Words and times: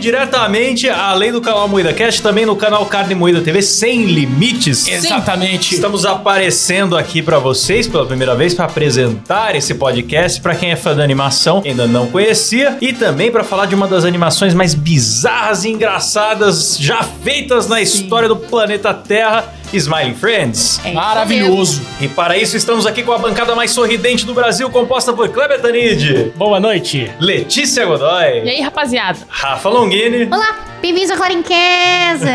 Diretamente, 0.00 0.88
além 0.88 1.30
do 1.30 1.42
canal 1.42 1.68
Moída 1.68 1.92
Cast, 1.92 2.22
também 2.22 2.46
no 2.46 2.56
canal 2.56 2.86
Carne 2.86 3.14
Moída 3.14 3.42
TV 3.42 3.60
Sem 3.60 4.06
Limites. 4.06 4.88
Exatamente. 4.88 5.74
Estamos 5.74 6.06
aparecendo 6.06 6.96
aqui 6.96 7.20
pra 7.20 7.38
vocês 7.38 7.86
pela 7.86 8.06
primeira 8.06 8.34
vez 8.34 8.54
pra 8.54 8.64
apresentar 8.64 9.54
esse 9.54 9.74
podcast 9.74 10.40
pra 10.40 10.54
quem 10.54 10.70
é 10.70 10.76
fã 10.76 10.96
da 10.96 11.04
animação, 11.04 11.62
ainda 11.66 11.86
não 11.86 12.06
conhecia, 12.06 12.78
e 12.80 12.94
também 12.94 13.30
pra 13.30 13.44
falar 13.44 13.66
de 13.66 13.74
uma 13.74 13.86
das 13.86 14.06
animações 14.06 14.54
mais 14.54 14.74
bizarras 14.74 15.64
e 15.64 15.68
engraçadas 15.68 16.78
já 16.80 17.02
feitas 17.02 17.68
na 17.68 17.82
história 17.82 18.26
do 18.28 18.36
planeta 18.36 18.94
Terra, 18.94 19.52
Smiling 19.72 20.14
Friends. 20.14 20.80
É 20.84 20.92
Maravilhoso. 20.92 21.82
E 22.00 22.08
para 22.08 22.36
isso 22.36 22.56
estamos 22.56 22.86
aqui 22.86 23.02
com 23.02 23.12
a 23.12 23.18
bancada 23.18 23.54
mais 23.54 23.70
sorridente 23.70 24.24
do 24.26 24.34
Brasil, 24.34 24.68
composta 24.70 25.12
por 25.12 25.28
Kleber 25.28 25.60
Tanid, 25.60 26.32
Boa 26.36 26.58
noite. 26.60 27.10
Letícia 27.20 27.82
E 27.82 27.86
Godoy, 27.86 28.24
aí, 28.48 28.60
rapaziada? 28.60 29.18
Rafa 29.28 29.68
Longini 29.68 30.28
Olá, 30.30 30.56
bem-vindos 30.80 31.10
em 31.32 31.42
Casa. 31.42 32.30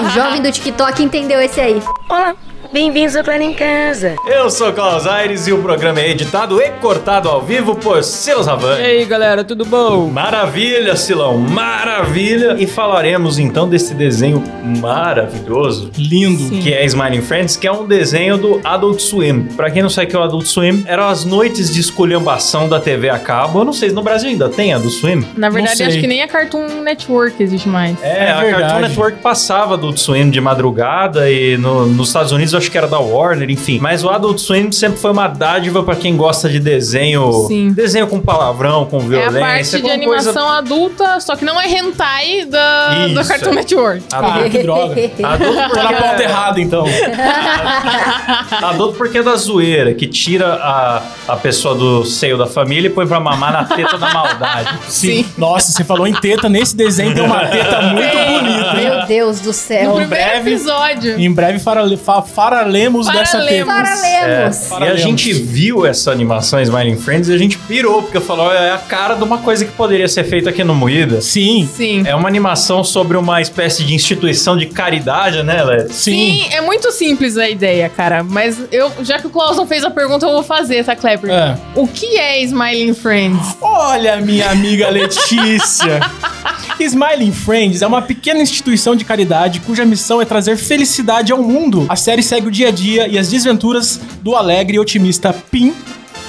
o 0.06 0.10
jovem 0.10 0.42
do 0.42 0.50
TikTok 0.52 1.02
entendeu 1.02 1.40
esse 1.40 1.60
aí. 1.60 1.80
Olá, 2.08 2.34
bem-vindos 2.72 3.16
ao 3.16 3.24
Plano 3.24 3.42
em 3.42 3.52
Casa. 3.52 4.14
Eu 4.24 4.48
sou 4.48 4.72
Klaus 4.72 5.04
Aires 5.04 5.48
e 5.48 5.52
o 5.52 5.58
programa 5.60 6.00
é 6.00 6.10
editado 6.10 6.62
e 6.62 6.70
cortado 6.80 7.28
ao 7.28 7.42
vivo 7.42 7.74
por 7.74 8.04
Silas 8.04 8.46
E 8.46 8.50
Havani. 8.50 8.82
aí, 8.82 9.04
galera, 9.04 9.42
tudo 9.42 9.64
bom? 9.64 10.06
Maravilha, 10.08 10.94
Silão, 10.94 11.36
maravilha! 11.36 12.54
E 12.60 12.68
falaremos 12.68 13.40
então 13.40 13.68
desse 13.68 13.92
desenho 13.92 14.42
maravilhoso 14.80 15.90
Lindo. 15.98 16.58
que 16.62 16.72
é 16.72 16.84
Smiling 16.86 17.22
Friends, 17.22 17.56
que 17.56 17.66
é 17.66 17.72
um 17.72 17.86
desenho 17.86 18.38
do 18.38 18.60
Adult 18.62 19.00
Swim. 19.00 19.48
Pra 19.56 19.68
quem 19.68 19.82
não 19.82 19.90
sabe 19.90 20.06
o 20.06 20.10
que 20.10 20.16
é 20.16 20.18
o 20.20 20.22
Adult 20.22 20.46
Swim, 20.46 20.84
eram 20.86 21.08
as 21.08 21.24
noites 21.24 21.74
de 21.74 21.80
esculhambação 21.80 22.68
da 22.68 22.78
TV 22.78 23.08
a 23.10 23.18
cabo. 23.18 23.60
Eu 23.60 23.64
não 23.64 23.72
sei, 23.72 23.90
no 23.90 24.02
Brasil 24.02 24.30
ainda 24.30 24.48
tem 24.48 24.72
Adult 24.72 24.92
Swim? 24.94 25.26
Na 25.36 25.50
verdade, 25.50 25.82
acho 25.82 25.98
que 25.98 26.06
nem 26.06 26.22
a 26.22 26.28
Cartoon 26.28 26.82
Network 26.82 27.42
existe 27.42 27.68
mais. 27.68 28.00
É, 28.00 28.26
É 28.26 28.30
a 28.30 28.40
verdade. 28.40 28.62
Cartoon 28.62 28.80
Network 28.88 29.18
passava 29.18 29.74
Adult 29.74 29.98
Swim 29.98 30.30
de 30.30 30.40
madrugada 30.40 31.28
e 31.28 31.56
no- 31.56 31.84
nos 31.86 32.08
Estados 32.08 32.30
Unidos 32.30 32.52
eu 32.52 32.59
acho 32.60 32.70
que 32.70 32.78
era 32.78 32.86
da 32.86 32.98
Warner, 32.98 33.50
enfim. 33.50 33.78
Mas 33.80 34.04
o 34.04 34.08
Adult 34.10 34.38
Swim 34.38 34.70
sempre 34.72 34.98
foi 34.98 35.10
uma 35.10 35.26
dádiva 35.28 35.82
pra 35.82 35.96
quem 35.96 36.16
gosta 36.16 36.48
de 36.48 36.58
desenho. 36.60 37.32
Sim. 37.48 37.72
Desenho 37.72 38.06
com 38.06 38.20
palavrão, 38.20 38.86
com 38.86 38.98
É 38.98 39.00
a 39.00 39.04
violência. 39.30 39.40
parte 39.40 39.82
de 39.82 39.90
animação 39.90 40.32
coisa- 40.34 40.58
adulta, 40.58 41.20
só 41.20 41.34
que 41.36 41.44
não 41.44 41.60
é 41.60 41.66
hentai 41.68 42.44
da, 42.44 43.06
Isso, 43.08 43.28
Cartoon 43.28 43.50
é. 43.50 43.54
Network. 43.54 44.02
Ah, 44.12 44.38
que 44.50 44.58
droga. 44.62 44.94
Adulto 45.22 45.54
Tô 45.54 45.68
porque, 45.68 45.82
na 45.82 45.92
pauta 45.92 46.22
errada, 46.22 46.60
então. 46.60 46.84
Adulto 48.62 48.96
porque 48.98 49.18
é 49.18 49.22
da 49.22 49.36
zoeira, 49.36 49.94
que 49.94 50.06
tira 50.06 50.54
a, 50.54 51.02
a 51.28 51.36
pessoa 51.36 51.74
do 51.74 52.04
seio 52.04 52.36
da 52.36 52.46
família 52.46 52.88
e 52.88 52.90
põe 52.90 53.06
pra 53.06 53.20
mamar 53.20 53.52
na 53.52 53.64
teta 53.64 53.96
da 53.98 54.10
maldade. 54.12 54.78
Sim. 54.88 55.24
Nossa, 55.36 55.72
você 55.72 55.84
falou 55.84 56.06
em 56.06 56.12
teta. 56.14 56.48
Nesse 56.48 56.76
desenho 56.76 57.14
tem 57.14 57.24
uma 57.24 57.46
teta 57.46 57.80
muito 57.82 58.16
bonita? 58.16 58.74
Meu 58.74 59.06
Deus 59.06 59.40
do 59.40 59.48
No 59.50 59.52
céu. 59.54 59.78
primeiro 59.94 60.08
breve- 60.10 60.50
episódio. 60.50 61.18
Em 61.20 61.32
breve 61.32 61.58
farale, 61.58 61.96
fa, 61.96 62.22
faralemos 62.50 63.06
dessa 63.06 63.38
Faralemos. 63.38 63.48
teta. 63.48 63.66
Paralemos. 63.66 64.62
E 64.62 64.66
a 64.66 64.68
Paralemos. 64.68 65.00
gente 65.00 65.32
viu 65.32 65.86
essa 65.86 66.10
animação 66.10 66.60
Smiling 66.60 66.96
Friends 66.96 67.28
e 67.28 67.34
a 67.34 67.38
gente 67.38 67.56
pirou, 67.58 68.02
porque 68.02 68.20
falou, 68.20 68.52
é 68.52 68.72
a 68.72 68.78
cara 68.78 69.14
de 69.14 69.22
uma 69.22 69.38
coisa 69.38 69.64
que 69.64 69.72
poderia 69.72 70.08
ser 70.08 70.24
feita 70.24 70.50
aqui 70.50 70.64
no 70.64 70.74
Moída. 70.74 71.20
Sim. 71.20 71.68
Sim. 71.74 72.02
É 72.06 72.14
uma 72.14 72.28
animação 72.28 72.82
sobre 72.82 73.16
uma 73.16 73.40
espécie 73.40 73.84
de 73.84 73.94
instituição 73.94 74.56
de 74.56 74.66
caridade, 74.66 75.42
né, 75.42 75.62
Lé? 75.62 75.86
Sim. 75.88 76.10
Sim, 76.40 76.48
é 76.52 76.60
muito 76.60 76.90
simples 76.92 77.36
a 77.36 77.48
ideia, 77.48 77.88
cara. 77.88 78.22
Mas 78.24 78.58
eu, 78.72 78.90
já 79.02 79.18
que 79.18 79.26
o 79.26 79.30
Klaus 79.30 79.56
não 79.56 79.66
fez 79.66 79.84
a 79.84 79.90
pergunta, 79.90 80.26
eu 80.26 80.32
vou 80.32 80.42
fazer, 80.42 80.84
tá, 80.84 80.96
Kleber? 80.96 81.30
É. 81.30 81.56
O 81.74 81.86
que 81.86 82.16
é 82.18 82.42
Smiling 82.42 82.94
Friends? 82.94 83.56
Olha, 83.60 84.16
minha 84.16 84.50
amiga 84.50 84.88
Letícia. 84.90 86.00
Smiling 86.84 87.32
Friends 87.32 87.82
é 87.82 87.86
uma 87.86 88.02
pequena 88.02 88.40
instituição 88.40 88.96
de 88.96 89.04
caridade 89.04 89.60
cuja 89.60 89.84
missão 89.84 90.20
é 90.20 90.24
trazer 90.24 90.56
felicidade 90.56 91.32
ao 91.32 91.42
mundo. 91.42 91.86
A 91.88 91.96
série 91.96 92.22
segue 92.22 92.48
o 92.48 92.50
dia 92.50 92.68
a 92.68 92.70
dia 92.70 93.06
e 93.08 93.18
as 93.18 93.28
desventuras 93.28 94.00
do 94.22 94.34
alegre 94.34 94.76
e 94.76 94.80
otimista 94.80 95.32
Pim. 95.50 95.74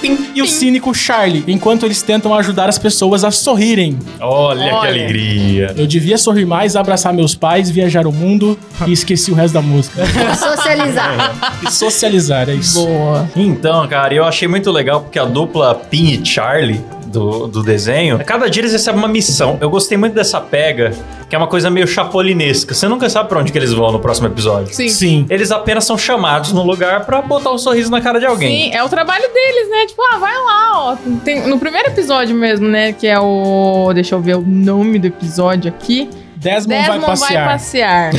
Pim 0.00 0.32
e 0.34 0.42
o 0.42 0.46
cínico 0.48 0.92
Charlie, 0.92 1.44
enquanto 1.46 1.86
eles 1.86 2.02
tentam 2.02 2.34
ajudar 2.34 2.68
as 2.68 2.76
pessoas 2.76 3.22
a 3.22 3.30
sorrirem. 3.30 3.96
Olha, 4.20 4.64
que 4.64 4.74
Olha. 4.74 4.90
alegria. 4.90 5.74
Eu 5.76 5.86
devia 5.86 6.18
sorrir 6.18 6.44
mais, 6.44 6.74
abraçar 6.74 7.14
meus 7.14 7.36
pais, 7.36 7.70
viajar 7.70 8.04
o 8.06 8.12
mundo 8.12 8.58
e 8.86 8.92
esqueci 8.92 9.30
o 9.30 9.34
resto 9.34 9.54
da 9.54 9.62
música. 9.62 10.02
Socializar. 10.34 11.34
E 11.62 11.70
socializar, 11.70 12.48
é 12.50 12.54
isso. 12.54 12.84
Boa. 12.84 13.30
Então, 13.36 13.86
cara, 13.86 14.12
eu 14.12 14.24
achei 14.24 14.48
muito 14.48 14.72
legal 14.72 15.02
porque 15.02 15.20
a 15.20 15.24
dupla 15.24 15.74
Pin 15.74 16.20
e 16.20 16.26
Charlie 16.26 16.82
do, 17.12 17.46
do 17.46 17.62
desenho, 17.62 18.18
cada 18.24 18.48
dia 18.48 18.62
eles 18.62 18.72
recebem 18.72 18.98
uma 18.98 19.08
missão. 19.08 19.58
Eu 19.60 19.68
gostei 19.70 19.96
muito 19.98 20.14
dessa 20.14 20.40
pega, 20.40 20.92
que 21.28 21.34
é 21.34 21.38
uma 21.38 21.46
coisa 21.46 21.70
meio 21.70 21.86
chapolinesca. 21.86 22.74
Você 22.74 22.88
nunca 22.88 23.08
sabe 23.10 23.28
pra 23.28 23.38
onde 23.38 23.52
que 23.52 23.58
eles 23.58 23.72
vão 23.72 23.92
no 23.92 24.00
próximo 24.00 24.26
episódio. 24.26 24.74
Sim. 24.74 24.88
Sim. 24.88 25.26
Eles 25.28 25.50
apenas 25.50 25.84
são 25.84 25.96
chamados 25.98 26.52
no 26.52 26.62
lugar 26.64 27.04
pra 27.04 27.20
botar 27.22 27.50
um 27.52 27.58
sorriso 27.58 27.90
na 27.90 28.00
cara 28.00 28.18
de 28.18 28.26
alguém. 28.26 28.70
Sim, 28.70 28.74
é 28.76 28.82
o 28.82 28.88
trabalho 28.88 29.24
deles, 29.32 29.70
né? 29.70 29.86
Tipo, 29.86 30.02
ah, 30.12 30.18
vai 30.18 30.34
lá, 30.34 30.72
ó. 30.74 30.96
Tem- 31.24 31.46
no 31.46 31.58
primeiro 31.58 31.88
episódio 31.88 32.34
mesmo, 32.34 32.66
né? 32.68 32.92
Que 32.92 33.06
é 33.06 33.18
o. 33.20 33.90
Deixa 33.94 34.14
eu 34.14 34.20
ver 34.20 34.36
o 34.36 34.40
nome 34.46 34.98
do 34.98 35.06
episódio 35.06 35.68
aqui. 35.70 36.08
Desmond, 36.42 36.82
Desmond 36.82 37.00
vai 37.00 37.10
passear. 37.10 37.48
passear. 37.48 38.10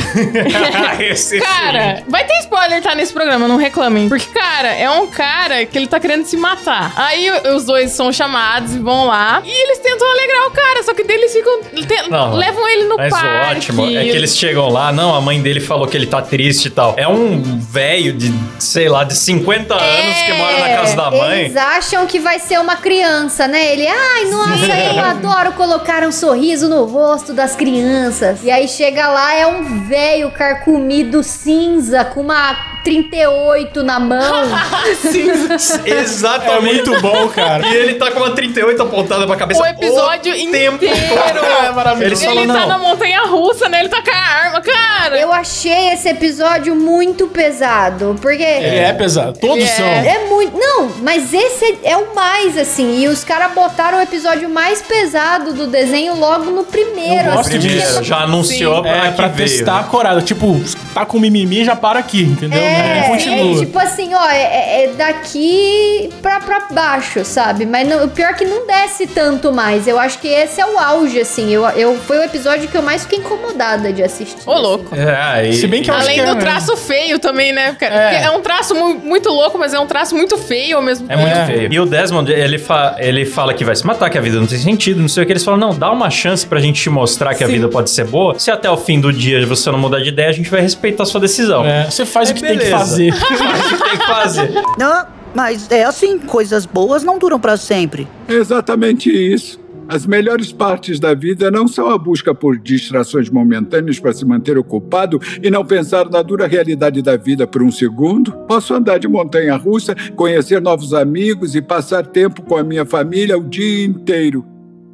Esse 1.00 1.38
Cara, 1.40 2.02
vai 2.08 2.24
ter 2.24 2.38
spoiler, 2.40 2.82
tá, 2.82 2.94
nesse 2.94 3.12
programa, 3.12 3.46
não 3.46 3.56
reclamem. 3.56 4.08
Porque, 4.08 4.26
cara, 4.32 4.68
é 4.74 4.88
um 4.90 5.06
cara 5.06 5.64
que 5.66 5.76
ele 5.76 5.86
tá 5.86 6.00
querendo 6.00 6.24
se 6.24 6.36
matar. 6.36 6.92
Aí 6.96 7.30
os 7.54 7.64
dois 7.64 7.90
são 7.92 8.12
chamados 8.12 8.74
e 8.74 8.78
vão 8.78 9.06
lá. 9.06 9.42
E 9.44 9.50
eles 9.50 9.78
tentam 9.78 10.10
alegrar 10.10 10.46
o 10.46 10.50
cara, 10.52 10.82
só 10.82 10.94
que 10.94 11.04
deles 11.04 11.32
ficam. 11.32 11.60
te- 11.62 12.08
Não, 12.08 12.34
levam 12.34 12.66
ele 12.68 12.84
no 12.84 12.96
Mas 12.96 13.10
parque. 13.10 13.56
ótimo, 13.56 13.86
é 13.86 14.02
que 14.04 14.10
eles 14.10 14.36
chegam 14.36 14.68
lá, 14.70 14.90
não, 14.92 15.14
a 15.14 15.20
mãe 15.20 15.40
dele 15.42 15.60
falou 15.60 15.86
que 15.86 15.96
ele 15.96 16.06
tá 16.06 16.22
triste 16.22 16.66
e 16.66 16.70
tal. 16.70 16.94
É 16.96 17.06
um 17.06 17.42
velho 17.58 18.12
de, 18.14 18.32
sei 18.58 18.88
lá, 18.88 19.04
de 19.04 19.14
50 19.14 19.74
anos 19.74 20.16
que 20.22 20.32
mora 20.32 20.58
na 20.60 20.68
casa 20.76 20.96
da 20.96 21.10
mãe. 21.10 21.40
Eles 21.40 21.56
acham 21.56 22.06
que 22.06 22.18
vai 22.18 22.38
ser 22.38 22.58
uma 22.58 22.76
criança, 22.76 23.46
né? 23.46 23.72
Ele, 23.72 23.86
ai, 23.86 24.24
nossa, 24.26 24.66
eu 24.94 24.98
adoro 25.04 25.52
colocar 25.52 26.02
um 26.04 26.12
sorriso 26.12 26.68
no 26.68 26.84
rosto 26.84 27.32
das 27.34 27.54
crianças. 27.54 28.13
E 28.42 28.50
aí 28.50 28.68
chega 28.68 29.08
lá, 29.08 29.34
é 29.34 29.46
um 29.46 29.84
velho 29.84 30.30
carcomido 30.30 31.22
cinza 31.22 32.04
com 32.04 32.20
uma 32.20 32.73
38 32.84 33.82
na 33.82 33.98
mão. 33.98 34.20
É 35.84 36.00
Exatamente. 36.00 36.88
muito 36.88 37.00
bom, 37.00 37.28
cara. 37.28 37.66
E 37.66 37.74
ele 37.74 37.94
tá 37.94 38.10
com 38.10 38.20
uma 38.20 38.30
38 38.30 38.80
apontada 38.82 39.26
pra 39.26 39.36
cabeça. 39.36 39.62
O 39.62 39.66
episódio 39.66 40.32
tempo 40.50 40.84
inteiro. 40.84 40.94
É 41.64 41.70
maravilhoso. 41.70 42.24
Ele 42.24 42.46
tá 42.46 42.52
não. 42.52 42.68
na 42.68 42.78
montanha 42.78 43.22
russa, 43.22 43.68
né? 43.68 43.80
Ele 43.80 43.88
tá 43.88 44.02
com 44.02 44.10
a 44.10 44.14
arma, 44.14 44.60
cara. 44.60 45.18
Eu 45.18 45.32
achei 45.32 45.92
esse 45.92 46.08
episódio 46.08 46.74
muito 46.74 47.26
pesado, 47.28 48.16
porque 48.20 48.42
Ele 48.42 48.76
é 48.76 48.92
pesado. 48.92 49.38
Todos 49.38 49.64
é. 49.64 49.68
são. 49.68 49.86
É 49.86 50.26
muito. 50.28 50.56
Não, 50.56 50.90
mas 51.02 51.32
esse 51.32 51.78
é 51.82 51.96
o 51.96 52.14
mais, 52.14 52.58
assim. 52.58 53.00
E 53.00 53.08
os 53.08 53.24
caras 53.24 53.52
botaram 53.52 53.98
o 53.98 54.00
episódio 54.00 54.48
mais 54.48 54.82
pesado 54.82 55.52
do 55.54 55.66
desenho 55.66 56.16
logo 56.16 56.50
no 56.50 56.64
primeiro. 56.64 57.28
Eu 57.28 57.34
gosto 57.34 57.48
assim, 57.48 57.58
disso. 57.58 58.02
Já 58.02 58.18
anunciou 58.18 58.82
pra 58.82 59.06
É, 59.06 59.10
que 59.10 59.16
pra 59.16 59.28
testar 59.28 59.80
a 59.80 59.84
corada. 59.84 60.20
Tipo, 60.20 60.60
tá 60.92 61.06
com 61.06 61.18
mimimi, 61.18 61.64
já 61.64 61.76
para 61.76 61.98
aqui, 61.98 62.22
entendeu? 62.22 62.60
É, 62.60 62.73
Não 62.74 63.08
continua. 63.08 63.56
é 63.56 63.64
tipo 63.64 63.78
assim, 63.78 64.14
ó, 64.14 64.28
é, 64.30 64.84
é 64.84 64.88
daqui 64.96 66.10
pra, 66.22 66.40
pra 66.40 66.60
baixo, 66.70 67.24
sabe? 67.24 67.66
Mas 67.66 67.86
não- 67.88 68.04
o 68.04 68.08
pior 68.08 68.30
é 68.30 68.32
que 68.34 68.44
não 68.44 68.66
desce 68.66 69.06
tanto 69.06 69.52
mais. 69.52 69.86
Eu 69.86 69.98
acho 69.98 70.18
que 70.18 70.28
esse 70.28 70.60
é 70.60 70.66
o 70.66 70.78
auge, 70.78 71.20
assim. 71.20 71.50
Eu, 71.52 71.64
eu, 71.70 71.96
foi 71.98 72.18
o 72.18 72.22
episódio 72.22 72.68
que 72.68 72.76
eu 72.76 72.82
mais 72.82 73.02
fiquei 73.02 73.18
incomodada 73.18 73.92
de 73.92 74.02
assistir. 74.02 74.36
Ô, 74.46 74.54
louco. 74.58 74.94
É, 74.94 75.14
aí... 75.16 75.52
Se 75.54 75.66
bem 75.66 75.82
que 75.82 75.90
eu 75.90 75.94
acho 75.94 76.04
Além 76.04 76.14
que 76.16 76.20
é 76.20 76.24
do 76.24 76.34
mesmo. 76.34 76.40
traço 76.40 76.76
feio 76.76 77.18
também, 77.18 77.52
né? 77.52 77.76
É. 77.80 78.24
É. 78.24 78.30
um 78.30 78.40
traço 78.40 78.74
mu- 78.74 78.94
muito 78.94 79.28
louco, 79.30 79.58
mas 79.58 79.74
é 79.74 79.78
um 79.78 79.86
traço 79.86 80.14
muito 80.14 80.36
feio 80.38 80.76
ao 80.76 80.82
mesmo 80.82 81.06
É 81.10 81.16
tempo. 81.16 81.26
muito 81.28 81.38
É. 81.38 81.46
feio. 81.46 81.72
E 81.72 81.80
o 81.80 81.86
Desmond, 81.86 82.30
ele, 82.32 82.58
fa 82.58 82.96
ele 82.98 83.24
fala 83.24 83.54
que 83.54 83.64
vai 83.64 83.74
se 83.76 83.86
matar, 83.86 84.10
que 84.10 84.18
a 84.18 84.20
vida 84.20 84.38
não 84.38 84.46
tem 84.46 84.58
sentido, 84.58 85.00
não 85.00 85.08
sei 85.08 85.22
o 85.22 85.26
que. 85.26 85.32
Eles 85.32 85.44
falam, 85.44 85.58
não, 85.60 85.74
dá 85.74 85.90
uma 85.90 86.10
chance 86.10 86.46
pra 86.46 86.60
gente 86.60 86.80
te 86.82 86.90
mostrar 86.90 87.34
que 87.34 87.42
a 87.42 87.46
Sim. 87.46 87.54
vida 87.54 87.68
pode 87.68 87.90
ser 87.90 88.04
boa. 88.04 88.38
Se 88.38 88.50
até 88.50 88.70
o 88.70 88.76
fim 88.76 89.00
do 89.00 89.12
dia 89.12 89.44
você 89.46 89.70
não 89.70 89.78
mudar 89.78 90.00
de 90.00 90.08
ideia, 90.08 90.28
a 90.28 90.32
gente 90.32 90.48
vai 90.50 90.60
respeitar 90.60 91.02
a 91.02 91.06
sua 91.06 91.20
decisão. 91.20 91.64
É, 91.66 91.84
você 91.84 92.04
faz 92.06 92.28
É, 92.28 92.32
o 92.32 92.34
que 92.34 92.40
tem 92.42 92.56
que 92.64 92.70
fazer. 92.70 93.12
Faz 93.12 93.72
o 93.72 93.76
que 93.76 93.82
tem 93.82 93.98
que 93.98 94.06
fazer. 94.06 94.52
Não, 94.78 95.06
mas 95.34 95.70
é 95.70 95.84
assim, 95.84 96.18
coisas 96.18 96.64
boas 96.66 97.02
não 97.02 97.18
duram 97.18 97.40
pra 97.40 97.56
sempre. 97.56 98.06
Exatamente 98.28 99.10
isso. 99.10 99.62
As 99.86 100.06
melhores 100.06 100.50
partes 100.50 100.98
da 100.98 101.12
vida 101.12 101.50
não 101.50 101.68
são 101.68 101.90
a 101.90 101.98
busca 101.98 102.34
por 102.34 102.58
distrações 102.58 103.28
momentâneas 103.28 104.00
para 104.00 104.14
se 104.14 104.24
manter 104.24 104.56
ocupado 104.56 105.20
e 105.42 105.50
não 105.50 105.64
pensar 105.64 106.08
na 106.08 106.22
dura 106.22 106.46
realidade 106.46 107.02
da 107.02 107.16
vida 107.16 107.46
por 107.46 107.62
um 107.62 107.70
segundo. 107.70 108.32
Posso 108.48 108.72
andar 108.72 108.98
de 108.98 109.06
montanha 109.06 109.56
russa, 109.56 109.94
conhecer 110.16 110.60
novos 110.60 110.94
amigos 110.94 111.54
e 111.54 111.60
passar 111.60 112.06
tempo 112.06 112.42
com 112.42 112.56
a 112.56 112.64
minha 112.64 112.86
família 112.86 113.36
o 113.36 113.44
dia 113.44 113.84
inteiro. 113.84 114.44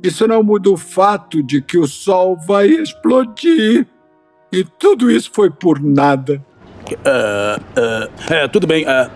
Isso 0.02 0.26
não 0.26 0.42
muda 0.42 0.70
o 0.70 0.76
fato 0.76 1.42
de 1.42 1.62
que 1.62 1.78
o 1.78 1.86
sol 1.86 2.36
vai 2.46 2.66
explodir. 2.68 3.86
E 4.52 4.64
tudo 4.64 5.08
isso 5.10 5.30
foi 5.32 5.50
por 5.50 5.80
nada. 5.80 6.44
É, 8.30 8.48
tudo 8.48 8.66
bem. 8.66 8.84
é, 8.86 9.08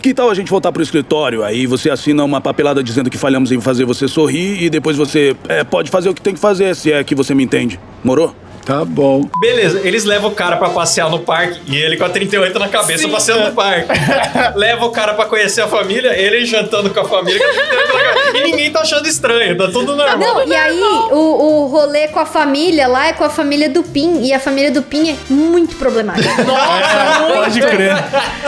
Que 0.00 0.14
tal 0.14 0.30
a 0.30 0.34
gente 0.34 0.50
voltar 0.50 0.70
pro 0.72 0.82
escritório? 0.82 1.42
Aí 1.42 1.66
você 1.66 1.90
assina 1.90 2.22
uma 2.24 2.40
papelada 2.40 2.82
dizendo 2.82 3.10
que 3.10 3.18
falhamos 3.18 3.50
em 3.52 3.60
fazer 3.60 3.84
você 3.84 4.06
sorrir 4.06 4.62
e 4.62 4.70
depois 4.70 4.96
você 4.96 5.36
é, 5.48 5.64
pode 5.64 5.90
fazer 5.90 6.08
o 6.08 6.14
que 6.14 6.20
tem 6.22 6.34
que 6.34 6.40
fazer, 6.40 6.74
se 6.76 6.92
é 6.92 7.02
que 7.02 7.14
você 7.14 7.34
me 7.34 7.42
entende. 7.42 7.80
Morou? 8.04 8.34
Tá 8.68 8.84
bom. 8.84 9.26
Beleza, 9.40 9.80
eles 9.82 10.04
levam 10.04 10.30
o 10.30 10.34
cara 10.34 10.58
pra 10.58 10.68
passear 10.68 11.08
no 11.08 11.20
parque 11.20 11.58
e 11.66 11.74
ele 11.74 11.96
com 11.96 12.04
a 12.04 12.10
38 12.10 12.58
na 12.58 12.68
cabeça 12.68 13.08
passeando 13.08 13.46
no 13.46 13.54
parque. 13.54 13.88
Leva 14.54 14.84
o 14.84 14.90
cara 14.90 15.14
pra 15.14 15.24
conhecer 15.24 15.62
a 15.62 15.66
família, 15.66 16.14
ele 16.14 16.44
jantando 16.44 16.90
com 16.90 17.00
a 17.00 17.04
família 17.04 17.38
com 17.40 17.46
a 17.46 17.64
38 17.64 17.94
na 17.94 18.14
cabeça. 18.14 18.36
E 18.36 18.42
ninguém 18.42 18.70
tá 18.70 18.80
achando 18.80 19.08
estranho, 19.08 19.56
tá 19.56 19.68
tudo 19.68 19.96
normal. 19.96 20.18
Não, 20.18 20.46
e 20.46 20.54
aí 20.54 20.78
o, 21.10 21.16
o 21.16 21.66
rolê 21.68 22.08
com 22.08 22.18
a 22.18 22.26
família 22.26 22.86
lá 22.86 23.06
é 23.06 23.14
com 23.14 23.24
a 23.24 23.30
família 23.30 23.70
do 23.70 23.82
Pin. 23.82 24.20
E 24.20 24.34
a 24.34 24.38
família 24.38 24.70
do 24.70 24.82
Pin 24.82 25.12
é 25.12 25.16
muito 25.32 25.74
problemática. 25.76 26.28
Pode 27.32 27.60
crer. 27.62 27.94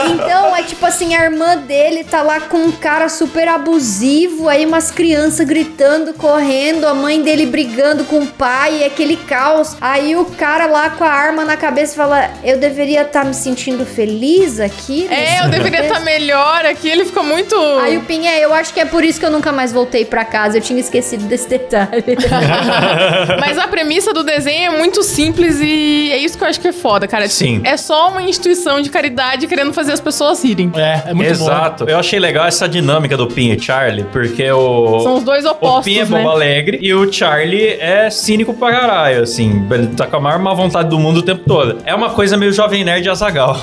Então, 0.05 0.55
é 0.55 0.61
tipo 0.61 0.85
assim, 0.85 1.15
a 1.15 1.23
irmã 1.23 1.57
dele 1.57 2.03
tá 2.03 2.21
lá 2.21 2.41
com 2.41 2.57
um 2.57 2.71
cara 2.71 3.09
super 3.09 3.47
abusivo, 3.47 4.47
aí 4.47 4.67
umas 4.67 4.91
crianças 4.91 5.47
gritando, 5.47 6.13
correndo, 6.13 6.85
a 6.85 6.93
mãe 6.93 7.23
dele 7.23 7.47
brigando 7.47 8.03
com 8.03 8.19
o 8.19 8.27
pai, 8.27 8.81
e 8.81 8.83
aquele 8.83 9.15
caos. 9.15 9.75
Aí 9.81 10.10
o 10.15 10.25
cara 10.25 10.65
lá 10.65 10.89
com 10.91 11.03
a 11.03 11.09
arma 11.09 11.43
na 11.45 11.57
cabeça 11.57 11.95
fala: 11.95 12.29
Eu 12.43 12.57
deveria 12.57 13.01
estar 13.01 13.25
me 13.25 13.33
sentindo 13.33 13.85
feliz 13.85 14.59
aqui? 14.59 15.07
É, 15.09 15.15
nesse 15.15 15.43
eu 15.43 15.49
deveria 15.49 15.81
contexto?" 15.81 15.91
estar 15.93 15.99
melhor 16.05 16.65
aqui. 16.65 16.89
Ele 16.89 17.05
fica 17.05 17.23
muito. 17.23 17.55
Aí 17.81 17.97
o 17.97 18.01
Pin 18.01 18.25
é, 18.27 18.43
eu 18.43 18.53
acho 18.53 18.73
que 18.73 18.79
é 18.79 18.85
por 18.85 19.03
isso 19.03 19.19
que 19.19 19.25
eu 19.25 19.31
nunca 19.31 19.51
mais 19.51 19.71
voltei 19.71 20.05
pra 20.05 20.23
casa. 20.25 20.57
Eu 20.57 20.61
tinha 20.61 20.79
esquecido 20.79 21.25
desse 21.25 21.47
detalhe. 21.47 22.03
Mas 23.39 23.57
a 23.57 23.67
premissa 23.67 24.13
do 24.13 24.23
desenho 24.23 24.73
é 24.73 24.77
muito 24.77 25.03
simples 25.03 25.59
e 25.61 26.11
é 26.11 26.17
isso 26.17 26.37
que 26.37 26.43
eu 26.43 26.47
acho 26.47 26.59
que 26.59 26.67
é 26.67 26.73
foda, 26.73 27.07
cara. 27.07 27.27
Sim. 27.27 27.61
É 27.63 27.77
só 27.77 28.09
uma 28.09 28.21
instituição 28.21 28.81
de 28.81 28.89
caridade 28.89 29.47
querendo 29.47 29.73
fazer 29.73 29.93
as 29.93 29.99
pessoas 29.99 30.43
rirem. 30.43 30.71
É, 30.75 31.09
é 31.09 31.13
muito 31.13 31.29
Exato. 31.31 31.85
Eu 31.87 31.97
achei 31.97 32.19
legal 32.19 32.45
essa 32.45 32.67
dinâmica 32.67 33.15
do 33.15 33.27
Pin 33.27 33.51
e 33.51 33.59
Charlie, 33.59 34.05
porque 34.11 34.49
o. 34.51 34.99
São 35.01 35.15
os 35.15 35.23
dois 35.23 35.45
O 35.45 35.51
opostos, 35.51 35.85
Pin 35.85 35.99
é 35.99 36.05
né? 36.05 36.17
bobo 36.17 36.29
alegre 36.29 36.79
e 36.81 36.93
o 36.93 37.11
Charlie 37.11 37.77
é 37.79 38.09
cínico 38.09 38.53
pra 38.53 38.71
caralho, 38.71 39.21
assim. 39.23 39.65
Ele 39.71 39.87
tá 39.95 40.07
com 40.07 40.17
a 40.17 40.19
maior 40.19 40.39
má 40.39 40.53
vontade 40.53 40.89
do 40.89 40.99
mundo 40.99 41.17
o 41.17 41.21
tempo 41.21 41.43
todo. 41.47 41.77
É 41.85 41.93
uma 41.93 42.09
coisa 42.11 42.37
meio 42.37 42.51
jovem 42.53 42.83
nerd 42.83 43.07
Azagal. 43.09 43.59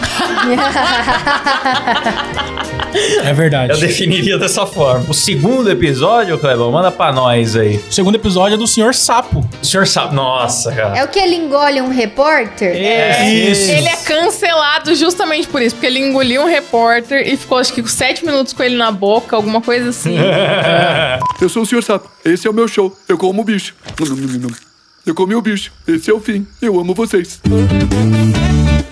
É 3.22 3.32
verdade. 3.32 3.72
Eu 3.72 3.78
definiria 3.78 4.38
dessa 4.38 4.66
forma. 4.66 5.04
O 5.08 5.14
segundo 5.14 5.70
episódio, 5.70 6.38
Clebão, 6.38 6.70
manda 6.72 6.90
pra 6.90 7.12
nós 7.12 7.54
aí. 7.56 7.76
O 7.88 7.92
segundo 7.92 8.14
episódio 8.14 8.54
é 8.54 8.58
do 8.58 8.66
Senhor 8.66 8.94
Sapo. 8.94 9.44
O 9.62 9.66
senhor 9.66 9.86
sabe. 9.86 10.14
Nossa, 10.14 10.72
cara. 10.72 10.98
é 10.98 11.04
o 11.04 11.08
que 11.08 11.18
ele 11.18 11.34
engole 11.36 11.80
um 11.80 11.90
repórter? 11.90 12.74
É, 12.74 13.28
Isso. 13.28 13.70
Ele 13.70 13.88
é 13.88 13.96
cancelado 13.96 14.94
justamente 14.94 15.46
por 15.48 15.60
isso, 15.60 15.74
porque 15.74 15.86
ele 15.86 15.98
engoliu 15.98 16.42
um 16.42 16.46
repórter 16.46 17.26
e 17.26 17.36
ficou 17.36 17.58
acho 17.58 17.72
que 17.72 17.82
com 17.82 17.88
sete 17.88 18.24
minutos 18.24 18.52
com 18.52 18.62
ele 18.62 18.76
na 18.76 18.90
boca, 18.90 19.36
alguma 19.36 19.60
coisa 19.60 19.90
assim. 19.90 20.16
Eu 21.40 21.48
sou 21.48 21.62
o 21.62 21.66
Sr. 21.66 21.82
Sapo. 21.82 22.10
Esse 22.24 22.46
é 22.46 22.50
o 22.50 22.54
meu 22.54 22.66
show. 22.66 22.96
Eu 23.08 23.18
como 23.18 23.44
bicho. 23.44 23.74
Eu 25.08 25.14
comi 25.14 25.34
o 25.34 25.40
bicho. 25.40 25.72
Esse 25.86 26.10
é 26.10 26.14
o 26.14 26.20
fim. 26.20 26.46
Eu 26.60 26.78
amo 26.78 26.94
vocês. 26.94 27.40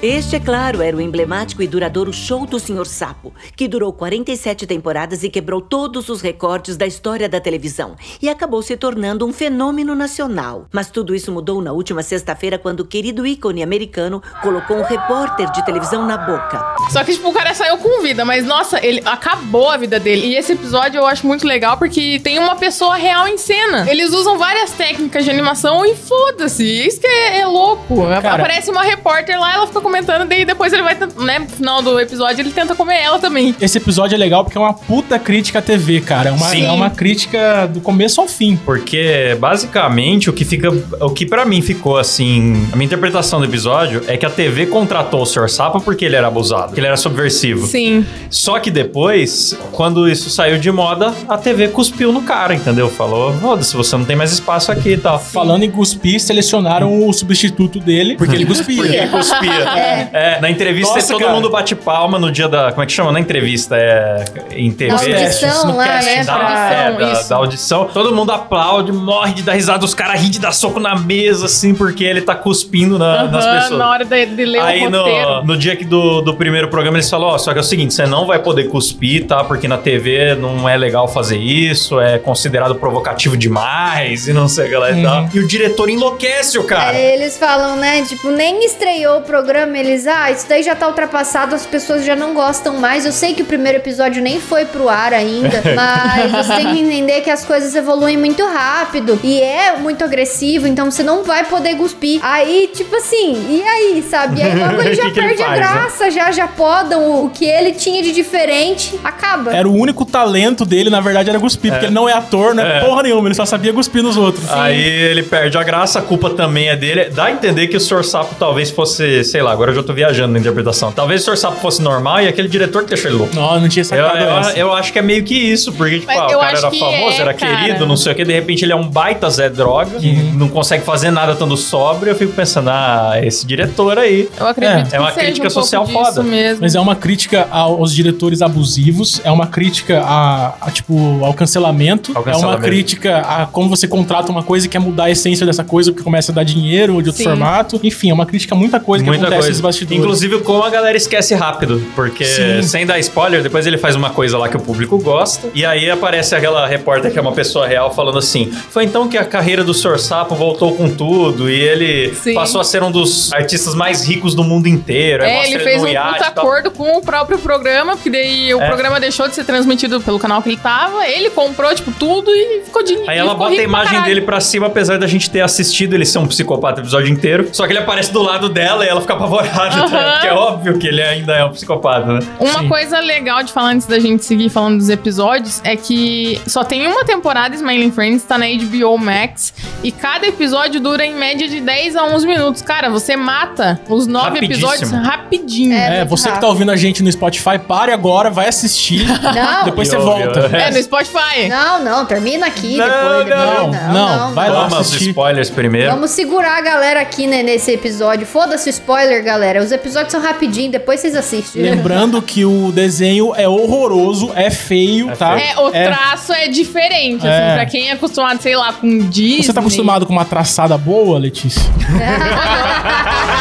Este, 0.03 0.37
é 0.37 0.41
claro, 0.41 0.83
era 0.83 0.95
o 0.97 1.01
emblemático 1.01 1.63
e 1.63 1.67
duradouro 1.67 2.13
show 2.13 2.45
do 2.47 2.61
Sr. 2.61 2.85
Sapo, 2.87 3.33
que 3.57 3.67
durou 3.67 3.93
47 3.93 4.67
temporadas 4.67 5.25
e 5.25 5.31
quebrou 5.31 5.61
todos 5.61 6.09
os 6.11 6.21
recordes 6.21 6.77
da 6.77 6.87
história 6.87 7.29
da 7.29 7.41
televisão 7.41 7.97
e 8.21 8.29
acabou 8.29 8.61
se 8.63 8.77
tornando 8.77 9.27
um 9.27 9.33
fenômeno 9.33 9.95
nacional. 9.95 10.67
Mas 10.71 10.91
tudo 10.91 11.15
isso 11.15 11.33
mudou 11.33 11.63
na 11.63 11.73
última 11.73 12.03
sexta-feira 12.03 12.59
quando 12.59 12.81
o 12.81 12.85
querido 12.85 13.27
ícone 13.27 13.63
americano 13.63 14.23
colocou 14.43 14.77
um 14.77 14.83
repórter 14.85 15.51
de 15.51 15.65
televisão 15.65 16.07
na 16.07 16.19
boca. 16.19 16.63
Só 16.91 17.03
que, 17.03 17.13
tipo, 17.15 17.31
o 17.31 17.33
cara 17.33 17.55
saiu 17.55 17.79
com 17.79 18.03
vida, 18.03 18.23
mas 18.25 18.45
nossa, 18.45 18.85
ele 18.85 19.03
acabou 19.05 19.71
a 19.71 19.79
vida 19.79 19.99
dele. 19.99 20.27
E 20.27 20.37
esse 20.37 20.53
episódio 20.53 20.99
eu 20.99 21.07
acho 21.07 21.27
muito 21.27 21.47
legal 21.47 21.79
porque 21.79 22.21
tem 22.23 22.39
uma 22.39 22.55
pessoa 22.57 22.97
real 22.97 23.27
em 23.27 23.39
cena. 23.39 23.91
Eles 23.91 24.13
usam 24.13 24.37
várias 24.39 24.71
técnicas 24.73 25.25
de 25.25 25.31
animação 25.31 25.87
e 25.87 25.97
foda-se. 25.97 26.65
Isso 26.87 27.01
que 27.01 27.07
é, 27.07 27.41
é 27.41 27.47
louco. 27.47 27.97
Cara- 28.21 28.35
Aparece 28.47 28.71
uma 28.71 28.83
repórter 28.83 29.41
lá, 29.41 29.55
ela 29.55 29.67
fica 29.67 29.86
comentando, 29.87 30.27
daí 30.29 30.45
depois 30.45 30.73
ele 30.73 30.83
vai, 30.83 30.97
né, 31.19 31.39
no 31.39 31.49
final 31.49 31.81
do 31.81 32.01
episódio, 32.01 32.43
ele 32.43 32.51
tenta 32.51 32.75
comer 32.75 32.97
ela 33.01 33.21
também. 33.21 33.55
Esse 33.61 33.79
episódio 33.79 34.17
é 34.17 34.19
legal 34.19 34.43
porque 34.43 34.59
é 34.59 34.61
uma 34.61 34.75
puta 34.75 35.17
crítica 35.17 35.61
à 35.61 35.63
TV, 35.63 36.01
cara. 36.01 36.31
É 36.31 36.33
uma, 36.33 36.49
Sim. 36.49 36.67
é 36.67 36.73
uma 36.73 36.91
crítica 36.91 37.67
do 37.67 37.81
começo 37.81 38.21
ao 38.21 38.27
fim. 38.27 38.57
Porque 38.57 39.37
basicamente 39.39 40.29
o 40.29 40.33
que 40.33 40.45
fica. 40.45 40.71
O 41.01 41.11
que 41.11 41.25
pra 41.25 41.45
mim 41.45 41.63
ficou 41.63 41.97
assim. 41.99 42.69
A 42.73 42.77
minha 42.77 42.87
interpretação 42.87 43.39
do 43.39 43.45
episódio 43.45 44.03
é 44.09 44.17
que 44.17 44.27
a 44.27 44.31
TV 44.31 44.67
contratou 44.67 45.23
o 45.23 45.27
Sr. 45.27 45.49
Sapo 45.49 45.81
porque 45.81 46.05
ele 46.05 46.17
era 46.17 46.27
abusado, 46.27 46.73
que 46.73 46.81
ele 46.81 46.87
era 46.89 46.97
subversivo. 46.97 47.67
Sim. 47.67 48.05
Só 48.29 48.59
que 48.59 48.71
depois, 48.71 49.57
quando 49.71 50.09
isso 50.09 50.29
saiu 50.31 50.59
de 50.59 50.73
moda, 50.73 51.15
a 51.29 51.39
TV 51.39 51.69
cuspiu 51.69 52.13
no 52.13 52.23
cara, 52.23 52.55
entendeu? 52.55 52.91
Falou: 52.91 53.33
foda-se, 53.35 53.77
você 53.77 53.97
não 53.97 54.05
tem 54.05 54.17
mais 54.17 54.33
espaço 54.33 54.73
aqui 54.73 54.91
e 54.91 54.99
tal. 54.99 55.21
Falando 55.21 55.63
em 55.63 55.71
cuspir, 55.71 56.21
selecionaram 56.21 57.07
o 57.07 57.13
substituto 57.13 57.79
dele, 57.79 58.17
porque 58.17 58.35
ele 58.35 58.45
cuspia. 58.45 58.77
Porque 58.87 58.97
ele 58.97 59.09
cuspia. 59.09 59.76
É, 59.79 60.41
na 60.41 60.51
entrevista 60.51 60.95
Nossa, 60.95 61.13
todo 61.13 61.21
cara. 61.23 61.33
mundo 61.35 61.51
bate 61.51 61.75
palma 61.75 62.19
no 62.19 62.31
dia 62.31 62.49
da. 62.49 62.71
Como 62.71 62.83
é 62.83 62.87
que 62.87 62.93
chama? 62.93 63.13
Na 63.13 63.21
entrevista? 63.21 63.77
É. 63.77 64.25
Em 64.53 64.71
TV. 64.71 64.93
Na 64.93 64.99
testes, 64.99 65.43
audição 65.45 65.71
no 65.73 65.77
lá, 65.77 65.87
casting, 65.87 66.11
né? 66.11 66.25
Da, 66.25 66.35
pra- 66.35 66.71
é, 66.73 66.93
da, 66.93 67.13
isso. 67.13 67.29
da 67.31 67.37
audição. 67.37 67.85
Todo 67.93 68.15
mundo 68.15 68.33
aplaude, 68.33 68.93
morre 68.93 69.35
de 69.35 69.43
dar 69.43 69.53
risada, 69.53 69.85
os 69.85 69.95
caras 69.95 70.21
riem 70.21 70.31
de 70.31 70.39
dar 70.41 70.53
soco 70.53 70.81
na 70.81 70.97
mesa, 70.97 71.47
assim, 71.47 71.75
porque 71.75 72.05
ele 72.05 72.21
tá 72.21 72.35
cuspindo 72.35 72.99
na- 72.99 73.25
nas 73.25 73.45
Aham, 73.45 73.55
pessoas. 73.61 73.79
na 73.79 73.91
hora 73.91 74.05
de, 74.05 74.27
de 74.27 74.45
ler 74.45 74.61
Aí 74.61 74.87
o 74.87 74.91
no, 74.91 74.99
roteiro. 74.99 75.45
no 75.45 75.57
dia 75.57 75.77
que 75.77 75.85
do, 75.85 76.21
do 76.21 76.35
primeiro 76.35 76.69
programa 76.69 76.97
eles 76.97 77.09
falam, 77.11 77.29
ó, 77.29 77.39
só 77.39 77.53
que 77.53 77.59
é 77.59 77.61
o 77.61 77.65
seguinte, 77.65 77.95
você 77.95 78.07
não 78.07 78.27
vai 78.27 78.39
poder 78.39 78.65
cuspir, 78.69 79.27
tá? 79.27 79.43
Porque 79.45 79.67
na 79.69 79.79
TV 79.79 80.35
não 80.35 80.69
é 80.69 80.77
legal 80.77 81.07
fazer 81.09 81.39
isso, 81.39 82.01
é 82.01 82.19
considerado 82.19 82.75
provocativo 82.77 83.37
demais 83.37 84.29
e 84.29 84.33
não 84.33 84.49
sei 84.49 84.67
o 84.67 84.69
que 84.71 84.77
lá 84.77 84.91
e 84.93 85.03
tal. 85.03 85.29
E 85.35 85.39
o 85.39 85.47
diretor 85.47 85.89
enlouquece 85.89 86.59
o 86.59 86.65
cara. 86.65 86.91
Aí 86.97 87.05
eles 87.15 87.37
falam, 87.39 87.77
né? 87.77 88.03
Tipo, 88.03 88.31
nem 88.31 88.65
estreou 88.65 89.19
o 89.19 89.23
programa, 89.23 89.66
eles, 89.75 90.07
ah, 90.07 90.31
isso 90.31 90.47
daí 90.49 90.63
já 90.63 90.75
tá 90.75 90.87
ultrapassado, 90.87 91.55
as 91.55 91.67
pessoas 91.67 92.05
já 92.05 92.15
não 92.15 92.35
gostam 92.35 92.77
mais. 92.77 93.07
Eu 93.07 93.13
sei 93.13 93.35
que 93.35 93.43
o 93.43 93.45
primeiro 93.47 93.79
episódio 93.79 94.23
nem 94.23 94.39
foi 94.41 94.65
pro 94.67 94.89
ar 94.89 95.13
ainda, 95.13 95.63
mas 95.75 96.47
você 96.47 96.55
tem 96.57 96.73
que 96.75 96.81
entender 96.81 97.21
que 97.23 97.31
as 97.31 97.45
coisas 97.45 97.75
evoluem 97.75 98.17
muito 98.17 98.45
rápido 98.47 99.19
e 99.25 99.41
é 99.41 99.77
muito 99.77 100.05
agressivo, 100.05 100.67
então 100.67 100.91
você 100.91 101.03
não 101.03 101.25
vai 101.25 101.45
poder 101.45 101.77
cuspir. 101.77 102.21
Aí, 102.23 102.71
tipo 102.75 102.95
assim, 102.97 103.47
e 103.49 103.63
aí, 103.63 104.05
sabe? 104.09 104.41
E 104.41 104.43
aí 104.43 104.55
logo 104.55 104.81
ele 104.83 104.95
já 104.95 105.05
Que 105.07 105.13
que 105.13 105.19
ele 105.21 105.29
perde 105.29 105.43
a 105.43 105.47
faz, 105.47 105.59
né? 105.61 105.67
graça, 105.67 106.11
já 106.11 106.31
já 106.31 106.47
podam 106.47 107.03
o, 107.03 107.25
o 107.27 107.31
que 107.31 107.45
ele 107.45 107.73
tinha 107.73 108.03
de 108.03 108.13
diferente, 108.13 108.99
acaba. 109.03 109.55
Era 109.55 109.69
o 109.69 109.75
único 109.75 110.05
talento 110.05 110.65
dele, 110.65 110.91
na 110.91 111.01
verdade, 111.01 111.31
era 111.31 111.41
cuspir, 111.41 111.71
porque 111.73 111.87
ele 111.87 111.95
não 111.95 112.09
é 112.09 112.13
ator, 112.13 112.55
não 112.55 112.63
é, 112.63 112.79
É. 112.79 112.81
porra 112.81 113.03
nenhuma, 113.03 113.27
ele 113.29 113.35
só 113.35 113.45
sabia 113.47 113.73
cuspir 113.73 114.03
nos 114.03 114.17
outros. 114.17 114.49
Aí 114.51 114.81
ele 114.81 115.23
perde 115.23 115.57
a 115.57 115.63
graça, 115.63 115.99
a 115.99 116.03
culpa 116.03 116.31
também 116.31 116.69
é 116.69 116.77
dele. 116.77 117.07
Dá 117.07 117.25
a 117.27 117.31
entender 117.33 117.67
que 117.69 117.77
o 117.77 117.81
Sr. 117.81 118.05
Sapo 118.05 118.35
talvez 118.39 118.71
fosse, 118.71 119.25
sei 119.25 119.43
lá, 119.43 119.55
agora 119.57 119.71
eu 119.73 119.77
já 119.77 119.83
tô 119.83 119.93
viajando 119.93 120.33
na 120.33 120.39
interpretação. 120.39 120.93
Talvez 120.93 121.23
o 121.23 121.25
Sr. 121.31 121.37
Sapo 121.37 121.57
fosse 121.61 121.83
normal 121.83 122.21
e 122.23 122.29
aquele 122.29 122.49
diretor 122.49 122.83
que 122.85 122.91
deixou 122.91 123.11
ele 123.11 123.19
louco. 123.19 123.35
Não, 123.35 123.61
não 123.61 123.69
tinha 123.69 123.81
Eu, 123.83 123.85
sacado 123.87 124.19
eu, 124.19 124.31
essa. 124.39 124.59
eu 124.59 124.73
acho 124.73 124.93
que 124.93 124.99
é 124.99 125.03
meio 125.03 125.25
que 125.25 125.35
isso, 125.35 125.73
porque, 125.73 126.01
tipo, 126.01 126.07
Mas 126.07 126.19
ah, 126.21 126.27
eu 126.31 126.39
o 126.39 126.41
cara 126.41 126.59
era 126.59 126.71
que 126.71 126.79
famoso, 126.79 127.17
é, 127.17 127.21
era 127.21 127.35
cara. 127.35 127.57
querido, 127.57 127.87
não 127.87 127.97
sei 127.97 128.13
o 128.13 128.15
que, 128.15 128.25
de 128.25 128.33
repente 128.33 128.65
ele 128.65 128.73
é 128.73 128.77
um 128.77 128.89
baita 128.89 129.29
Zé 129.31 129.49
Droga, 129.49 129.99
que 129.99 130.07
Uhum. 130.11 130.33
não 130.35 130.49
consegue 130.49 130.85
fazer 130.85 131.11
nada 131.11 131.33
estando 131.33 131.57
sóbrio. 131.57 132.11
Eu 132.13 132.17
fico 132.17 132.33
pensando, 132.33 132.69
ah, 132.71 133.15
esse 133.23 133.47
diretor 133.47 133.99
aí. 133.99 134.29
Eu 134.39 134.47
acredito 134.47 134.95
É 134.95 135.01
uma 135.01 135.09
que 135.09 135.15
seja 135.15 135.27
crítica 135.27 135.49
um 135.49 135.51
pouco 135.51 135.63
social 135.67 135.85
disso 135.85 135.99
foda. 136.15 136.23
mesmo. 136.23 136.59
Mas 136.63 136.75
é 136.75 136.81
uma 136.81 136.95
crítica 136.97 137.49
aos 137.51 137.93
diretores 137.95 138.43
abusivos, 138.43 139.21
é 139.25 139.31
uma 139.31 139.47
crítica 139.47 140.01
a, 140.03 140.55
a, 140.61 140.71
tipo, 140.71 141.25
ao 141.25 141.33
cancelamento, 141.35 142.13
Ao 142.15 142.23
é 142.23 142.27
uma 142.27 142.33
cancelamento. 142.33 142.63
crítica 142.63 143.19
a 143.19 143.47
como 143.47 143.69
você 143.69 143.87
contrata 143.89 144.31
uma 144.31 144.43
coisa 144.43 144.67
e 144.67 144.69
quer 144.69 144.79
mudar 144.79 145.05
a 145.05 145.11
essência 145.11 145.47
dessa 145.47 145.65
coisa 145.65 145.91
porque 145.93 146.05
começa 146.05 146.33
a 146.33 146.35
dar 146.35 146.45
dinheiro 146.45 146.95
ou 146.95 147.03
de 147.03 147.09
outro 147.09 147.23
Sim. 147.23 147.29
formato. 147.31 147.81
Enfim, 147.83 148.11
é 148.11 148.15
uma 148.15 148.27
crítica 148.27 148.55
a 148.55 148.59
muita 148.59 148.79
coisa 148.81 149.03
que 149.05 149.09
Muita 149.11 149.27
acontece 149.27 149.46
coisa. 149.49 149.63
bastidores. 149.63 149.99
Inclusive, 149.99 150.41
como 150.41 150.63
a 150.63 150.71
galera 150.71 150.97
esquece 150.97 151.35
rápido. 151.35 151.83
Porque, 151.95 152.25
Sim. 152.25 152.63
sem 152.63 152.87
dar 152.87 152.99
spoiler, 152.99 153.43
depois 153.43 153.67
ele 153.67 153.79
faz 153.79 153.95
uma 153.97 154.11
coisa 154.11 154.39
lá 154.39 154.49
que 154.49 154.57
o 154.57 154.61
público 154.61 154.99
gosta. 154.99 155.49
E 155.55 155.65
aí 155.65 155.91
aparece 155.91 156.35
aquela 156.35 156.67
repórter 156.67 157.13
que 157.13 157.19
é 157.19 157.23
uma 157.23 157.33
pessoa 157.33 157.67
real 157.67 157.93
falando 157.95 158.19
assim: 158.19 158.51
Foi 158.71 158.85
então 158.85 159.09
que 159.09 159.17
a 159.19 159.25
carreira 159.25 159.63
do 159.65 159.73
Sr. 159.75 159.99
Sapo 159.99 160.35
voltou 160.35 160.75
com 160.77 160.89
tudo. 160.91 161.49
E 161.51 161.59
ele 161.61 162.15
Sim. 162.15 162.35
passou 162.35 162.61
a 162.61 162.65
ser 162.65 162.83
um 162.83 162.91
dos 162.91 163.33
artistas 163.33 163.75
mais 163.75 164.07
ricos 164.07 164.35
do 164.35 164.43
mundo 164.45 164.67
inteiro. 164.69 165.23
É, 165.25 165.35
mostra 165.37 165.55
ele 165.55 165.65
fez 165.65 165.83
um 165.83 165.87
iate 165.89 166.25
acordo 166.25 166.71
com 166.71 166.97
o 166.99 167.01
próprio 167.03 167.39
programa, 167.39 167.95
porque 167.97 168.11
daí 168.11 168.53
o 168.55 168.61
É. 168.61 168.67
programa 168.67 168.99
deixou 169.01 169.29
de 169.29 169.35
ser 169.35 169.45
transmitido 169.45 170.01
pelo 170.01 170.19
canal 170.19 170.43
que 170.43 170.49
ele 170.49 170.57
tava, 170.57 171.07
ele 171.09 171.31
comprou, 171.31 171.75
tipo, 171.75 171.91
tudo 171.93 172.31
e 172.31 172.63
ficou 172.65 172.83
de 172.83 172.97
Aí 173.07 173.19
ela 173.19 173.35
bota 173.35 173.53
a 173.53 173.55
pra 173.57 173.65
imagem 173.65 174.03
dele 174.03 174.21
pra 174.23 174.41
cima, 174.41 174.67
apesar 174.67 174.99
da 174.99 175.07
gente 175.07 175.31
ter 175.31 175.41
assistido 175.41 175.95
ele 175.95 176.05
ser 176.05 176.19
um 176.19 176.27
psicopata 176.27 176.81
o 176.81 176.85
episódio 176.85 177.09
inteiro. 177.11 177.49
Só 177.53 177.67
que 177.67 177.73
ele 177.73 177.79
aparece 177.79 178.13
do 178.13 178.23
lado 178.23 178.49
dela 178.49 178.85
e 178.85 178.89
ela 178.89 179.01
fica 179.01 179.15
Aham. 179.39 180.11
porque 180.13 180.27
é 180.27 180.33
óbvio 180.33 180.79
que 180.79 180.87
ele 180.87 181.03
ainda 181.03 181.35
é 181.35 181.45
um 181.45 181.51
psicopata, 181.51 182.07
né? 182.07 182.21
Uma 182.41 182.61
Sim. 182.61 182.69
coisa 182.69 182.99
legal 183.01 183.43
de 183.43 183.53
falar 183.53 183.71
antes 183.71 183.87
da 183.87 183.99
gente 183.99 184.25
seguir 184.25 184.49
falando 184.49 184.79
dos 184.79 184.89
episódios 184.89 185.61
é 185.65 185.77
que 185.77 186.41
só 186.47 186.65
tem 186.65 186.87
uma 186.87 187.05
temporada 187.05 187.55
Smiling 187.55 187.91
Friends, 187.93 188.23
tá 188.23 188.37
na 188.39 188.47
HBO 188.47 188.99
Max, 188.99 189.53
e 189.83 189.91
cada 189.93 190.27
episódio 190.27 190.81
dura 190.81 191.05
em 191.05 191.15
média 191.15 191.49
de 191.49 191.61
10 191.61 191.97
a 191.97 192.05
11 192.05 192.27
minutos. 192.27 192.63
Cara, 192.63 192.89
você 192.91 193.17
mata 193.17 193.81
os 193.89 194.07
nove 194.07 194.39
episódios 194.45 194.91
rapidinho. 194.91 195.73
É, 195.75 196.01
É, 196.01 196.05
você 196.05 196.25
que 196.25 196.29
tá 196.29 196.35
rápido. 196.35 196.49
ouvindo 196.51 196.71
a 196.73 196.77
gente 196.77 197.03
no 197.03 197.11
Spotify, 197.11 197.59
pare 197.59 197.93
agora, 197.93 198.31
vai 198.31 198.49
assistir. 198.49 199.07
Não. 199.07 199.65
Depois 199.65 199.89
você 199.89 199.97
volta. 199.99 200.41
eu- 200.41 200.57
É, 200.57 200.71
no 200.71 200.83
Spotify. 200.83 201.49
Não, 201.49 201.83
não, 201.83 202.05
termina 202.07 202.47
aqui 202.47 202.77
Não, 202.77 202.87
depois. 202.87 203.29
não, 203.29 203.71
depois. 203.71 203.93
não, 203.93 204.35
vai 204.35 204.49
lá. 204.51 204.65
Toma 204.65 204.81
os 204.81 204.89
assistir. 204.89 205.09
spoilers 205.11 205.51
primeiro. 205.51 205.91
Vamos 205.93 206.11
segurar 206.11 206.57
a 206.59 206.61
galera 206.61 207.01
aqui 207.01 207.27
né, 207.27 207.43
nesse 207.43 207.71
episódio. 207.73 208.27
Foda-se 208.27 208.69
o 208.69 208.71
spoiler, 208.71 209.23
galera. 209.27 209.61
Os 209.63 209.71
episódios 209.73 210.13
são 210.13 210.23
rapidinho, 210.23 210.71
depois 210.71 211.01
vocês 211.01 211.15
assistem. 211.15 211.61
Lembrando 211.63 212.23
que 212.23 212.45
o 212.45 212.71
desenho 212.73 213.35
é 213.35 213.47
horroroso, 213.49 214.31
é 214.35 214.49
feio, 214.51 215.15
tá? 215.17 215.39
É, 215.39 215.59
o 215.59 215.71
traço 215.71 216.33
é 216.33 216.49
diferente, 216.49 217.27
É. 217.27 217.31
assim, 217.47 217.55
pra 217.57 217.67
quem 217.67 217.89
é 217.91 217.93
acostumado, 217.93 218.41
sei 218.41 218.57
lá, 218.57 218.73
com 218.73 218.99
Disney. 219.09 219.43
Você 219.43 219.53
tá 219.53 219.61
acostumado 219.61 220.07
com 220.07 220.13
uma 220.13 220.25
traçada 220.25 220.79
boa, 220.79 221.19
Letícia? 221.19 221.61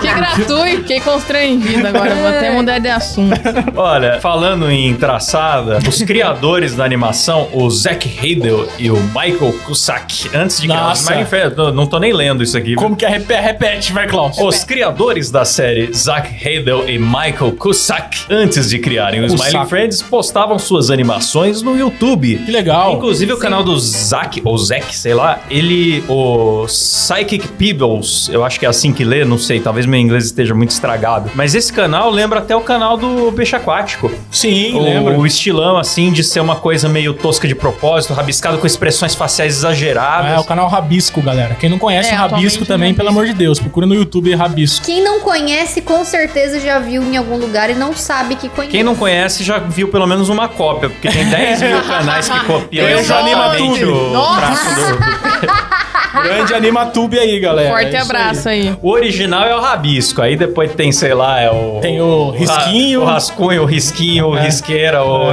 Que 0.00 0.06
gratuito, 0.12 0.76
fiquei 0.82 1.00
constrangido 1.00 1.86
agora, 1.86 2.14
vou 2.14 2.28
até 2.28 2.50
mudar 2.50 2.78
de 2.78 2.88
assunto. 2.88 3.40
Olha, 3.76 4.20
falando 4.20 4.70
em 4.70 4.94
traçada, 4.96 5.78
os 5.86 6.02
criadores 6.02 6.74
da 6.74 6.84
animação, 6.84 7.48
o 7.52 7.68
Zack 7.70 8.08
Heidel 8.22 8.68
e 8.78 8.90
o 8.90 8.96
Michael 8.96 9.54
Cusack, 9.64 10.30
antes 10.34 10.60
de 10.60 10.66
criar 10.68 10.80
Nossa. 10.88 11.02
Smiling 11.02 11.26
Friends, 11.26 11.56
não- 11.56 11.72
não 11.72 11.86
tô 11.86 11.98
nem 11.98 12.12
lendo 12.12 12.42
isso 12.42 12.56
aqui. 12.56 12.74
Como 12.74 12.96
que 12.96 13.04
é? 13.04 13.08
Repete, 13.08 13.42
repete 13.42 13.92
vai, 13.92 14.06
Klaus. 14.06 14.38
Os 14.38 14.64
criadores 14.64 15.30
da 15.30 15.44
série, 15.44 15.92
Zack 15.92 16.46
Heidel 16.46 16.88
e 16.88 16.98
Michael 16.98 17.52
Cusack, 17.58 18.24
antes 18.30 18.68
de 18.70 18.78
criarem 18.78 19.20
o 19.20 19.28
Cusack. 19.28 19.48
Smiling 19.48 19.68
Friends, 19.68 20.02
postavam 20.02 20.58
suas 20.58 20.90
animações 20.90 21.62
no 21.62 21.76
YouTube. 21.76 22.38
Que 22.44 22.50
legal. 22.50 22.94
Inclusive 22.94 23.32
o 23.32 23.38
canal 23.38 23.62
do 23.62 23.78
Zack, 23.78 24.40
ou 24.44 24.56
Zack, 24.58 24.94
sei 24.94 25.14
lá, 25.14 25.40
ele, 25.50 26.02
o 26.08 26.64
Psychic 26.66 27.48
Peebles, 27.48 28.28
eu 28.32 28.44
acho 28.44 28.58
que 28.58 28.66
é 28.66 28.68
assim 28.68 28.92
que 28.92 29.04
lê, 29.04 29.24
não 29.24 29.38
sei, 29.38 29.60
talvez 29.60 29.86
meu 29.90 30.00
inglês 30.00 30.24
esteja 30.26 30.54
muito 30.54 30.70
estragado. 30.70 31.30
Mas 31.34 31.54
esse 31.54 31.72
canal 31.72 32.10
lembra 32.10 32.38
até 32.38 32.54
o 32.56 32.60
canal 32.60 32.96
do 32.96 33.32
Peixe 33.32 33.54
Aquático. 33.56 34.10
Sim, 34.30 34.74
O, 34.74 34.82
lembra. 34.82 35.18
o 35.18 35.26
estilão, 35.26 35.76
assim, 35.76 36.10
de 36.12 36.22
ser 36.24 36.40
uma 36.40 36.56
coisa 36.56 36.88
meio 36.88 37.12
tosca 37.12 37.46
de 37.46 37.54
propósito, 37.54 38.14
rabiscado 38.14 38.58
com 38.58 38.66
expressões 38.66 39.14
faciais 39.14 39.56
exageradas. 39.56 40.32
É, 40.32 40.38
o 40.38 40.44
canal 40.44 40.68
Rabisco, 40.68 41.20
galera. 41.20 41.54
Quem 41.56 41.68
não 41.68 41.78
conhece 41.78 42.10
É, 42.10 42.14
o 42.14 42.16
Rabisco 42.16 42.64
também, 42.64 42.94
pelo 42.94 43.08
amor 43.08 43.26
de 43.26 43.32
Deus, 43.34 43.58
procura 43.58 43.86
no 43.86 43.94
YouTube 43.94 44.34
Rabisco. 44.34 44.84
Quem 44.86 45.02
não 45.02 45.20
conhece, 45.20 45.80
com 45.82 46.04
certeza 46.04 46.60
já 46.60 46.78
viu 46.78 47.02
em 47.02 47.16
algum 47.16 47.36
lugar 47.36 47.68
e 47.70 47.74
não 47.74 47.94
sabe 47.94 48.36
que 48.36 48.48
conhece. 48.48 48.72
Quem 48.72 48.82
não 48.82 48.94
conhece 48.94 49.42
já 49.44 49.58
viu 49.58 49.88
pelo 49.88 50.06
menos 50.06 50.28
uma 50.28 50.48
cópia, 50.48 50.88
porque 50.90 51.08
tem 51.08 51.28
10 51.28 51.62
mil 51.62 51.82
canais 51.88 52.28
que 52.28 52.40
copiam 52.46 52.88
Eu 52.88 52.98
exatamente 53.00 53.82
amo. 53.82 53.92
o 53.92 54.12
Nossa. 54.12 54.40
traço 54.40 54.74
do... 54.74 55.79
Grande 56.12 56.54
Animatube 56.54 57.18
aí, 57.18 57.38
galera. 57.40 57.70
Forte 57.70 57.94
É 57.96 58.00
abraço 58.00 58.48
aí. 58.48 58.76
O 58.82 58.90
original 58.90 59.44
é 59.44 59.54
o 59.54 59.60
rabisco, 59.60 60.20
aí 60.22 60.36
depois 60.36 60.72
tem, 60.74 60.90
sei 60.92 61.14
lá, 61.14 61.40
é 61.40 61.50
o... 61.50 61.78
Tem 61.80 62.00
o 62.00 62.30
risquinho. 62.30 63.02
O, 63.02 63.04
rascunho, 63.04 63.62
o 63.62 63.64
risquinho, 63.66 64.28
o 64.28 64.36
É. 64.38 64.42
risqueira, 64.42 65.04
o... 65.04 65.30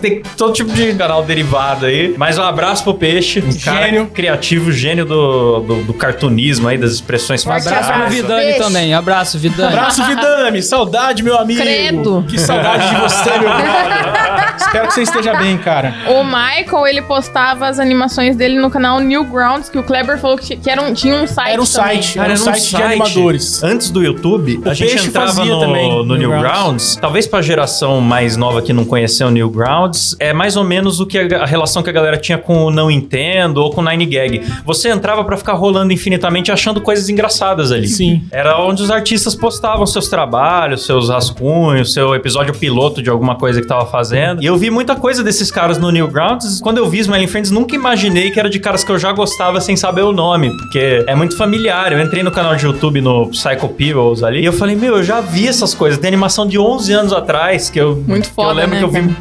Tem 0.00 0.22
todo 0.36 0.52
tipo 0.52 0.70
de 0.72 0.94
canal 0.94 1.22
derivado 1.22 1.86
aí. 1.86 2.14
Mas 2.16 2.38
um 2.38 2.42
abraço 2.42 2.82
pro 2.84 2.94
Peixe, 2.94 3.40
um 3.40 3.58
cara 3.64 3.86
Gênio. 3.86 4.06
criativo, 4.06 4.72
gênio 4.72 5.04
do, 5.04 5.60
do, 5.60 5.82
do 5.84 5.94
cartunismo 5.94 6.68
aí, 6.68 6.78
das 6.78 6.92
expressões 6.92 7.44
Um 7.44 7.50
abraço 7.50 7.68
pro 7.68 7.82
faciais. 8.02 8.14
Vidani 8.14 8.42
Peixe. 8.44 8.58
também. 8.58 8.94
Abraço, 8.94 9.38
Vidani. 9.38 9.72
Abraço, 9.72 10.04
Vidame. 10.04 10.62
Saudade, 10.62 11.22
meu 11.22 11.36
amigo. 11.38 11.60
Credo. 11.60 12.24
Que 12.28 12.38
saudade 12.38 12.88
de 12.88 12.96
você, 13.00 13.30
meu 13.30 13.40
brother. 13.50 14.54
Espero 14.56 14.88
que 14.88 14.94
você 14.94 15.02
esteja 15.02 15.34
bem, 15.34 15.58
cara. 15.58 15.94
O 16.08 16.24
Michael, 16.24 16.86
ele 16.86 17.02
postava 17.02 17.66
as 17.66 17.78
animações 17.78 18.36
dele 18.36 18.58
no 18.58 18.70
canal 18.70 19.00
Newgrounds, 19.00 19.68
que 19.68 19.78
o 19.78 19.82
Kleber 19.82 20.07
falou 20.16 20.38
que, 20.38 20.56
que 20.56 20.70
era 20.70 20.80
um, 20.80 20.94
tinha 20.94 21.16
um 21.16 21.26
site 21.26 21.52
Era 21.52 21.60
um 21.62 21.66
também. 21.66 22.02
site, 22.02 22.14
Cara, 22.14 22.32
era 22.32 22.38
um 22.38 22.42
era 22.42 22.50
um 22.50 22.54
site 22.54 22.76
de 22.76 22.82
animadores. 22.82 23.62
Antes 23.62 23.90
do 23.90 24.02
YouTube, 24.02 24.60
O 24.64 24.68
a 24.70 24.74
gente 24.74 24.90
Peixe 24.92 25.08
entrava 25.08 25.32
fazia 25.34 25.52
no, 25.52 25.60
também, 25.60 25.90
no 25.90 26.16
Newgrounds. 26.16 26.42
Newgrounds. 26.48 26.96
Talvez 26.96 27.26
pra 27.26 27.42
geração 27.42 28.00
mais 28.00 28.36
nova 28.36 28.62
que 28.62 28.72
não 28.72 28.84
conheceu 28.84 29.26
o 29.26 29.30
Newgrounds, 29.30 30.16
é 30.18 30.32
mais 30.32 30.56
ou 30.56 30.64
menos 30.64 31.00
o 31.00 31.06
que 31.06 31.18
a, 31.18 31.42
a 31.42 31.46
relação 31.46 31.82
que 31.82 31.90
a 31.90 31.92
galera 31.92 32.16
tinha 32.16 32.38
com 32.38 32.64
o 32.64 32.70
Não 32.70 32.90
Entendo 32.90 33.58
ou 33.58 33.70
com 33.70 33.80
o 33.80 33.84
Nine 33.84 34.06
Gag. 34.06 34.42
Você 34.64 34.88
entrava 34.88 35.24
pra 35.24 35.36
ficar 35.36 35.54
rolando 35.54 35.92
infinitamente 35.92 36.50
achando 36.52 36.80
coisas 36.80 37.08
engraçadas 37.08 37.72
ali. 37.72 37.88
Sim. 37.88 38.22
Era 38.30 38.58
onde 38.60 38.82
os 38.82 38.90
artistas 38.90 39.34
postavam 39.34 39.84
seus 39.86 40.08
trabalhos, 40.08 40.84
seus 40.86 41.08
rascunhos, 41.08 41.92
seu 41.92 42.14
episódio 42.14 42.54
piloto 42.54 43.02
de 43.02 43.10
alguma 43.10 43.34
coisa 43.36 43.60
que 43.60 43.66
tava 43.66 43.86
fazendo. 43.86 44.42
E 44.42 44.46
eu 44.46 44.56
vi 44.56 44.70
muita 44.70 44.94
coisa 44.96 45.22
desses 45.24 45.50
caras 45.50 45.78
no 45.78 45.90
Newgrounds. 45.90 46.60
Quando 46.60 46.78
eu 46.78 46.88
vi 46.88 46.98
Smiling 47.00 47.26
Friends, 47.26 47.50
nunca 47.50 47.74
imaginei 47.74 48.30
que 48.30 48.38
era 48.38 48.48
de 48.48 48.58
caras 48.58 48.84
que 48.84 48.90
eu 48.92 48.98
já 48.98 49.12
gostava 49.12 49.60
sem 49.60 49.76
saber 49.76 49.97
o 50.02 50.12
nome, 50.12 50.56
porque 50.56 51.04
é 51.06 51.14
muito 51.14 51.36
familiar. 51.36 51.92
Eu 51.92 52.00
entrei 52.00 52.22
no 52.22 52.30
canal 52.30 52.54
de 52.56 52.64
YouTube 52.64 53.00
no 53.00 53.28
Psycho 53.28 53.68
Peebles 53.68 54.22
ali 54.22 54.40
e 54.40 54.44
eu 54.44 54.52
falei, 54.52 54.76
meu, 54.76 54.96
eu 54.96 55.02
já 55.02 55.20
vi 55.20 55.46
essas 55.48 55.74
coisas. 55.74 55.98
Tem 55.98 56.08
animação 56.08 56.46
de 56.46 56.58
11 56.58 56.92
anos 56.92 57.12
atrás 57.12 57.70
que 57.70 57.80
eu, 57.80 57.96
Muito 58.06 58.28
que 58.28 58.34
foda, 58.34 58.50
eu 58.50 58.54
lembro 58.54 58.74
né, 58.74 58.78
que 58.78 58.84
eu 58.84 58.90
vi 58.90 59.16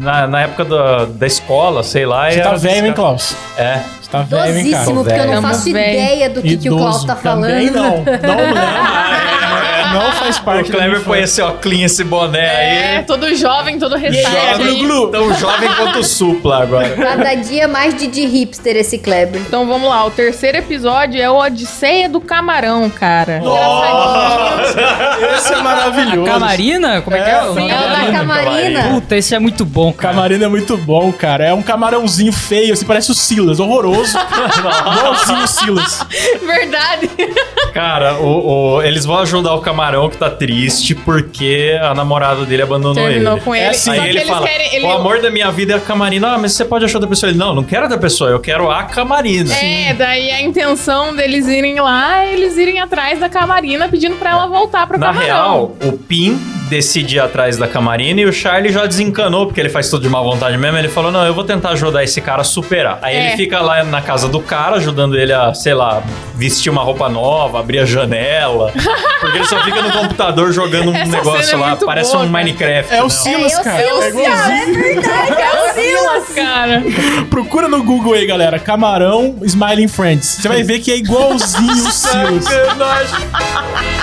na, 0.00 0.26
na 0.26 0.40
época 0.42 0.64
da, 0.64 1.04
da 1.04 1.26
escola, 1.26 1.82
sei 1.82 2.06
lá. 2.06 2.30
e 2.30 2.34
Você 2.34 2.40
tá 2.40 2.54
velho, 2.54 2.86
hein, 2.86 2.92
Klaus? 2.92 3.34
É. 3.58 3.80
Você 4.00 4.10
tá 4.10 4.22
velho, 4.22 4.58
hein, 4.58 4.70
cara? 4.70 4.84
Dosíssimo, 4.84 5.04
porque 5.04 5.20
eu 5.20 5.26
não 5.26 5.42
faço 5.42 5.68
ideia 5.68 6.30
do 6.30 6.42
que, 6.42 6.56
que 6.56 6.70
o 6.70 6.76
Klaus 6.76 7.04
tá 7.04 7.16
falando. 7.16 7.50
Também 7.50 7.70
não. 7.70 7.82
Não 7.82 8.04
lembro. 8.04 9.26
Não 9.98 10.12
faz 10.12 10.38
parte 10.38 10.70
O 10.70 10.72
Kleber 10.74 11.00
põe 11.02 11.18
infância. 11.18 11.24
esse 11.24 11.42
óculos, 11.42 11.78
esse 11.80 12.04
boné 12.04 12.38
É, 12.38 12.96
aí. 12.98 13.02
todo 13.04 13.34
jovem, 13.34 13.78
todo 13.78 13.96
restart 13.96 14.56
Jovem, 14.58 15.10
tão 15.10 15.34
jovem 15.34 15.68
quanto 15.74 15.98
o 16.00 16.04
Supla 16.04 16.62
agora. 16.62 16.88
Cada 16.90 17.34
dia 17.34 17.66
mais 17.68 17.94
de, 17.96 18.06
de 18.06 18.24
hipster 18.26 18.76
esse 18.76 18.98
Kleber. 18.98 19.40
Então 19.40 19.66
vamos 19.66 19.88
lá, 19.88 20.04
o 20.04 20.10
terceiro 20.10 20.58
episódio 20.58 21.20
é 21.20 21.30
o 21.30 21.36
Odisseia 21.38 22.08
do 22.08 22.20
Camarão, 22.20 22.88
cara. 22.90 23.40
Engraçadinho. 23.42 25.36
Esse 25.36 25.52
é 25.52 25.62
maravilhoso. 25.62 26.24
Camarina? 26.30 27.00
Como 27.02 27.16
é, 27.16 27.22
que 27.22 27.30
é? 27.30 27.42
o 27.42 27.46
nome? 27.54 27.70
É 27.70 27.74
o 27.76 27.88
da 27.90 28.12
Camarina. 28.18 28.82
Puta, 28.90 29.16
esse 29.16 29.34
é 29.34 29.38
muito 29.38 29.64
bom, 29.64 29.92
cara. 29.92 30.14
Camarina 30.14 30.44
é 30.44 30.48
muito 30.48 30.76
bom, 30.76 31.12
cara. 31.12 31.44
É 31.46 31.54
um 31.54 31.62
camarãozinho 31.62 32.32
feio, 32.32 32.72
assim, 32.72 32.84
parece 32.84 33.10
o 33.10 33.14
Silas, 33.14 33.60
horroroso. 33.60 34.16
Igualzinho 34.58 35.42
o 35.42 35.46
Silas. 35.46 36.06
Verdade. 36.44 37.10
Cara, 37.72 38.14
o, 38.14 38.76
o- 38.76 38.82
eles 38.82 39.04
vão 39.04 39.18
ajudar 39.18 39.54
o 39.54 39.60
camarão 39.60 39.85
que 40.10 40.16
tá 40.18 40.30
triste 40.30 40.94
porque 40.94 41.78
a 41.80 41.94
namorada 41.94 42.44
dele 42.44 42.62
abandonou 42.62 42.94
Terminou 43.06 43.34
ele. 43.34 43.40
com 43.42 43.54
ele. 43.54 43.64
É 43.64 43.68
assim. 43.70 43.90
Aí 43.90 44.08
ele 44.10 44.18
eles 44.18 44.28
fala: 44.28 44.46
querem. 44.46 44.74
Ele... 44.74 44.84
O 44.86 44.90
amor 44.92 45.20
da 45.20 45.30
minha 45.30 45.50
vida 45.50 45.72
é 45.74 45.76
a 45.76 45.80
Camarina. 45.80 46.34
Ah, 46.34 46.38
mas 46.38 46.52
você 46.52 46.64
pode 46.64 46.84
achar 46.84 46.96
outra 46.98 47.08
pessoa. 47.08 47.30
Ele, 47.30 47.38
não, 47.38 47.54
não 47.54 47.62
quero 47.64 47.82
outra 47.84 47.98
pessoa, 47.98 48.30
eu 48.30 48.40
quero 48.40 48.70
a 48.70 48.82
Camarina. 48.84 49.54
É, 49.54 49.94
daí 49.94 50.30
a 50.30 50.42
intenção 50.42 51.14
deles 51.14 51.46
irem 51.48 51.80
lá 51.80 52.24
é 52.24 52.32
eles 52.34 52.56
irem 52.56 52.80
atrás 52.80 53.18
da 53.20 53.28
Camarina 53.28 53.88
pedindo 53.88 54.16
pra 54.16 54.30
ela 54.30 54.46
voltar 54.46 54.86
pro 54.86 54.98
Na 54.98 55.06
Camarão. 55.06 55.24
real, 55.26 55.76
o 55.84 55.92
Pin 55.92 56.38
decide 56.68 57.16
ir 57.16 57.20
atrás 57.20 57.56
da 57.56 57.68
Camarina 57.68 58.20
e 58.20 58.24
o 58.26 58.32
Charlie 58.32 58.72
já 58.72 58.84
desencanou, 58.86 59.46
porque 59.46 59.60
ele 59.60 59.68
faz 59.68 59.88
tudo 59.88 60.02
de 60.02 60.08
má 60.08 60.20
vontade 60.20 60.56
mesmo. 60.58 60.76
Ele 60.76 60.88
falou: 60.88 61.10
Não, 61.12 61.24
eu 61.24 61.32
vou 61.32 61.44
tentar 61.44 61.70
ajudar 61.70 62.02
esse 62.02 62.20
cara 62.20 62.40
a 62.42 62.44
superar. 62.44 62.98
Aí 63.02 63.16
É. 63.16 63.26
ele 63.28 63.36
fica 63.36 63.60
lá 63.60 63.82
na 63.84 64.02
casa 64.02 64.28
do 64.28 64.40
cara, 64.40 64.76
ajudando 64.76 65.16
ele 65.16 65.32
a, 65.32 65.54
sei 65.54 65.74
lá, 65.74 66.02
vestir 66.34 66.70
uma 66.70 66.82
roupa 66.82 67.08
nova, 67.08 67.60
abrir 67.60 67.78
a 67.78 67.84
janela. 67.84 68.72
Porque 69.20 69.38
ele 69.38 69.46
só 69.46 69.58
fica 69.66 69.82
no 69.82 69.92
computador 69.92 70.52
jogando 70.52 70.90
um 70.90 70.96
Essa 70.96 71.10
negócio 71.12 71.54
é 71.54 71.56
lá, 71.58 71.76
parece 71.76 72.12
boa, 72.12 72.24
um 72.24 72.30
cara. 72.32 72.44
Minecraft. 72.44 72.94
É 72.94 73.00
o 73.00 73.04
né? 73.04 73.08
Silas, 73.10 73.52
É 73.52 73.60
o 73.60 73.64
cara. 73.64 73.82
Silas, 73.82 74.04
é 74.04 74.08
igualzinho. 74.08 74.36
cara, 74.36 74.62
é 74.62 74.66
verdade, 74.72 75.42
é 75.42 75.62
o 75.62 75.74
Silas. 75.74 76.34
Cara, 76.34 76.82
Procura 77.30 77.68
no 77.68 77.82
Google 77.82 78.14
aí, 78.14 78.26
galera. 78.26 78.58
Camarão 78.58 79.36
Smiling 79.42 79.88
Friends. 79.88 80.26
Você 80.40 80.48
vai 80.48 80.62
ver 80.62 80.78
que 80.80 80.90
é 80.90 80.96
igualzinho 80.96 81.72
o 81.72 81.90
Silas. 81.92 82.46
Ah, 83.32 83.95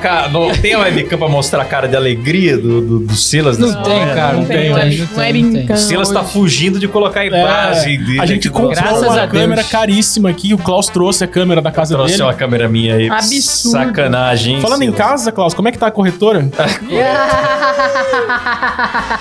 cara, 0.00 0.28
não, 0.28 0.50
tem 0.52 0.74
a 0.74 0.78
webcam 0.80 1.18
pra 1.18 1.28
mostrar 1.28 1.62
a 1.62 1.64
cara 1.64 1.86
de 1.88 1.96
alegria 1.96 2.56
do, 2.56 2.80
do, 2.80 2.98
do 3.00 3.14
Silas? 3.16 3.58
Não 3.58 3.68
nessa 3.68 3.80
tem, 3.82 4.00
hora? 4.02 4.14
cara. 4.14 4.32
não 4.32 4.40
Não 4.40 4.46
tem, 4.46 4.56
tem, 4.58 4.70
não 4.70 4.76
não 4.78 4.84
não 4.84 4.86
é 4.86 4.90
tem, 4.90 4.98
não 4.98 5.06
tem. 5.16 5.32
brincando. 5.52 5.72
O 5.72 5.76
Silas 5.82 6.10
tá 6.10 6.20
hoje. 6.20 6.32
fugindo 6.32 6.78
de 6.78 6.88
colocar 6.88 7.24
em 7.26 7.30
base. 7.30 8.00
É, 8.18 8.20
a 8.20 8.26
gente 8.26 8.48
comprou 8.50 8.70
Graças 8.72 9.02
a 9.02 9.06
uma 9.06 9.26
Deus. 9.26 9.32
câmera 9.32 9.64
caríssima 9.64 10.30
aqui. 10.30 10.54
O 10.54 10.58
Klaus 10.58 10.88
trouxe 10.88 11.24
a 11.24 11.26
câmera 11.26 11.60
da 11.62 11.70
casa 11.70 11.94
Trouxe 11.94 12.12
dele. 12.14 12.24
uma 12.24 12.34
câmera 12.34 12.68
minha 12.68 12.94
aí. 12.96 13.08
Absurdo. 13.10 13.70
Sacanagem. 13.78 14.54
hein, 14.56 14.60
Falando 14.60 14.82
em 14.82 14.86
Silas? 14.92 14.98
casa, 14.98 15.32
Klaus, 15.32 15.54
como 15.54 15.68
é 15.68 15.72
que 15.72 15.78
tá 15.78 15.86
a 15.88 15.90
corretora? 15.90 16.48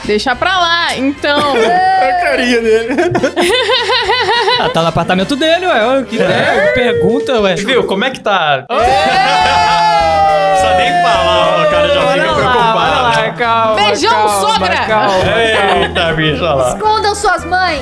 Deixa 0.06 0.36
pra 0.36 0.58
lá. 0.60 0.96
Então, 0.98 1.40
a 1.56 2.14
carinha 2.26 2.62
dele. 2.62 2.96
Ah, 4.60 4.70
tá 4.70 4.82
no 4.82 4.88
apartamento 4.88 5.36
dele, 5.36 5.66
ué. 5.68 6.00
O 6.00 6.06
que 6.06 6.22
é? 6.22 6.72
Pergunta, 6.74 7.40
ué. 7.42 7.56
Viu, 7.56 7.84
como 7.86 8.04
é 8.06 8.10
que 8.12 8.20
tá? 8.20 8.66
Falar, 11.04 11.70
cara 11.70 11.94
já 11.94 12.08
fica 12.14 12.43
calma. 13.34 13.76
Beijão, 13.76 14.10
calma, 14.10 14.40
sogra! 14.54 14.78
Calma. 14.88 15.42
Eita, 15.42 16.14
bicho, 16.14 16.44
olha 16.44 16.54
lá. 16.54 16.74
Escondam 16.76 17.16
suas 17.16 17.46
mães. 17.46 17.82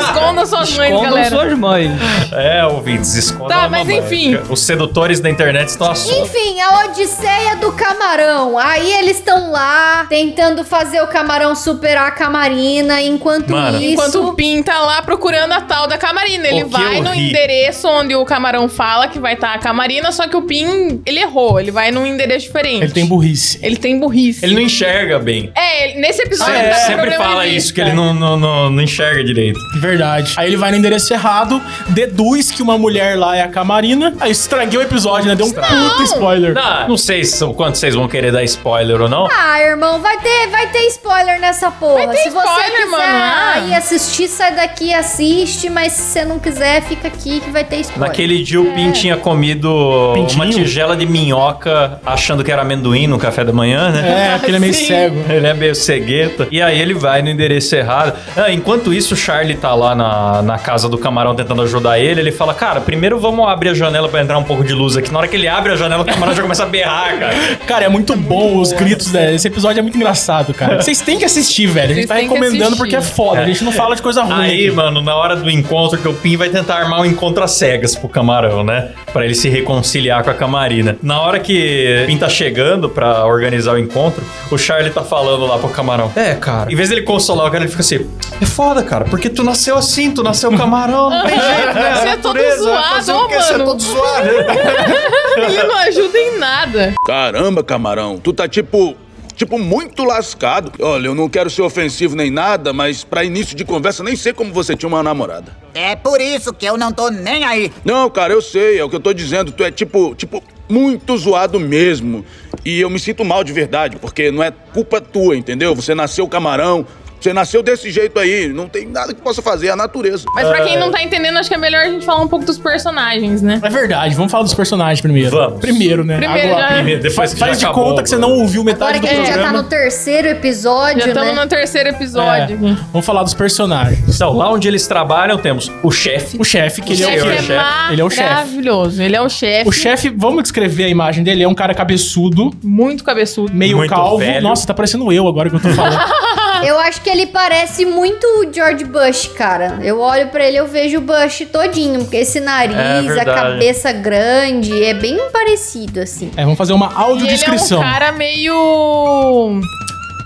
Escondam 0.00 0.46
suas 0.46 0.76
mães, 0.76 0.90
Escondam 0.92 1.10
galera. 1.10 1.28
suas 1.30 1.58
mães. 1.58 1.90
É, 2.32 2.64
ouvintes, 2.66 3.14
escondam 3.14 3.48
Tá, 3.48 3.64
a 3.64 3.68
mas 3.68 3.86
mamãe. 3.86 3.98
enfim. 4.04 4.38
Os 4.48 4.60
sedutores 4.60 5.20
da 5.20 5.28
internet 5.30 5.68
estão 5.68 5.90
assuntos. 5.90 6.30
Enfim, 6.30 6.60
a 6.60 6.84
Odisseia 6.84 7.56
do 7.56 7.72
Camarão. 7.72 8.58
Aí 8.58 8.92
eles 8.94 9.18
estão 9.18 9.50
lá 9.50 10.06
tentando 10.08 10.64
fazer 10.64 11.00
o 11.02 11.06
camarão 11.06 11.54
superar 11.54 12.08
a 12.08 12.10
camarina. 12.10 13.00
Enquanto 13.02 13.50
Mano. 13.50 13.78
isso. 13.80 13.92
Enquanto 13.92 14.28
o 14.28 14.34
Pin 14.34 14.62
tá 14.62 14.78
lá 14.80 15.02
procurando 15.02 15.52
a 15.52 15.60
tal 15.60 15.86
da 15.86 15.98
Camarina. 15.98 16.46
Ele 16.48 16.64
vai 16.64 17.00
no 17.00 17.10
ri. 17.10 17.28
endereço 17.30 17.88
onde 17.88 18.14
o 18.14 18.24
Camarão 18.24 18.68
fala 18.68 19.08
que 19.08 19.18
vai 19.18 19.34
estar 19.34 19.54
a 19.54 19.58
Camarina, 19.58 20.12
só 20.12 20.26
que 20.28 20.36
o 20.36 20.42
Pin, 20.42 21.00
ele 21.04 21.20
errou. 21.20 21.58
Ele 21.60 21.70
vai 21.70 21.90
num 21.90 22.06
endereço 22.06 22.46
diferente. 22.46 22.82
Ele 22.84 22.92
tem 22.92 23.06
burrice. 23.06 23.58
Ele 23.62 23.76
tem 23.76 23.98
burrice. 23.98 24.44
Ele 24.44 24.54
não 24.54 24.62
enxerga 24.70 25.18
bem. 25.18 25.50
É, 25.54 25.90
ele- 25.90 26.00
nesse 26.00 26.22
episódio 26.22 26.54
Ah, 26.54 26.58
ele 26.58 26.66
é, 26.66 26.70
tá 26.70 26.80
com 26.80 26.86
sempre 26.86 27.10
fala 27.12 27.46
de 27.46 27.56
isso, 27.56 27.74
que 27.74 27.80
ele 27.80 27.92
não, 27.92 28.14
não, 28.14 28.36
não, 28.36 28.70
não 28.70 28.82
enxerga 28.82 29.22
direito. 29.24 29.58
Verdade. 29.80 30.34
Aí 30.36 30.48
ele 30.48 30.56
vai 30.56 30.70
no 30.70 30.76
endereço 30.76 31.12
errado, 31.12 31.60
deduz 31.88 32.50
que 32.50 32.62
uma 32.62 32.78
mulher 32.78 33.18
lá 33.18 33.36
é 33.36 33.42
a 33.42 33.48
Camarina. 33.48 34.14
Aí 34.20 34.30
estraguei 34.30 34.78
o 34.78 34.82
episódio, 34.82 35.28
né? 35.28 35.34
Deu 35.34 35.46
um 35.46 35.52
puta 35.52 36.02
spoiler. 36.04 36.54
Não, 36.54 36.88
não 36.88 36.96
sei 36.96 37.24
se, 37.24 37.42
o 37.44 37.52
quanto 37.52 37.76
vocês 37.78 37.94
vão 37.94 38.08
querer 38.08 38.32
dar 38.32 38.42
spoiler 38.44 39.00
ou 39.00 39.08
não. 39.08 39.26
Ah, 39.30 39.60
irmão, 39.60 40.00
vai 40.00 40.18
ter, 40.18 40.48
vai 40.48 40.66
ter 40.68 40.86
spoiler 40.88 41.40
nessa 41.40 41.70
porra. 41.70 42.06
Vai 42.06 42.16
ter 42.16 42.22
se 42.22 42.30
você 42.30 42.46
spoiler, 42.46 42.70
quiser 42.72 42.90
mano, 42.90 43.04
ah. 43.04 43.58
ir 43.68 43.74
assistir, 43.74 44.28
sai 44.28 44.54
daqui 44.54 44.86
e 44.86 44.94
assiste. 44.94 45.68
Mas 45.70 45.92
se 45.92 46.02
você 46.02 46.24
não 46.24 46.38
quiser, 46.38 46.82
fica 46.82 47.08
aqui 47.08 47.40
que 47.40 47.50
vai 47.50 47.64
ter 47.64 47.80
spoiler. 47.80 48.08
Naquele 48.08 48.42
dia 48.42 48.60
o 48.60 48.72
Pin 48.72 48.90
tinha 48.92 49.16
comido 49.16 50.12
Pintinho? 50.14 50.44
uma 50.44 50.50
tigela 50.52 50.96
de 50.96 51.06
minhoca 51.06 52.00
achando 52.04 52.44
que 52.44 52.50
era 52.50 52.62
amendoim 52.62 53.06
no 53.06 53.18
café 53.18 53.44
da 53.44 53.52
manhã, 53.52 53.90
né? 53.90 54.34
É, 54.34 54.38
porque 54.38 54.50
ele 54.50 54.56
é 54.56 54.59
meio 54.60 54.74
Sim. 54.74 54.86
cego. 54.86 55.24
Ele 55.28 55.46
é 55.46 55.54
meio 55.54 55.74
cegueta. 55.74 56.46
E 56.50 56.60
aí 56.60 56.80
ele 56.80 56.94
vai 56.94 57.22
no 57.22 57.28
endereço 57.28 57.74
errado. 57.74 58.16
Ah, 58.36 58.52
enquanto 58.52 58.92
isso, 58.92 59.14
o 59.14 59.16
Charlie 59.16 59.56
tá 59.56 59.74
lá 59.74 59.94
na, 59.94 60.42
na 60.42 60.58
casa 60.58 60.88
do 60.88 60.98
camarão 60.98 61.34
tentando 61.34 61.62
ajudar 61.62 61.98
ele. 61.98 62.20
Ele 62.20 62.32
fala, 62.32 62.54
cara, 62.54 62.80
primeiro 62.80 63.18
vamos 63.18 63.48
abrir 63.48 63.70
a 63.70 63.74
janela 63.74 64.08
pra 64.08 64.20
entrar 64.20 64.38
um 64.38 64.44
pouco 64.44 64.62
de 64.62 64.72
luz 64.72 64.96
aqui. 64.96 65.12
Na 65.12 65.18
hora 65.18 65.28
que 65.28 65.36
ele 65.36 65.48
abre 65.48 65.72
a 65.72 65.76
janela, 65.76 66.02
o 66.02 66.06
camarão 66.06 66.34
já 66.34 66.42
começa 66.42 66.62
a 66.62 66.66
berrar, 66.66 67.18
cara. 67.18 67.30
Cara, 67.66 67.84
é 67.84 67.88
muito 67.88 68.16
bom 68.16 68.58
os 68.58 68.72
gritos 68.72 69.10
dele. 69.10 69.36
Esse 69.36 69.46
episódio 69.46 69.78
é 69.78 69.82
muito 69.82 69.96
engraçado, 69.96 70.52
cara. 70.52 70.80
Vocês 70.82 71.00
têm 71.00 71.18
que 71.18 71.24
assistir, 71.24 71.66
velho. 71.66 71.92
A 71.92 71.94
gente 71.94 72.06
tá 72.06 72.14
recomendando 72.16 72.76
porque 72.76 72.96
é 72.96 73.00
foda. 73.00 73.40
A 73.40 73.46
gente 73.46 73.62
não 73.62 73.70
fala 73.70 73.94
de 73.94 74.02
coisa 74.02 74.22
ruim. 74.22 74.34
Aí, 74.34 74.66
aqui. 74.66 74.70
mano, 74.70 75.00
na 75.00 75.14
hora 75.14 75.36
do 75.36 75.48
encontro, 75.48 75.98
que 75.98 76.08
o 76.08 76.14
Pin 76.14 76.36
vai 76.36 76.48
tentar 76.48 76.76
armar 76.76 77.00
um 77.00 77.04
encontro 77.04 77.42
às 77.42 77.52
cegas 77.52 77.94
pro 77.94 78.08
camarão, 78.08 78.64
né? 78.64 78.88
Pra 79.12 79.24
ele 79.24 79.34
se 79.34 79.48
reconciliar 79.48 80.24
com 80.24 80.30
a 80.30 80.34
camarina. 80.34 80.96
Na 81.02 81.20
hora 81.20 81.38
que 81.38 82.02
o 82.02 82.06
Pin 82.06 82.18
tá 82.18 82.28
chegando 82.28 82.88
pra 82.88 83.24
organizar 83.24 83.74
o 83.74 83.78
encontro, 83.78 84.24
o 84.50 84.58
Charlie 84.58 84.90
tá 84.92 85.02
falando 85.02 85.46
lá 85.46 85.58
pro 85.58 85.68
camarão. 85.68 86.12
É, 86.16 86.34
cara. 86.34 86.72
Em 86.72 86.74
vez 86.76 86.88
dele 86.88 87.02
consolar 87.02 87.46
o 87.46 87.50
cara, 87.50 87.62
ele 87.64 87.70
fica 87.70 87.82
assim: 87.82 88.10
É 88.40 88.46
foda, 88.46 88.82
cara, 88.82 89.04
porque 89.04 89.28
tu 89.30 89.42
nasceu 89.44 89.76
assim, 89.76 90.10
tu 90.10 90.22
nasceu 90.22 90.50
camarão, 90.56 91.10
não 91.10 91.26
tem 91.26 91.34
jeito, 91.40 91.74
né? 91.74 91.94
Você 91.94 92.08
é 92.08 92.16
todo 92.16 92.34
natureza 92.34 92.62
zoado, 92.62 92.94
fazer 92.94 93.12
o 93.12 93.28
quê? 93.28 93.34
Você 93.34 93.52
é 93.52 93.58
mano. 93.58 93.64
todo 93.66 93.82
zoado. 93.82 94.28
Ele 95.36 95.62
não 95.62 95.76
ajuda 95.78 96.18
em 96.18 96.38
nada. 96.38 96.94
Caramba, 97.06 97.62
camarão, 97.62 98.18
tu 98.18 98.32
tá 98.32 98.48
tipo. 98.48 98.96
Tipo, 99.40 99.58
muito 99.58 100.04
lascado. 100.04 100.70
Olha, 100.78 101.06
eu 101.06 101.14
não 101.14 101.26
quero 101.26 101.48
ser 101.48 101.62
ofensivo 101.62 102.14
nem 102.14 102.30
nada, 102.30 102.74
mas 102.74 103.02
pra 103.02 103.24
início 103.24 103.56
de 103.56 103.64
conversa, 103.64 104.04
nem 104.04 104.14
sei 104.14 104.34
como 104.34 104.52
você 104.52 104.76
tinha 104.76 104.86
uma 104.86 105.02
namorada. 105.02 105.56
É 105.72 105.96
por 105.96 106.20
isso 106.20 106.52
que 106.52 106.66
eu 106.66 106.76
não 106.76 106.92
tô 106.92 107.08
nem 107.08 107.42
aí. 107.42 107.72
Não, 107.82 108.10
cara, 108.10 108.34
eu 108.34 108.42
sei, 108.42 108.78
é 108.78 108.84
o 108.84 108.90
que 108.90 108.96
eu 108.96 109.00
tô 109.00 109.14
dizendo. 109.14 109.50
Tu 109.50 109.64
é 109.64 109.70
tipo, 109.70 110.14
tipo, 110.14 110.44
muito 110.68 111.16
zoado 111.16 111.58
mesmo. 111.58 112.22
E 112.66 112.82
eu 112.82 112.90
me 112.90 112.98
sinto 112.98 113.24
mal 113.24 113.42
de 113.42 113.50
verdade, 113.50 113.96
porque 113.96 114.30
não 114.30 114.42
é 114.42 114.50
culpa 114.50 115.00
tua, 115.00 115.34
entendeu? 115.34 115.74
Você 115.74 115.94
nasceu 115.94 116.28
camarão, 116.28 116.84
você 117.24 117.32
nasceu 117.32 117.62
desse 117.62 117.90
jeito 117.90 118.18
aí, 118.18 118.48
não 118.48 118.68
tem 118.68 118.86
nada 118.86 119.14
que 119.14 119.20
possa 119.20 119.42
fazer, 119.42 119.68
é 119.68 119.70
a 119.70 119.76
natureza. 119.76 120.24
Mas 120.34 120.48
pra 120.48 120.62
quem 120.64 120.78
não 120.78 120.90
tá 120.90 121.02
entendendo, 121.02 121.36
acho 121.38 121.48
que 121.48 121.54
é 121.54 121.58
melhor 121.58 121.84
a 121.84 121.88
gente 121.88 122.04
falar 122.04 122.20
um 122.22 122.28
pouco 122.28 122.44
dos 122.44 122.58
personagens, 122.58 123.42
né? 123.42 123.60
É 123.62 123.68
verdade, 123.68 124.14
vamos 124.14 124.30
falar 124.32 124.44
dos 124.44 124.54
personagens 124.54 125.00
primeiro. 125.00 125.30
Vamos. 125.30 125.60
Primeiro, 125.60 126.04
né? 126.04 126.16
Primeiro, 126.18 126.48
Agora, 126.48 126.68
já. 126.68 126.74
Primeiro, 126.74 127.02
depois 127.02 127.32
que 127.34 127.38
faz 127.38 127.52
já 127.52 127.58
de 127.58 127.64
acabou, 127.66 127.84
conta 127.90 128.02
que 128.02 128.08
você 128.08 128.16
não 128.16 128.32
ouviu 128.32 128.64
metade 128.64 128.98
Agora 128.98 129.00
do 129.00 129.06
que 129.06 129.08
a 129.08 129.24
gente 129.26 129.34
já 129.34 129.42
tá 129.42 129.52
no 129.52 129.62
terceiro 129.64 130.28
episódio, 130.28 131.00
Já 131.02 131.08
estamos 131.08 131.34
né? 131.34 131.40
no 131.42 131.48
terceiro 131.48 131.88
episódio. 131.90 132.54
É, 132.56 132.76
vamos 132.92 133.06
falar 133.06 133.22
dos 133.22 133.34
personagens. 133.34 134.00
Então, 134.14 134.32
lá 134.36 134.50
onde 134.50 134.68
eles 134.68 134.86
trabalham, 134.86 135.38
temos 135.38 135.70
o 135.82 135.90
chefe. 135.90 136.36
O 136.38 136.44
chefe, 136.44 136.82
que 136.82 136.92
O 136.92 136.94
ele 136.94 137.02
é 137.02 137.06
o 137.06 137.10
é 137.10 137.18
chefe. 137.36 137.52
Ele 137.92 138.00
é 138.00 138.04
o 138.04 138.10
chefe. 138.10 138.28
maravilhoso. 138.28 139.02
Ele 139.02 139.16
é 139.16 139.20
o 139.20 139.28
chefe. 139.28 139.68
O 139.68 139.72
chefe, 139.72 140.08
vamos 140.08 140.42
descrever 140.42 140.84
a 140.84 140.88
imagem 140.88 141.22
dele, 141.24 141.42
é 141.42 141.48
um 141.48 141.54
cara 141.54 141.74
cabeçudo, 141.74 142.50
Muito 142.62 143.04
cabeçudo. 143.04 143.52
meio 143.52 143.76
Muito 143.76 143.90
calvo. 143.90 144.18
velho. 144.18 144.42
Nossa, 144.42 144.66
tá 144.66 144.74
parecendo 144.74 145.12
eu 145.12 145.26
agora 145.28 145.48
que 145.50 145.56
eu 145.56 145.60
tô 145.60 145.68
falando. 145.70 146.00
Eu 146.64 146.78
acho 146.78 147.00
que 147.00 147.08
ele 147.10 147.26
parece 147.26 147.84
muito 147.84 148.24
o 148.26 148.52
George 148.52 148.84
Bush, 148.84 149.28
cara. 149.36 149.78
Eu 149.82 150.00
olho 150.00 150.28
pra 150.28 150.44
ele, 150.46 150.56
eu 150.58 150.66
vejo 150.66 150.98
o 150.98 151.00
Bush 151.00 151.46
todinho, 151.52 152.00
porque 152.00 152.18
esse 152.18 152.38
É 152.38 152.40
nariz, 152.40 152.76
a 153.10 153.14
verdade. 153.14 153.30
cabeça 153.40 153.92
grande, 153.92 154.82
é 154.84 154.94
bem 154.94 155.18
parecido, 155.32 156.00
assim. 156.00 156.30
é, 156.36 156.42
vamos 156.42 156.58
fazer 156.58 156.72
uma 156.72 156.86
E 156.86 156.90
ele 156.90 156.94
é 156.94 156.98
um 156.98 157.02
audiodescrição. 157.10 157.80
cara 157.82 158.12
meio. 158.12 159.60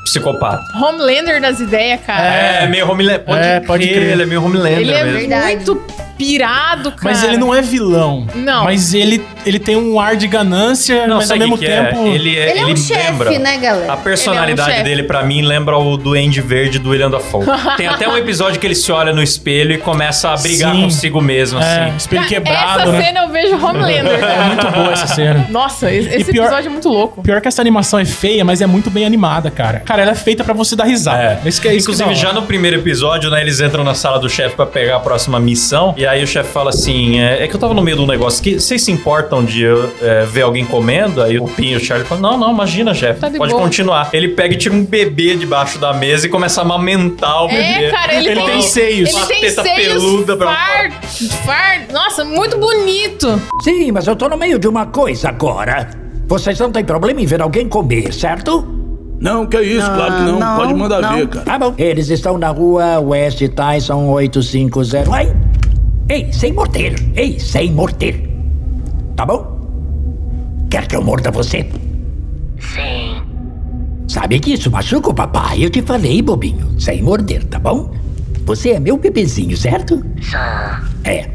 Psicopata. 0.05 0.63
Homelander 0.77 1.41
das 1.41 1.61
ideias, 1.61 2.01
cara. 2.07 2.23
É, 2.25 2.67
meio 2.67 2.89
Homelander. 2.91 3.25
Pode, 3.25 3.43
É, 3.47 3.61
pode 3.61 3.85
crer, 3.87 3.97
crer. 3.97 4.13
ele 4.13 4.23
é 4.23 4.27
meio 4.27 4.45
Homelander 4.45 4.79
Ele 4.79 4.93
é 4.93 5.03
mesmo. 5.05 5.19
Verdade. 5.21 5.57
muito 5.57 5.87
pirado, 6.17 6.91
cara. 6.93 7.03
Mas 7.03 7.23
ele 7.25 7.37
não 7.37 7.55
é 7.55 7.61
vilão. 7.63 8.27
Não. 8.35 8.65
Mas 8.65 8.95
ele, 8.95 9.25
ele 9.45 9.59
tem 9.59 9.77
um 9.77 9.99
ar 10.01 10.17
de 10.17 10.27
ganância, 10.27 11.07
Não, 11.07 11.17
mas 11.17 11.31
ao 11.31 11.39
mesmo 11.39 11.57
é? 11.57 11.59
tempo. 11.59 12.07
Ele, 12.07 12.37
é, 12.37 12.51
Ele 12.51 12.59
é 12.61 12.63
um 12.65 12.67
lembra. 12.69 12.83
chefe, 12.83 13.39
né, 13.39 13.57
galera? 13.59 13.93
A 13.93 13.97
personalidade 13.97 14.71
Ele 14.71 14.79
é 14.79 14.81
um 14.81 14.85
dele, 14.85 15.03
pra 15.05 15.23
mim, 15.23 15.43
lembra 15.43 15.77
o 15.77 15.97
Duende 15.97 16.41
Verde 16.41 16.79
do 16.79 16.91
William 16.91 17.11
Dafoe. 17.11 17.45
Tem 17.77 17.87
até 17.87 18.09
um 18.09 18.17
episódio 18.17 18.61
que 18.61 18.67
ele 18.67 18.75
se 18.75 18.91
olha 18.93 19.13
no 19.13 19.23
espelho 19.23 19.73
e 19.75 19.79
começa 19.79 20.31
a 20.31 20.37
brigar 20.37 20.75
Sim. 20.75 20.83
consigo 20.83 21.21
mesmo, 21.21 21.59
É, 21.61 21.87
assim. 21.89 21.97
espelho 21.97 22.21
Essa 22.23 22.29
quebrado, 22.35 22.93
né? 22.93 23.03
cena 23.05 23.21
eu 23.21 23.29
vejo 23.31 23.55
Homelander, 23.57 24.07
É 24.15 24.19
cara. 24.19 24.45
muito 24.45 24.71
boa 24.71 24.93
essa 24.93 25.07
cena. 25.09 25.47
Nossa, 25.51 25.91
esse 25.93 26.09
esse 26.15 26.33
pior- 26.33 26.45
episódio 26.45 26.69
é 26.69 26.71
muito 26.71 26.89
louco. 26.89 27.23
Pior 27.23 27.41
que 27.41 27.49
essa 27.49 27.61
animação 27.61 27.99
é 27.99 28.05
feia, 28.05 28.45
mas 28.45 28.61
é 28.61 28.67
muito 28.67 28.91
bem 28.91 29.05
animada, 29.05 29.51
cara. 29.51 29.81
Cara, 29.81 30.03
ela 30.03 30.13
é 30.13 30.15
feita 30.15 30.45
pra 30.45 30.55
você 30.55 30.77
dar 30.77 30.85
risada. 30.85 31.41
É. 31.45 31.49
Isso 31.49 31.61
que 31.61 31.69
é 31.69 31.75
isso 31.75 31.91
Inclusive, 31.91 32.11
é 32.11 32.15
já 32.15 32.33
no 32.33 32.43
primeiro 32.43 32.77
episódio, 32.77 33.31
né, 33.31 33.41
eles 33.41 33.61
entram 33.61 33.85
na 33.85 33.95
sala 33.95 34.19
do 34.19 34.29
chefe 34.29 34.55
pra 34.57 34.67
pegar 34.67 34.97
a 34.97 35.01
próxima 35.01 35.39
missão. 35.41 35.95
E 35.97 36.04
aí 36.07 36.23
o 36.23 36.27
chefe 36.27 36.51
fala 36.51 36.71
assim: 36.71 37.21
é, 37.21 37.45
é 37.45 37.49
que 37.49 37.55
eu 37.55 37.61
tava 37.61 37.75
no 37.75 37.83
meio 37.83 37.97
de 37.97 38.03
um 38.03 38.07
negócio 38.07 38.43
que 38.43 38.59
vocês 38.61 38.83
se 38.83 38.91
importam 38.93 39.45
de 39.45 39.65
é, 40.03 40.25
ver 40.27 40.43
alguém 40.43 40.65
comendo? 40.65 41.23
Aí 41.23 41.39
o 41.39 41.45
Pinho 41.47 41.75
e 41.75 41.77
o 41.77 41.81
Charlie 41.85 42.07
falam: 42.07 42.23
Não, 42.33 42.39
não, 42.39 42.53
imagina, 42.53 42.93
chefe. 42.95 43.21
Tá 43.21 43.29
de 43.29 43.39
pode 43.39 43.53
boa." 43.53 43.63
continuar. 43.63 44.11
Ele 44.13 44.29
pega 44.29 44.55
e 44.55 44.57
tira 44.57 44.75
um 44.75 44.85
bebê 44.85 45.37
debaixo 45.37 45.79
da 45.79 45.93
mesa 45.93 46.27
e 46.27 46.29
começa 46.29 46.61
a 46.61 46.65
amamentar 46.65 47.45
o 47.45 47.49
bebê. 47.49 47.63
É, 47.87 47.91
cara, 47.91 48.15
ele, 48.15 48.29
Ele 48.31 48.43
tem 48.43 48.63
seios. 48.63 49.09
Ele 49.11 49.19
Uma 49.19 49.27
tem 49.27 49.41
teta 49.41 49.63
seios 49.63 49.93
peluda 50.03 50.37
pra- 50.37 50.47
far, 50.55 50.93
far, 51.45 51.81
Nossa, 51.93 52.25
muito 52.25 52.57
bonito. 52.59 53.41
Sim, 53.63 53.93
mas 53.93 54.07
eu 54.07 54.17
tô 54.17 54.29
no 54.29 54.37
meio 54.37 54.59
de 54.59 54.69
uma 54.69 54.87
coisa 54.87 55.29
agora. 55.29 55.89
Vocês 56.27 56.59
não 56.59 56.71
têm 56.73 56.85
problema 56.85 57.21
em 57.21 57.27
ver 57.27 57.43
alguém 57.43 57.69
comer, 57.69 58.13
certo? 58.13 58.67
Não, 59.21 59.47
que 59.47 59.57
é 59.57 59.63
isso, 59.63 59.87
claro 59.91 60.15
que 60.17 60.23
não. 60.23 60.39
não, 60.39 60.57
Pode 60.57 60.75
mandar 60.75 61.01
não. 61.01 61.17
ver, 61.17 61.29
cara. 61.29 61.45
Tá 61.45 61.59
bom. 61.59 61.75
Eles 61.79 62.11
estão 62.11 62.37
na 62.37 62.49
rua 62.49 62.99
West 63.01 63.41
Tyson 63.55 64.07
850. 64.09 65.11
Ai! 65.15 65.33
Ei, 66.09 66.33
sem 66.33 66.53
morder! 66.53 66.95
Ei, 67.17 67.39
sem 67.41 67.73
morder! 67.73 68.29
Tá 69.17 69.25
bom? 69.25 70.67
Quer 70.71 70.87
que 70.87 70.97
eu 70.97 71.03
morda 71.03 71.31
você? 71.31 71.67
Sim. 72.61 73.23
Sabe 74.07 74.39
que 74.39 74.53
isso 74.53 74.71
machuca 74.71 75.11
o 75.11 75.15
papai? 75.15 75.65
Eu 75.65 75.71
te 75.71 75.81
falei, 75.81 76.21
bobinho. 76.21 76.79
Sem 76.79 77.03
morder, 77.03 77.45
tá 77.45 77.59
bom? 77.59 77.91
Você 78.45 78.71
é 78.71 78.81
meu 78.81 78.99
bebezinho, 78.99 79.57
certo? 79.57 80.05
É. 81.05 81.31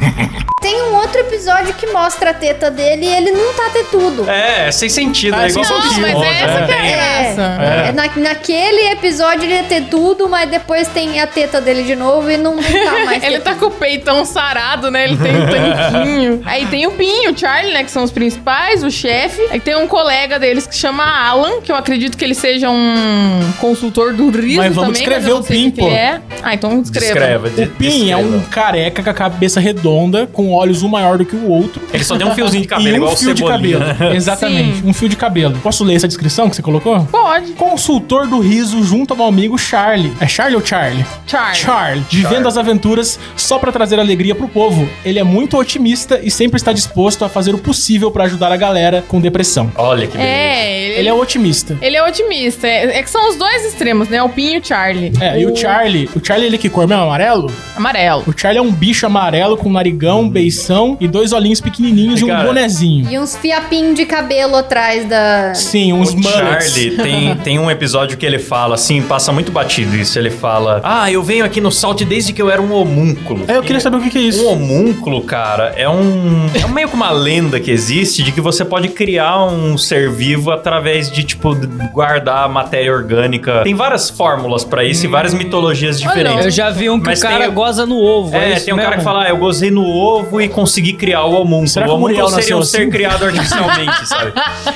Tem 0.60 0.82
um 0.82 0.96
outro 0.96 1.20
episódio 1.20 1.72
que 1.74 1.86
mostra 1.86 2.30
a 2.30 2.34
teta 2.34 2.68
dele 2.68 3.06
e 3.06 3.14
ele 3.14 3.30
não 3.30 3.54
tá 3.54 3.70
tetudo. 3.70 4.28
É, 4.28 4.66
é 4.66 4.72
sem 4.72 4.88
sentido. 4.88 5.34
Ah, 5.34 5.46
é 5.46 5.50
igual. 5.50 5.64
Mas 6.00 6.20
é 6.22 6.42
essa 6.42 6.60
né? 6.60 6.66
que 6.66 6.72
é 6.72 6.76
É, 6.76 7.34
graça. 7.34 7.62
é, 7.62 7.92
na- 7.92 8.28
naquele 8.30 8.88
episódio 8.90 9.44
ele 9.44 9.54
ia 9.54 9.62
ter 9.62 9.84
tudo, 9.84 10.28
mas 10.28 10.50
depois 10.50 10.88
tem 10.88 11.20
a 11.20 11.28
teta 11.28 11.60
dele 11.60 11.84
de 11.84 11.94
novo 11.94 12.28
e 12.28 12.36
não, 12.36 12.56
não 12.56 12.62
tá 12.62 12.92
mais. 13.06 13.22
Ele 13.22 13.38
tá 13.38 13.54
com 13.54 13.66
o 13.66 13.70
peitão 13.70 14.24
sarado, 14.24 14.90
né? 14.90 15.04
Ele 15.04 15.16
tem 15.16 15.36
um 15.36 15.46
tanquinho. 15.46 16.42
Aí 16.44 16.66
tem 16.66 16.86
o 16.88 16.90
Pinho, 16.90 17.32
o 17.32 17.38
Charlie, 17.38 17.72
né? 17.72 17.84
Que 17.84 17.90
são 17.90 18.02
os 18.02 18.10
principais, 18.10 18.82
o 18.82 18.90
chefe. 18.90 19.40
Aí 19.52 19.60
tem 19.60 19.76
um 19.76 19.86
colega 19.86 20.40
deles 20.40 20.66
que 20.66 20.74
chama 20.74 21.04
Alan, 21.04 21.60
que 21.62 21.70
eu 21.70 21.76
acredito 21.76 22.16
que 22.18 22.24
ele 22.24 22.34
seja 22.34 22.68
um 22.68 23.52
consultor 23.60 24.12
do 24.12 24.28
riso 24.28 24.56
Mas 24.58 24.74
vamos 24.74 24.98
também. 24.98 25.20
não 25.20 25.38
o 25.38 25.42
sei 25.44 25.56
Pin, 25.56 25.64
o 25.64 25.68
ele 25.68 25.88
pô. 25.88 25.88
é. 25.88 26.20
Ah, 26.42 26.54
então 26.54 26.80
descreva. 26.82 27.14
Descreva. 27.14 27.50
de- 27.50 27.62
O 27.62 27.70
Pin 27.70 28.10
é 28.10 28.16
um 28.16 28.40
careca 28.50 29.02
com 29.04 29.10
a 29.10 29.14
cabeça 29.14 29.60
redonda, 29.60 29.87
com 30.32 30.52
olhos 30.52 30.82
um 30.82 30.88
maior 30.88 31.18
do 31.18 31.24
que 31.24 31.36
o 31.36 31.48
outro. 31.48 31.80
Ele 31.92 32.04
só 32.04 32.16
tem 32.16 32.26
um 32.26 32.34
fiozinho 32.34 32.62
de 32.62 32.68
cabelo, 32.68 32.88
e 32.88 32.92
um 32.92 32.96
igual 32.96 33.12
o 33.12 33.16
fio 33.16 33.34
de 33.34 33.44
cabelo. 33.44 33.84
Exatamente, 34.14 34.82
um 34.84 34.92
fio 34.92 35.08
de 35.08 35.16
cabelo. 35.16 35.58
Posso 35.62 35.84
ler 35.84 35.94
essa 35.94 36.08
descrição 36.08 36.48
que 36.48 36.56
você 36.56 36.62
colocou? 36.62 37.04
Pode. 37.06 37.52
Consultor 37.52 38.26
do 38.26 38.40
riso 38.40 38.82
junto 38.82 39.14
ao 39.14 39.28
amigo 39.28 39.58
Charlie. 39.58 40.12
É 40.20 40.26
Charlie 40.26 40.56
ou 40.56 40.64
Charlie? 40.64 41.04
Charlie. 41.26 41.56
Charlie, 41.60 42.04
vivendo 42.10 42.46
as 42.48 42.56
aventuras 42.56 43.18
só 43.36 43.58
pra 43.58 43.72
trazer 43.72 43.98
alegria 43.98 44.34
pro 44.34 44.48
povo. 44.48 44.88
Ele 45.04 45.18
é 45.18 45.24
muito 45.24 45.56
otimista 45.56 46.20
e 46.22 46.30
sempre 46.30 46.56
está 46.56 46.72
disposto 46.72 47.24
a 47.24 47.28
fazer 47.28 47.54
o 47.54 47.58
possível 47.58 48.10
pra 48.10 48.24
ajudar 48.24 48.52
a 48.52 48.56
galera 48.56 49.04
com 49.06 49.20
depressão. 49.20 49.70
Olha 49.76 50.06
que 50.06 50.16
beleza. 50.16 50.32
É, 50.34 50.82
ele, 50.82 50.94
Ele 51.00 51.08
é 51.08 51.14
otimista. 51.14 51.76
ele 51.80 51.96
é 51.96 52.02
otimista. 52.04 52.66
É, 52.66 52.98
é 52.98 53.02
que 53.02 53.10
são 53.10 53.28
os 53.28 53.36
dois 53.36 53.64
extremos, 53.64 54.08
né? 54.08 54.22
O 54.22 54.28
Pinho 54.28 54.54
e 54.56 54.58
o 54.58 54.64
Charlie. 54.64 55.12
É, 55.20 55.40
e 55.40 55.46
o 55.46 55.54
Charlie, 55.56 56.08
o 56.14 56.24
Charlie 56.24 56.46
ele 56.46 56.58
que 56.58 56.68
cor 56.68 56.86
mesmo? 56.86 57.04
Amarelo? 57.04 57.50
Amarelo. 57.76 58.24
O 58.26 58.32
Charlie 58.36 58.58
é 58.58 58.62
um 58.62 58.72
bicho 58.72 59.06
amarelo 59.06 59.56
com 59.56 59.68
narigão, 59.78 60.28
beição 60.28 60.96
e 61.00 61.06
dois 61.06 61.32
olhinhos 61.32 61.60
pequenininhos 61.60 62.20
e 62.20 62.24
um 62.24 62.28
Cara, 62.28 62.44
bonezinho. 62.44 63.08
E 63.10 63.18
uns 63.18 63.36
fiapinhos 63.36 63.94
de 63.94 64.04
cabelo 64.04 64.56
atrás 64.56 65.08
da. 65.08 65.54
Sim, 65.54 65.92
uns 65.92 66.10
O 66.12 66.16
mullets. 66.16 66.72
Charlie 66.74 66.90
tem, 66.96 67.36
tem 67.36 67.58
um 67.60 67.70
episódio 67.70 68.16
que 68.18 68.26
ele 68.26 68.38
fala 68.38 68.74
assim, 68.74 69.00
passa 69.02 69.32
muito 69.32 69.52
batido 69.52 69.94
isso. 69.96 70.18
Ele 70.18 70.30
fala: 70.30 70.80
Ah, 70.82 71.10
eu 71.10 71.22
venho 71.22 71.44
aqui 71.44 71.60
no 71.60 71.70
Salt 71.70 72.02
desde 72.02 72.32
que 72.32 72.42
eu 72.42 72.50
era 72.50 72.60
um 72.60 72.72
homúnculo. 72.72 73.44
É, 73.46 73.56
eu 73.56 73.62
queria 73.62 73.80
saber 73.80 73.96
o 73.98 74.00
que, 74.00 74.10
que 74.10 74.18
é 74.18 74.22
isso. 74.22 74.44
Um 74.44 74.48
homúnculo, 74.52 75.22
cara, 75.22 75.72
é 75.76 75.88
um. 75.88 76.46
É 76.54 76.66
meio 76.66 76.88
que 76.88 76.94
uma 76.94 77.10
lenda 77.10 77.60
que 77.60 77.70
existe 77.70 78.22
de 78.22 78.32
que 78.32 78.40
você 78.40 78.64
pode 78.64 78.88
criar 78.88 79.44
um 79.44 79.78
ser 79.78 80.10
vivo 80.10 80.50
através 80.50 81.10
de, 81.10 81.22
tipo, 81.22 81.54
guardar 81.92 82.48
matéria 82.48 82.92
orgânica. 82.92 83.62
Tem 83.62 83.74
várias 83.74 84.10
fórmulas 84.10 84.64
pra 84.64 84.84
isso 84.84 85.04
e 85.04 85.08
várias 85.08 85.32
mitologias 85.34 86.00
diferentes. 86.00 86.44
Eu 86.44 86.50
já 86.50 86.70
vi 86.70 86.90
um 86.90 86.98
que 86.98 87.06
Mas 87.06 87.20
o 87.20 87.22
cara 87.22 87.44
tem- 87.44 87.54
goza 87.54 87.86
no 87.86 87.96
ovo. 87.96 88.36
É, 88.36 88.54
isso 88.56 88.64
tem 88.64 88.74
um 88.74 88.76
cara 88.76 88.90
mesmo? 88.90 89.00
que 89.00 89.04
fala, 89.04 89.24
ah, 89.24 89.28
eu 89.28 89.36
gozei 89.36 89.67
no 89.70 89.86
ovo 89.86 90.40
e 90.40 90.48
consegui 90.48 90.92
criar 90.92 91.24
o 91.24 91.32
homúnculo. 91.32 91.68
Será 91.68 91.86
que 91.86 91.92
o 91.92 91.94
homúnculo 91.94 92.16
seria 92.30 92.56
um 92.56 92.60
nasceu 92.60 92.62
ser 92.64 92.82
assim? 92.82 92.90
criado 92.90 93.24
artificialmente, 93.24 94.06
sabe? 94.08 94.32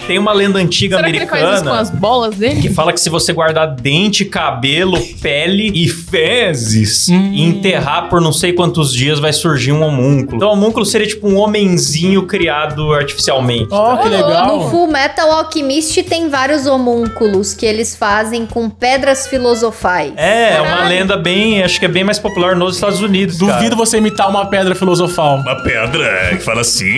Tem 0.07 0.18
uma 0.18 0.33
lenda 0.33 0.59
antiga 0.59 0.96
Será 0.96 1.11
que 1.11 1.16
ele 1.16 1.26
faz 1.26 1.42
isso 1.42 1.64
com 1.64 1.70
americana 1.70 1.81
as 1.81 1.90
bolas 1.90 2.35
dele? 2.37 2.61
que 2.61 2.70
fala 2.70 2.92
que 2.92 3.00
se 3.00 3.11
você 3.11 3.33
guardar 3.33 3.74
dente, 3.74 4.24
cabelo, 4.24 4.98
pele 5.20 5.70
e 5.74 5.88
fezes 5.88 7.09
e 7.09 7.42
enterrar 7.42 8.09
por 8.09 8.20
não 8.20 8.33
sei 8.33 8.52
quantos 8.52 8.92
dias 8.92 9.18
vai 9.18 9.33
surgir 9.33 9.72
um 9.72 9.83
homúnculo. 9.83 10.37
Então, 10.37 10.48
o 10.48 10.52
homúnculo 10.52 10.85
seria 10.85 11.07
tipo 11.07 11.28
um 11.28 11.38
homenzinho 11.38 12.26
criado 12.26 12.92
artificialmente. 12.92 13.68
Ó, 13.70 13.96
que 13.96 14.09
legal. 14.09 14.59
No 14.59 14.70
Full 14.70 14.87
Metal 14.88 15.31
Alchemist 15.31 16.02
tem 16.05 16.28
vários 16.28 16.66
homúnculos 16.66 17.55
que 17.55 17.66
eles 17.66 17.96
fazem 17.96 18.46
com 18.46 18.68
pedras 18.68 19.26
filosofais. 19.26 20.12
É, 20.16 20.55
é 20.57 20.61
uma 20.61 20.85
lenda 20.88 21.16
bem, 21.16 21.62
acho 21.62 21.78
que 21.78 21.87
é 21.87 21.88
bem 21.88 22.05
mais 22.05 22.18
popular 22.18 22.55
nos 22.57 22.76
Estados 22.76 23.00
Unidos, 23.00 23.38
cara. 23.38 23.52
Duvido 23.55 23.76
você 23.76 23.98
imitar 23.98 24.28
uma 24.28 24.46
pedra 24.46 24.74
filosofal. 24.82 25.36
Uma 25.36 25.62
pedra 25.62 26.30
que 26.30 26.42
fala 26.42 26.62
assim. 26.62 26.92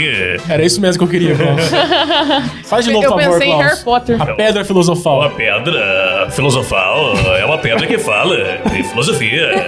Era 0.48 0.64
isso 0.64 0.80
mesmo 0.80 0.98
que 0.98 1.04
eu 1.04 1.08
queria, 1.08 1.36
Klaus. 1.36 1.60
Faz 2.64 2.84
de 2.86 2.92
novo, 2.92 3.04
eu 3.04 3.12
por 3.12 3.22
favor, 3.22 3.38
pensei 3.38 3.52
em. 3.52 3.62
Harry 3.62 3.84
Potter. 3.84 4.22
A 4.22 4.34
pedra 4.34 4.64
filosofal. 4.64 5.30
pedra 5.30 6.28
filosofal 6.30 7.12
é 7.38 7.44
uma 7.44 7.58
pedra 7.58 7.86
que 7.86 7.98
fala 7.98 8.36
de 8.72 8.82
filosofia. 8.84 9.50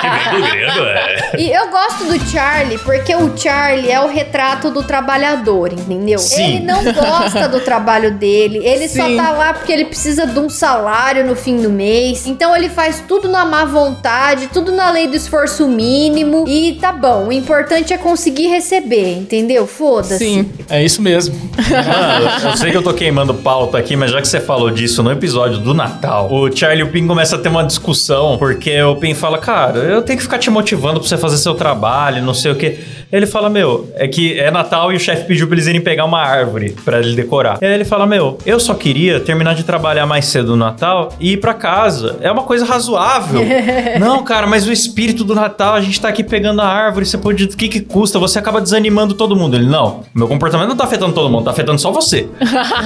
que 0.00 0.08
vem 0.08 0.40
do 0.40 0.50
grego, 0.50 0.84
é. 0.86 1.30
E 1.38 1.52
eu 1.52 1.70
gosto 1.70 2.04
do 2.04 2.18
Charlie 2.30 2.78
porque 2.78 3.14
o 3.14 3.36
Charlie 3.36 3.90
é 3.90 4.00
o 4.00 4.08
retrato 4.08 4.70
do 4.70 4.82
trabalhador, 4.82 5.72
entendeu? 5.72 6.18
Sim. 6.18 6.56
Ele 6.56 6.64
não 6.64 6.82
gosta 6.84 7.48
do 7.48 7.60
trabalho 7.60 8.12
dele, 8.12 8.60
ele 8.64 8.88
só 8.88 9.06
Sim. 9.06 9.16
tá 9.16 9.30
lá 9.30 9.52
porque 9.52 9.72
ele 9.72 9.84
precisa 9.84 10.26
de 10.26 10.38
um 10.38 10.48
salário 10.48 11.26
no 11.26 11.36
fim 11.36 11.60
do 11.60 11.68
mês. 11.68 12.26
Então 12.26 12.56
ele 12.56 12.70
faz 12.70 13.04
tudo 13.06 13.28
na 13.28 13.44
má 13.44 13.64
vontade, 13.64 14.48
tudo 14.48 14.72
na 14.72 14.90
lei 14.90 15.06
do 15.06 15.16
esforço 15.16 15.68
mínimo 15.68 16.44
e 16.48 16.78
tá 16.80 16.92
bom. 16.92 17.25
O 17.26 17.32
importante 17.32 17.92
é 17.92 17.98
conseguir 17.98 18.46
receber, 18.46 19.18
entendeu? 19.18 19.66
Foda-se. 19.66 20.18
Sim. 20.18 20.48
É 20.70 20.84
isso 20.84 21.02
mesmo. 21.02 21.34
Mano, 21.58 22.50
eu 22.50 22.56
sei 22.56 22.70
que 22.70 22.76
eu 22.76 22.82
tô 22.82 22.94
queimando 22.94 23.34
pauta 23.34 23.76
aqui, 23.76 23.96
mas 23.96 24.12
já 24.12 24.20
que 24.20 24.28
você 24.28 24.38
falou 24.40 24.70
disso 24.70 25.02
no 25.02 25.10
episódio 25.10 25.58
do 25.58 25.74
Natal, 25.74 26.32
o 26.32 26.54
Charlie 26.54 26.80
e 26.80 26.88
o 26.88 26.92
Pin 26.92 27.04
começa 27.06 27.34
a 27.34 27.38
ter 27.38 27.48
uma 27.48 27.64
discussão, 27.64 28.38
porque 28.38 28.80
o 28.80 28.94
Pin 28.96 29.12
fala, 29.14 29.38
cara, 29.38 29.80
eu 29.80 30.02
tenho 30.02 30.18
que 30.18 30.22
ficar 30.22 30.38
te 30.38 30.48
motivando 30.50 31.00
pra 31.00 31.08
você 31.08 31.16
fazer 31.16 31.38
seu 31.38 31.54
trabalho, 31.54 32.22
não 32.22 32.34
sei 32.34 32.52
o 32.52 32.54
quê. 32.54 32.78
Ele 33.16 33.26
fala, 33.26 33.48
meu, 33.48 33.88
é 33.94 34.06
que 34.06 34.38
é 34.38 34.50
Natal 34.50 34.92
e 34.92 34.96
o 34.96 35.00
chefe 35.00 35.24
pediu 35.26 35.46
pra 35.46 35.54
eles 35.56 35.66
irem 35.66 35.80
pegar 35.80 36.04
uma 36.04 36.20
árvore 36.20 36.76
pra 36.84 36.98
ele 36.98 37.14
decorar. 37.14 37.58
E 37.62 37.64
aí 37.64 37.72
ele 37.72 37.84
fala, 37.84 38.06
meu, 38.06 38.38
eu 38.44 38.60
só 38.60 38.74
queria 38.74 39.18
terminar 39.20 39.54
de 39.54 39.64
trabalhar 39.64 40.06
mais 40.06 40.26
cedo 40.26 40.48
no 40.48 40.56
Natal 40.56 41.12
e 41.18 41.32
ir 41.32 41.36
pra 41.38 41.54
casa. 41.54 42.16
É 42.20 42.30
uma 42.30 42.42
coisa 42.42 42.64
razoável. 42.64 43.42
não, 43.98 44.22
cara, 44.22 44.46
mas 44.46 44.66
o 44.66 44.72
espírito 44.72 45.24
do 45.24 45.34
Natal, 45.34 45.74
a 45.74 45.80
gente 45.80 46.00
tá 46.00 46.08
aqui 46.08 46.22
pegando 46.22 46.60
a 46.60 46.66
árvore, 46.66 47.06
você 47.06 47.16
pode. 47.16 47.44
O 47.44 47.48
que 47.48 47.68
que 47.68 47.80
custa? 47.80 48.18
Você 48.18 48.38
acaba 48.38 48.60
desanimando 48.60 49.14
todo 49.14 49.34
mundo. 49.34 49.56
Ele, 49.56 49.66
não, 49.66 50.02
meu 50.14 50.28
comportamento 50.28 50.68
não 50.68 50.76
tá 50.76 50.84
afetando 50.84 51.14
todo 51.14 51.30
mundo, 51.30 51.44
tá 51.44 51.52
afetando 51.52 51.80
só 51.80 51.90
você. 51.90 52.28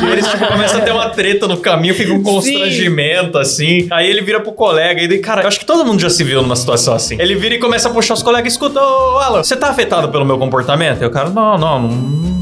e 0.02 0.12
eles, 0.12 0.26
tipo, 0.28 0.46
começam 0.46 0.80
a 0.80 0.82
ter 0.82 0.92
uma 0.92 1.08
treta 1.08 1.48
no 1.48 1.56
caminho, 1.56 1.94
fica 1.94 2.12
um 2.12 2.22
constrangimento, 2.22 3.38
assim. 3.38 3.88
Aí 3.90 4.08
ele 4.08 4.22
vira 4.22 4.40
pro 4.40 4.52
colega 4.52 5.02
e 5.02 5.08
daí, 5.08 5.18
cara, 5.18 5.42
eu 5.42 5.48
acho 5.48 5.58
que 5.58 5.66
todo 5.66 5.84
mundo 5.84 6.00
já 6.00 6.10
se 6.10 6.22
viu 6.22 6.40
numa 6.42 6.56
situação 6.56 6.94
assim. 6.94 7.16
Ele 7.18 7.34
vira 7.34 7.54
e 7.54 7.58
começa 7.58 7.88
a 7.88 7.92
puxar 7.92 8.14
os 8.14 8.22
colegas, 8.22 8.52
escuta, 8.52 8.80
ô 8.80 9.18
Alan, 9.18 9.42
você 9.42 9.56
tá 9.56 9.68
afetado 9.68 10.08
pelo 10.08 10.19
meu 10.24 10.38
comportamento? 10.38 11.02
E 11.02 11.06
o 11.06 11.10
cara, 11.10 11.30
não, 11.30 11.56
não, 11.58 11.82
não, 11.82 11.88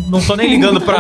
não 0.08 0.20
tô 0.20 0.34
nem 0.36 0.48
ligando 0.48 0.80
pra. 0.80 0.98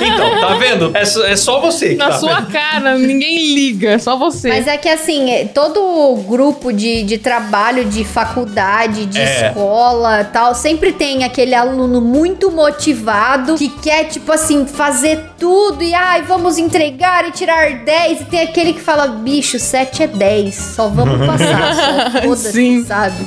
Então, 0.00 0.40
tá 0.40 0.54
vendo? 0.54 0.90
É, 0.94 1.04
só- 1.04 1.24
é 1.26 1.36
só 1.36 1.60
você 1.60 1.90
que 1.90 1.94
Na 1.96 2.10
tá 2.10 2.18
sua 2.18 2.40
vendo. 2.40 2.52
cara, 2.52 2.96
ninguém 2.98 3.54
liga, 3.54 3.90
é 3.92 3.98
só 3.98 4.16
você. 4.16 4.48
Mas 4.48 4.66
é 4.66 4.76
que 4.76 4.88
assim, 4.88 5.30
é- 5.30 5.44
todo 5.46 6.14
grupo 6.28 6.72
de, 6.72 7.02
de 7.02 7.18
trabalho, 7.18 7.84
de 7.84 8.04
faculdade, 8.04 9.06
de 9.06 9.18
É. 9.20 9.48
escola 9.48 10.24
tal, 10.24 10.54
sempre 10.54 10.92
tem 10.92 11.24
aquele 11.24 11.54
aluno 11.54 12.00
muito 12.00 12.50
motivado 12.50 13.54
que 13.56 13.68
quer, 13.68 14.04
tipo 14.04 14.30
assim, 14.32 14.66
fazer 14.66 15.20
tudo 15.38 15.82
e 15.82 15.94
ai, 15.94 16.22
vamos 16.22 16.58
entregar 16.58 17.26
e 17.28 17.32
tirar 17.32 17.70
10. 17.84 18.20
E 18.20 18.24
tem 18.24 18.40
aquele 18.42 18.72
que 18.72 18.80
fala, 18.80 19.06
bicho, 19.08 19.58
7 19.58 20.02
é 20.02 20.06
10, 20.06 20.54
só 20.54 20.88
vamos 20.88 21.18
passar, 21.26 21.74
só 21.74 22.20
foda-se, 22.22 22.84
sabe? 22.84 23.24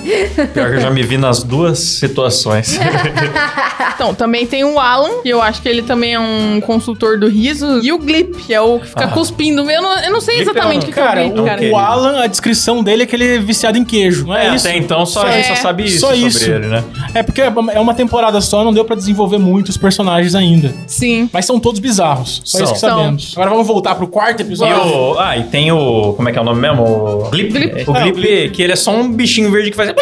Pior 0.54 0.70
que 0.70 0.76
eu 0.78 0.82
já 0.82 0.90
me 0.92 1.04
vi 1.04 1.18
nas 1.18 1.44
duas 1.44 1.80
situações. 1.80 2.80
Então, 3.96 4.14
também 4.16 4.46
tem 4.46 4.64
o 4.64 4.80
Alan, 4.80 5.09
que 5.22 5.30
eu 5.30 5.42
acho 5.42 5.62
que 5.62 5.70
ele 5.70 5.82
também 5.82 6.14
é 6.14 6.20
um 6.20 6.62
consultor 6.62 7.20
do 7.20 7.28
riso. 7.28 7.80
E 7.84 7.92
o 7.92 7.98
Glip, 7.98 8.38
que 8.44 8.54
é 8.54 8.62
o 8.62 8.80
que 8.80 8.88
fica 8.88 9.06
Ah. 9.06 9.08
cuspindo. 9.10 9.70
Eu 9.70 9.82
não, 9.82 10.00
eu 10.00 10.12
não 10.12 10.22
sei 10.22 10.36
Glip 10.38 10.48
é 10.48 10.52
exatamente 10.52 10.78
um- 10.78 10.84
o 10.84 10.86
que, 10.88 10.94
que 10.94 11.00
é 11.00 11.04
o 11.04 11.06
Cara, 11.06 11.22
Glip, 11.24 11.40
o, 11.40 11.46
cara. 11.46 11.62
o 11.72 11.78
Alan, 11.78 12.24
a 12.24 12.28
descrição 12.28 12.84
dele 12.84 13.04
é 13.04 13.06
que 13.06 13.16
ele 13.16 13.36
é 13.36 13.40
viciado 13.40 13.78
em 13.78 13.84
queijo, 13.86 14.26
não 14.28 14.36
é, 14.36 14.48
É, 14.48 14.56
isso? 14.56 14.68
até 14.68 14.78
então 14.78 15.06
só, 15.06 15.24
a 15.26 15.32
gente 15.32 15.48
só 15.48 15.54
É. 15.54 15.56
sabe 15.58 15.86
isso 15.86 16.00
Só 16.00 16.08
sobre 16.08 16.28
isso. 16.28 16.50
ele, 16.50 16.68
né? 16.68 16.84
É 17.14 17.24
porque 17.24 17.42
é 17.42 17.50
uma 17.80 17.94
temporada 17.94 18.40
só, 18.42 18.64
não 18.64 18.74
deu 18.74 18.86
pra 18.86 18.96
desenvolver 18.96 19.38
muitos 19.38 19.78
personagens 19.78 20.36
ainda. 20.36 20.74
Sim. 20.88 21.30
Mas 21.32 21.46
são 21.46 21.60
todos 21.60 21.80
bizarros. 21.80 22.42
Só 22.44 22.58
São. 22.60 22.64
isso 22.66 22.74
que 22.74 22.80
São. 22.80 22.90
sabemos. 22.98 23.34
Agora 23.36 23.50
vamos 23.52 23.68
voltar 23.68 23.96
pro 23.96 24.08
quarto 24.08 24.42
E 24.42 24.44
episódio. 24.44 24.76
o. 24.86 25.20
Ah, 25.20 25.38
e 25.38 25.44
tem 25.44 25.72
o. 25.72 26.14
Como 26.14 26.28
é 26.30 26.32
que 26.32 26.38
é 26.38 26.42
o 26.42 26.46
nome 26.46 26.60
mesmo? 26.62 26.84
O 26.84 27.30
Glip. 27.30 27.52
Glip. 27.52 27.90
O 27.90 27.96
É, 27.96 28.06
o 28.06 28.14
Glip, 28.14 28.50
que 28.52 28.62
ele 28.64 28.74
é 28.74 28.76
só 28.76 28.92
um 28.92 29.12
bichinho 29.12 29.50
verde 29.52 29.72
que 29.72 29.78
faz. 29.78 29.90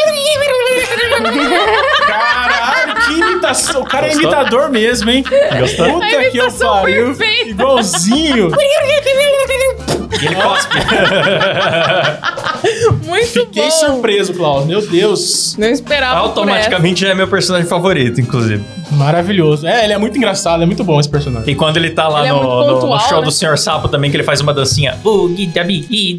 imitação. 3.38 3.82
O 3.82 3.86
cara 3.86 4.08
é 4.08 4.10
Gostou? 4.10 4.24
imitador 4.32 4.70
mesmo, 4.70 5.10
hein? 5.10 5.24
Gostou? 5.60 5.94
Puta 5.94 6.06
A 6.06 6.10
que 6.10 6.16
eu 6.16 6.22
imitação 6.46 6.82
pariu. 6.82 7.06
perfeita. 7.16 7.50
Igualzinho. 7.52 8.50
E 10.22 10.26
ele 10.26 10.36
cospe. 10.36 10.76
Muito 13.06 13.28
Fiquei 13.28 13.64
bom. 13.64 13.72
surpreso, 13.72 14.34
Klaus. 14.34 14.66
Meu 14.66 14.86
Deus. 14.86 15.56
Não 15.58 15.68
esperava 15.68 16.20
Automaticamente 16.20 17.02
já 17.02 17.10
é 17.10 17.14
meu 17.14 17.28
personagem 17.28 17.68
favorito, 17.68 18.20
inclusive. 18.20 18.64
Maravilhoso. 18.92 19.68
É, 19.68 19.84
ele 19.84 19.94
é 19.94 19.98
muito 19.98 20.18
engraçado, 20.18 20.64
é 20.64 20.66
muito 20.66 20.84
bom 20.84 21.00
esse 21.00 21.10
personagem. 21.10 21.52
E 21.52 21.56
quando 21.56 21.78
ele 21.78 21.92
tá 21.92 22.08
lá 22.08 22.20
Ele 22.22 22.30
é 22.30 22.32
no, 22.32 22.38
muito 22.38 22.50
no- 22.50 22.68
no 22.68 22.74
pontual, 22.80 23.00
show 23.10 23.20
né? 23.20 23.26
do 23.26 23.32
Sr. 23.32 23.58
Sapo 23.58 23.88
também, 23.90 24.10
que 24.10 24.18
ele 24.18 24.24
faz 24.24 24.42
uma 24.42 24.54
dancinha. 24.54 24.98
Uh. 25.04 25.28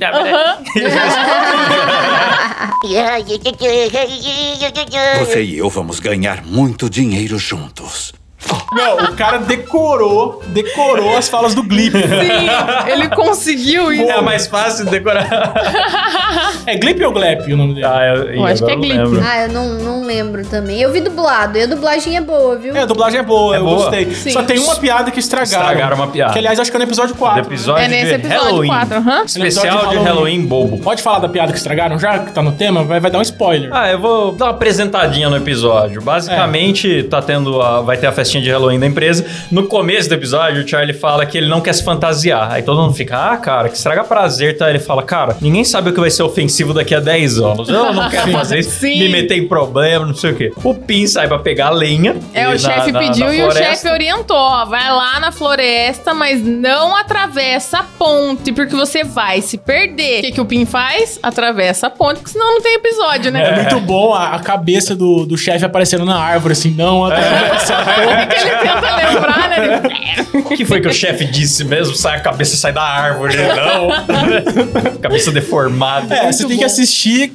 Aham. 0.02 0.58
Você 5.20 5.42
e 5.42 5.58
eu 5.58 5.68
vamos 5.68 6.00
ganhar 6.00 6.44
muito 6.44 6.88
dinheiro 6.88 7.38
juntos. 7.38 8.12
Não, 8.72 8.96
o 9.10 9.16
cara 9.16 9.38
decorou, 9.38 10.42
decorou 10.48 11.16
as 11.16 11.28
falas 11.28 11.54
do 11.54 11.62
Glip. 11.62 11.92
Sim, 11.92 12.90
ele 12.90 13.08
conseguiu 13.08 13.92
isso. 13.92 14.10
É 14.10 14.20
mais 14.20 14.46
fácil 14.46 14.84
de 14.84 14.92
decorar. 14.92 15.28
É 16.66 16.76
Glip 16.76 17.02
ou 17.04 17.12
Glep 17.12 17.52
o 17.52 17.56
nome 17.56 17.74
dele? 17.74 17.86
Ah, 17.86 18.14
eu, 18.14 18.34
Eu 18.34 18.44
acho 18.46 18.64
que 18.64 18.70
é 18.70 18.76
Glip. 18.76 18.96
lembro. 18.96 19.22
Ah, 19.24 19.42
eu 19.42 19.48
não, 19.52 19.68
não 19.74 20.04
lembro 20.04 20.44
também. 20.46 20.80
Eu 20.80 20.92
vi 20.92 21.00
dublado 21.00 21.58
e 21.58 21.62
a 21.62 21.66
dublagem 21.66 22.16
é 22.16 22.20
boa, 22.20 22.56
viu? 22.56 22.76
É, 22.76 22.82
a 22.82 22.86
dublagem 22.86 23.18
é 23.18 23.22
boa, 23.22 23.56
É 23.56 23.58
eu 23.58 23.64
boa? 23.64 23.76
gostei. 23.76 24.14
Sim. 24.14 24.30
Só 24.30 24.42
tem 24.42 24.58
uma 24.58 24.76
piada 24.76 25.10
que 25.10 25.18
estragaram. 25.18 25.64
Estragaram 25.64 25.96
uma 25.96 26.06
piada. 26.08 26.32
Que, 26.32 26.38
aliás, 26.38 26.60
acho 26.60 26.70
que 26.70 26.76
é 26.76 26.78
no 26.78 26.84
episódio 26.84 27.14
4. 27.16 27.42
Do 27.42 27.48
episódio 27.48 27.84
É 27.84 27.88
nesse 27.88 28.14
episódio 28.14 28.42
Halloween. 28.44 28.68
4, 28.68 28.96
aham. 28.98 29.22
Especial 29.24 29.86
de 29.88 29.96
Halloween 29.96 30.42
bobo. 30.46 30.78
Pode 30.78 31.02
falar 31.02 31.18
da 31.18 31.28
piada 31.28 31.52
que 31.52 31.58
estragaram 31.58 31.98
já, 31.98 32.18
que 32.20 32.32
tá 32.32 32.42
no 32.42 32.52
tema? 32.52 32.84
Vai, 32.84 33.00
vai 33.00 33.10
dar 33.10 33.18
um 33.18 33.22
spoiler. 33.22 33.70
Ah, 33.72 33.90
eu 33.90 33.98
vou 33.98 34.32
dar 34.32 34.46
uma 34.46 34.50
apresentadinha 34.52 35.28
no 35.28 35.36
episódio. 35.36 36.00
Basicamente, 36.02 37.02
tá 37.04 37.20
tendo 37.20 37.60
a, 37.60 37.80
vai 37.80 37.96
ter 37.96 38.06
a 38.06 38.12
festinha 38.12 38.37
festinha 38.38 38.40
de 38.40 38.50
Halloween 38.50 38.78
da 38.78 38.86
empresa. 38.86 39.26
No 39.50 39.64
começo 39.64 40.08
do 40.08 40.14
episódio, 40.14 40.64
o 40.64 40.68
Charlie 40.68 40.94
fala 40.94 41.26
que 41.26 41.36
ele 41.36 41.48
não 41.48 41.60
quer 41.60 41.72
se 41.74 41.82
fantasiar. 41.84 42.52
Aí 42.52 42.62
todo 42.62 42.80
mundo 42.80 42.94
fica, 42.94 43.32
ah, 43.32 43.36
cara, 43.36 43.68
que 43.68 43.76
estraga 43.76 44.04
prazer, 44.04 44.56
tá? 44.56 44.68
Ele 44.70 44.78
fala, 44.78 45.02
cara, 45.02 45.36
ninguém 45.40 45.64
sabe 45.64 45.90
o 45.90 45.92
que 45.92 46.00
vai 46.00 46.10
ser 46.10 46.22
ofensivo 46.22 46.72
daqui 46.72 46.94
a 46.94 47.00
10 47.00 47.38
anos. 47.38 47.68
Eu 47.68 47.92
não 47.92 48.08
quero 48.08 48.30
fazer 48.32 48.58
isso, 48.60 48.70
Sim. 48.80 48.98
me 49.00 49.08
meter 49.08 49.36
em 49.36 49.46
problema, 49.48 50.06
não 50.06 50.14
sei 50.14 50.30
o 50.32 50.34
quê. 50.34 50.52
O 50.62 50.74
Pin 50.74 51.06
sai 51.06 51.28
pra 51.28 51.38
pegar 51.38 51.70
lenha. 51.70 52.16
É, 52.32 52.44
na- 52.44 52.50
o 52.50 52.58
chefe 52.58 52.92
na- 52.92 52.98
pediu 53.00 53.26
na 53.26 53.34
e 53.34 53.42
o 53.44 53.50
chefe 53.52 53.88
orientou, 53.88 54.36
ó, 54.36 54.64
vai 54.64 54.88
lá 54.90 55.18
na 55.20 55.32
floresta, 55.32 56.14
mas 56.14 56.42
não 56.42 56.96
atravessa 56.96 57.78
a 57.78 57.82
ponte, 57.82 58.52
porque 58.52 58.74
você 58.74 59.02
vai 59.04 59.40
se 59.40 59.58
perder. 59.58 60.18
O 60.20 60.22
que, 60.22 60.32
que 60.32 60.40
o 60.40 60.44
Pin 60.44 60.64
faz? 60.64 61.18
Atravessa 61.22 61.86
a 61.88 61.90
ponte, 61.90 62.16
porque 62.20 62.30
senão 62.32 62.54
não 62.54 62.60
tem 62.62 62.74
episódio, 62.74 63.30
né? 63.32 63.48
É 63.48 63.62
muito 63.62 63.80
bom 63.80 64.12
a, 64.14 64.34
a 64.34 64.38
cabeça 64.38 64.94
do, 64.94 65.24
do 65.26 65.36
chefe 65.36 65.64
aparecendo 65.64 66.04
na 66.04 66.16
árvore, 66.18 66.52
assim, 66.52 66.70
não, 66.70 67.04
atravessa 67.04 67.74
a 67.74 67.84
porra. 67.84 68.17
Que 68.26 68.34
ele 68.40 68.50
tenta 68.56 68.96
lembrar, 68.96 69.48
né? 69.50 69.82
Ele- 69.82 70.18
O 70.48 70.56
que 70.56 70.64
foi 70.64 70.80
que 70.80 70.88
o 70.88 70.92
chefe 70.92 71.24
disse 71.26 71.64
mesmo? 71.64 71.94
Sai 71.94 72.16
a 72.16 72.20
cabeça, 72.20 72.56
sai 72.56 72.72
da 72.72 72.82
árvore, 72.82 73.36
não. 73.36 73.88
cabeça 75.00 75.30
deformada. 75.30 76.14
É, 76.14 76.30
você 76.32 76.46
tem 76.46 76.56
que 76.58 76.64
assistir 76.64 77.32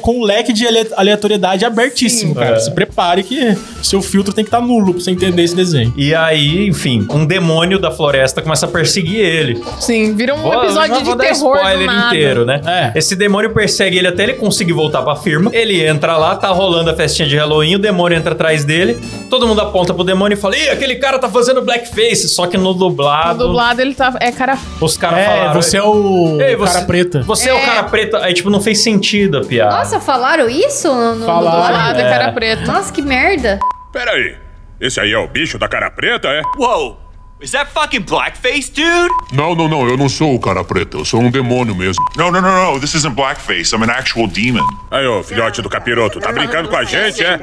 com 0.00 0.20
o 0.20 0.24
leque 0.24 0.52
de 0.52 0.66
ale- 0.66 0.88
aleatoriedade 0.96 1.64
abertíssimo, 1.64 2.34
cara. 2.34 2.56
É. 2.56 2.60
Se 2.60 2.70
prepare 2.70 3.22
que 3.22 3.56
seu 3.82 4.00
filtro 4.02 4.32
tem 4.32 4.44
que 4.44 4.48
estar 4.48 4.60
nulo 4.60 4.94
pra 4.94 5.02
você 5.02 5.10
entender 5.10 5.42
esse 5.42 5.54
desenho. 5.56 5.92
E 5.96 6.14
aí, 6.14 6.68
enfim, 6.68 7.06
um 7.10 7.24
demônio 7.24 7.78
da 7.78 7.90
floresta 7.90 8.40
começa 8.42 8.66
a 8.66 8.68
perseguir 8.68 9.18
ele. 9.20 9.62
Sim, 9.80 10.14
vira 10.14 10.34
um 10.34 10.38
Vou- 10.38 10.64
episódio 10.64 10.98
de 10.98 11.04
vou 11.04 11.14
dar 11.16 11.24
terror 11.24 11.52
do 11.52 11.58
spoiler 11.58 11.86
nada. 11.86 12.06
inteiro, 12.14 12.44
né? 12.44 12.60
É. 12.66 12.98
Esse 12.98 13.16
demônio 13.16 13.50
persegue 13.52 13.98
ele 13.98 14.08
até 14.08 14.22
ele 14.24 14.34
conseguir 14.34 14.72
voltar 14.72 15.02
pra 15.02 15.16
firma. 15.16 15.50
Ele 15.52 15.84
entra 15.84 16.16
lá, 16.16 16.36
tá 16.36 16.48
rolando 16.48 16.90
a 16.90 16.94
festinha 16.94 17.28
de 17.28 17.36
Halloween, 17.36 17.74
o 17.76 17.78
demônio 17.78 18.16
entra 18.16 18.32
atrás 18.32 18.64
dele. 18.64 18.98
Todo 19.28 19.46
mundo 19.46 19.60
aponta 19.60 19.92
pro 19.94 20.04
demônio 20.04 20.21
e 20.30 20.36
fala: 20.36 20.56
Ih, 20.56 20.68
aquele 20.70 20.96
cara 20.96 21.18
tá 21.18 21.28
fazendo 21.28 21.62
blackface. 21.62 22.28
Só 22.28 22.46
que 22.46 22.56
no 22.56 22.64
No 22.72 22.74
dublado, 22.74 23.46
dublado 23.48 23.80
ele 23.80 23.94
tá. 23.94 24.14
É 24.20 24.30
cara. 24.30 24.56
os 24.80 24.96
caras 24.96 25.18
É, 25.20 25.24
falaram. 25.26 25.54
você 25.62 25.76
é 25.78 25.82
o 25.82 26.38
Ei, 26.40 26.54
você- 26.56 26.72
cara 26.74 26.84
preta. 26.86 27.22
Você 27.22 27.48
é. 27.50 27.54
o 27.54 27.56
É. 27.56 27.64
cara 27.66 27.82
preto. 27.84 28.16
Aí, 28.16 28.32
tipo, 28.34 28.50
não 28.50 28.60
fez 28.60 28.82
sentido 28.82 29.38
a 29.38 29.40
piada. 29.42 29.76
Nossa, 29.76 30.00
falaram 30.00 30.48
isso 30.48 30.88
no, 30.88 31.14
no 31.16 31.26
Falaram. 31.26 31.50
dublado? 31.56 31.72
Dublado 31.72 32.00
é 32.00 32.02
cara 32.10 32.32
preta. 32.32 32.66
Nossa, 32.66 32.92
que 32.92 33.02
merda. 33.02 33.58
Pera 33.92 34.12
aí. 34.12 34.36
Esse 34.80 34.98
aí 35.00 35.12
é 35.12 35.18
o 35.18 35.28
bicho 35.28 35.58
da 35.58 35.68
cara 35.68 35.90
preta, 35.90 36.28
é? 36.28 36.42
Whoa, 36.58 36.96
is 37.42 37.50
that 37.52 37.70
fucking 37.72 38.02
blackface, 38.02 38.70
dude? 38.70 39.10
Não, 39.32 39.54
não, 39.54 39.68
não, 39.68 39.88
eu 39.88 39.96
não 39.96 40.08
sou 40.08 40.34
o 40.34 40.40
cara 40.40 40.62
preto, 40.64 40.98
eu 40.98 41.04
sou 41.04 41.20
um 41.20 41.30
demônio 41.30 41.74
mesmo. 41.74 42.04
No, 42.16 42.30
no, 42.30 42.40
no, 42.40 42.72
no. 42.72 42.80
This 42.80 42.94
isn't 42.94 43.14
blackface. 43.14 43.72
I'm 43.74 43.82
an 43.82 43.90
actual 43.90 44.26
demon. 44.26 44.66
Aí, 44.90 45.06
ô, 45.06 45.22
filhote 45.22 45.62
do 45.62 45.68
capiroto, 45.68 46.20
tá 46.20 46.32
brincando 46.32 46.68
com 46.68 46.76
a 46.76 46.84
gente, 46.84 47.22
é? 47.22 47.40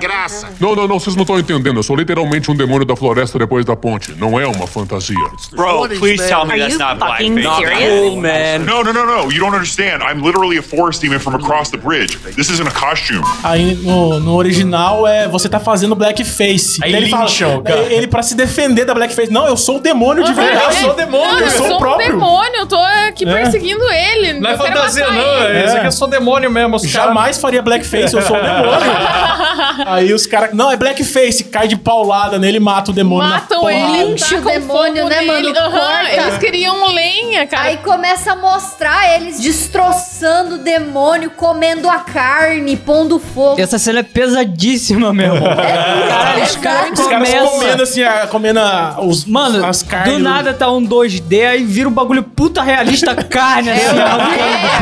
Não, 0.60 0.76
não, 0.76 0.88
não, 0.88 1.00
vocês 1.00 1.16
não 1.16 1.24
estão 1.24 1.40
entendendo, 1.40 1.78
eu 1.78 1.84
sou 1.84 1.96
literalmente 1.96 2.50
um 2.52 2.56
demônio 2.56 2.86
da 2.86 2.96
floresta 2.96 3.40
depois 3.40 3.66
da 3.66 3.76
ponte, 3.76 4.14
não 4.14 4.40
é 4.40 4.46
uma 4.46 4.68
fantasia. 4.68 5.16
Bro, 5.52 5.90
please 6.00 6.28
tell 6.28 6.46
me 6.46 6.60
that's 6.60 6.78
not 6.78 7.00
blackface. 7.00 7.44
Not 7.44 7.66
cool, 7.66 8.22
man. 8.22 8.60
No, 8.60 8.84
no, 8.84 8.94
no, 8.94 9.06
no. 9.06 9.32
You 9.32 9.40
don't 9.40 9.56
understand. 9.56 10.04
I'm 10.04 10.22
literally 10.22 10.58
a 10.58 10.62
forest 10.62 11.02
demon 11.02 11.20
from 11.20 11.36
across 11.36 11.72
the 11.72 11.78
bridge. 11.78 12.18
This 12.36 12.50
isn't 12.50 12.68
a 12.68 12.72
costume. 12.72 13.24
Aí 13.44 13.76
no, 13.76 14.20
no 14.20 14.36
original 14.36 15.08
é 15.08 15.28
você 15.28 15.50
tá 15.50 15.60
fazendo 15.60 15.96
blackface. 15.96 16.80
Aí 16.84 16.92
Daí 16.92 17.04
ele 17.04 17.12
cara. 17.12 17.28
ele, 17.66 17.94
ele 17.96 18.08
pra 18.08 18.22
se 18.22 18.36
defender 18.36 18.86
da 18.86 18.94
blackface. 18.94 19.32
Não, 19.32 19.48
eu 19.48 19.58
sou 19.58 19.78
o 19.78 19.80
demônio 19.94 20.24
de 20.24 20.34
verdade. 20.34 20.66
eu 20.66 20.72
sou 20.82 20.90
o 20.92 20.94
demônio, 20.94 21.28
Não, 21.32 21.40
eu 21.40 21.46
eu 21.46 21.52
sou 21.52 21.66
sou 21.66 21.74
o 21.74 21.76
um 21.76 21.80
próprio. 21.80 22.08
demônio, 22.12 22.56
eu 22.58 22.66
tô 22.68 22.76
aqui 22.78 23.28
É. 23.28 23.34
perseguindo 23.34 23.84
ele. 23.90 24.34
Não 24.40 24.50
é 24.50 24.58
fantasia, 24.58 25.08
não. 25.10 25.44
ele. 25.46 25.58
É. 25.60 25.66
Isso 25.66 25.76
É. 25.76 25.78
aqui 25.78 25.88
eu 25.88 25.92
sou 25.92 26.08
demônio 26.08 26.50
mesmo. 26.52 26.76
Os 26.76 26.84
Jamais 26.84 27.38
faria 27.38 27.62
blackface, 27.62 28.14
eu 28.16 28.22
sou 28.22 28.38
o 28.38 28.42
demônio. 28.42 28.70
Aí 29.86 30.14
os 30.14 30.26
caras, 30.26 30.54
não, 30.54 30.72
é 30.72 30.76
blackface, 30.78 31.44
cai 31.46 31.68
de 31.68 31.76
paulada 31.78 32.38
nele 32.38 32.58
e 32.58 32.60
mata 32.60 32.92
o 32.92 32.94
demônio. 32.94 33.30
Matam 33.30 33.70
ele, 33.70 34.04
Lincha 34.12 34.38
o 34.38 34.42
tacam 34.42 34.52
demônio, 34.60 35.06
né, 35.08 35.22
nele. 35.22 35.54
mano? 35.54 35.72
Corta. 35.72 36.12
Eles 36.12 36.38
queriam 36.38 36.88
lenha, 36.94 37.46
cara. 37.48 37.64
Aí 37.70 37.78
começa 37.78 38.34
a 38.34 38.36
mostrar 38.36 39.16
eles 39.16 39.40
destroçando 39.40 40.56
o 40.56 40.58
demônio, 40.58 41.32
comendo 41.32 41.90
a 41.90 42.00
carne, 42.00 42.76
pondo 42.76 43.20
fogo. 43.20 43.60
Essa 43.62 43.78
cena 43.80 44.00
é 44.00 44.04
pesadíssima, 44.04 45.14
meu. 45.14 45.34
Caralho, 45.42 46.44
os 46.44 46.56
caras 46.58 47.00
Os 47.00 47.08
caras 47.08 47.30
começam... 47.30 47.48
comendo 47.60 47.84
assim, 47.84 48.04
a- 48.04 48.28
comendo 48.28 48.60
a- 48.60 48.96
os, 49.02 49.26
Mano, 49.26 49.66
as 49.66 49.79
carnes. 49.84 50.14
do 50.14 50.20
nada 50.20 50.54
tá 50.54 50.70
um 50.72 50.82
2D, 50.86 51.48
aí 51.48 51.64
vira 51.64 51.88
um 51.90 51.92
bagulho 51.92 52.24
puta 52.24 52.62
realista, 52.62 53.16
carne, 53.24 53.72
assim, 53.72 53.86
ó, 54.00 54.18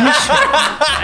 bicho. 0.05 0.31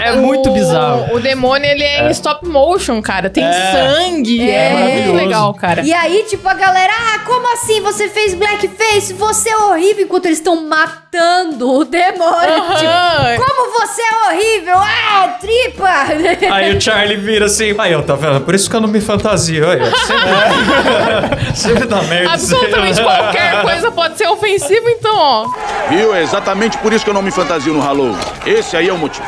É 0.02 0.12
muito 0.12 0.50
O- 0.50 0.52
bizarro. 0.52 1.14
O 1.16 1.20
demônio, 1.20 1.66
ele 1.70 1.82
é, 1.82 2.06
em 2.08 2.10
stop 2.10 2.46
motion, 2.46 3.00
cara. 3.00 3.30
Tem 3.30 3.44
sangue. 3.44 4.40
É, 4.48 4.54
É. 4.54 5.02
muito 5.04 5.16
legal, 5.16 5.52
cara. 5.54 5.82
E 5.82 5.92
aí, 5.92 6.24
tipo, 6.28 6.48
a 6.48 6.54
galera, 6.54 6.92
ah, 6.92 7.18
como 7.24 7.52
assim 7.52 7.80
você 7.80 8.08
fez 8.08 8.34
blackface? 8.34 9.12
Você 9.14 9.48
é 9.50 9.56
horrível, 9.56 10.04
enquanto 10.04 10.26
eles 10.26 10.38
estão 10.38 10.66
matando 10.66 11.70
o 11.70 11.84
demônio. 11.84 12.62
Tipo, 12.78 13.44
como 13.44 13.70
você 13.80 14.02
é 14.02 14.28
horrível? 14.28 14.76
Ah, 14.78 15.28
tripa! 15.40 15.84
Aí 16.52 16.76
o 16.76 16.80
Charlie 16.80 17.16
vira 17.16 17.46
assim. 17.46 17.74
Aí, 17.78 17.94
ó, 17.94 18.02
tá 18.02 18.14
vendo? 18.14 18.40
Por 18.42 18.54
isso 18.54 18.68
que 18.68 18.76
eu 18.76 18.80
não 18.80 18.88
me 18.88 19.00
fantasio. 19.00 19.68
Aí, 19.70 19.78
ó. 19.80 19.84
Sempre, 20.06 21.54
sempre 21.54 21.86
dá 21.86 22.02
merda. 22.02 22.32
Absolutamente 22.32 23.00
qualquer 23.02 23.62
coisa 23.62 23.73
pode 23.92 24.18
ser 24.18 24.28
ofensiva, 24.28 24.90
então, 24.90 25.16
ó. 25.16 25.48
Viu? 25.88 26.14
É 26.14 26.22
exatamente 26.22 26.78
por 26.78 26.92
isso 26.92 27.04
que 27.04 27.10
eu 27.10 27.14
não 27.14 27.22
me 27.22 27.30
fantasio 27.30 27.72
no 27.72 27.80
Halloween. 27.80 28.16
Esse 28.46 28.76
aí 28.76 28.88
é 28.88 28.92
o 28.92 28.98
motivo. 28.98 29.26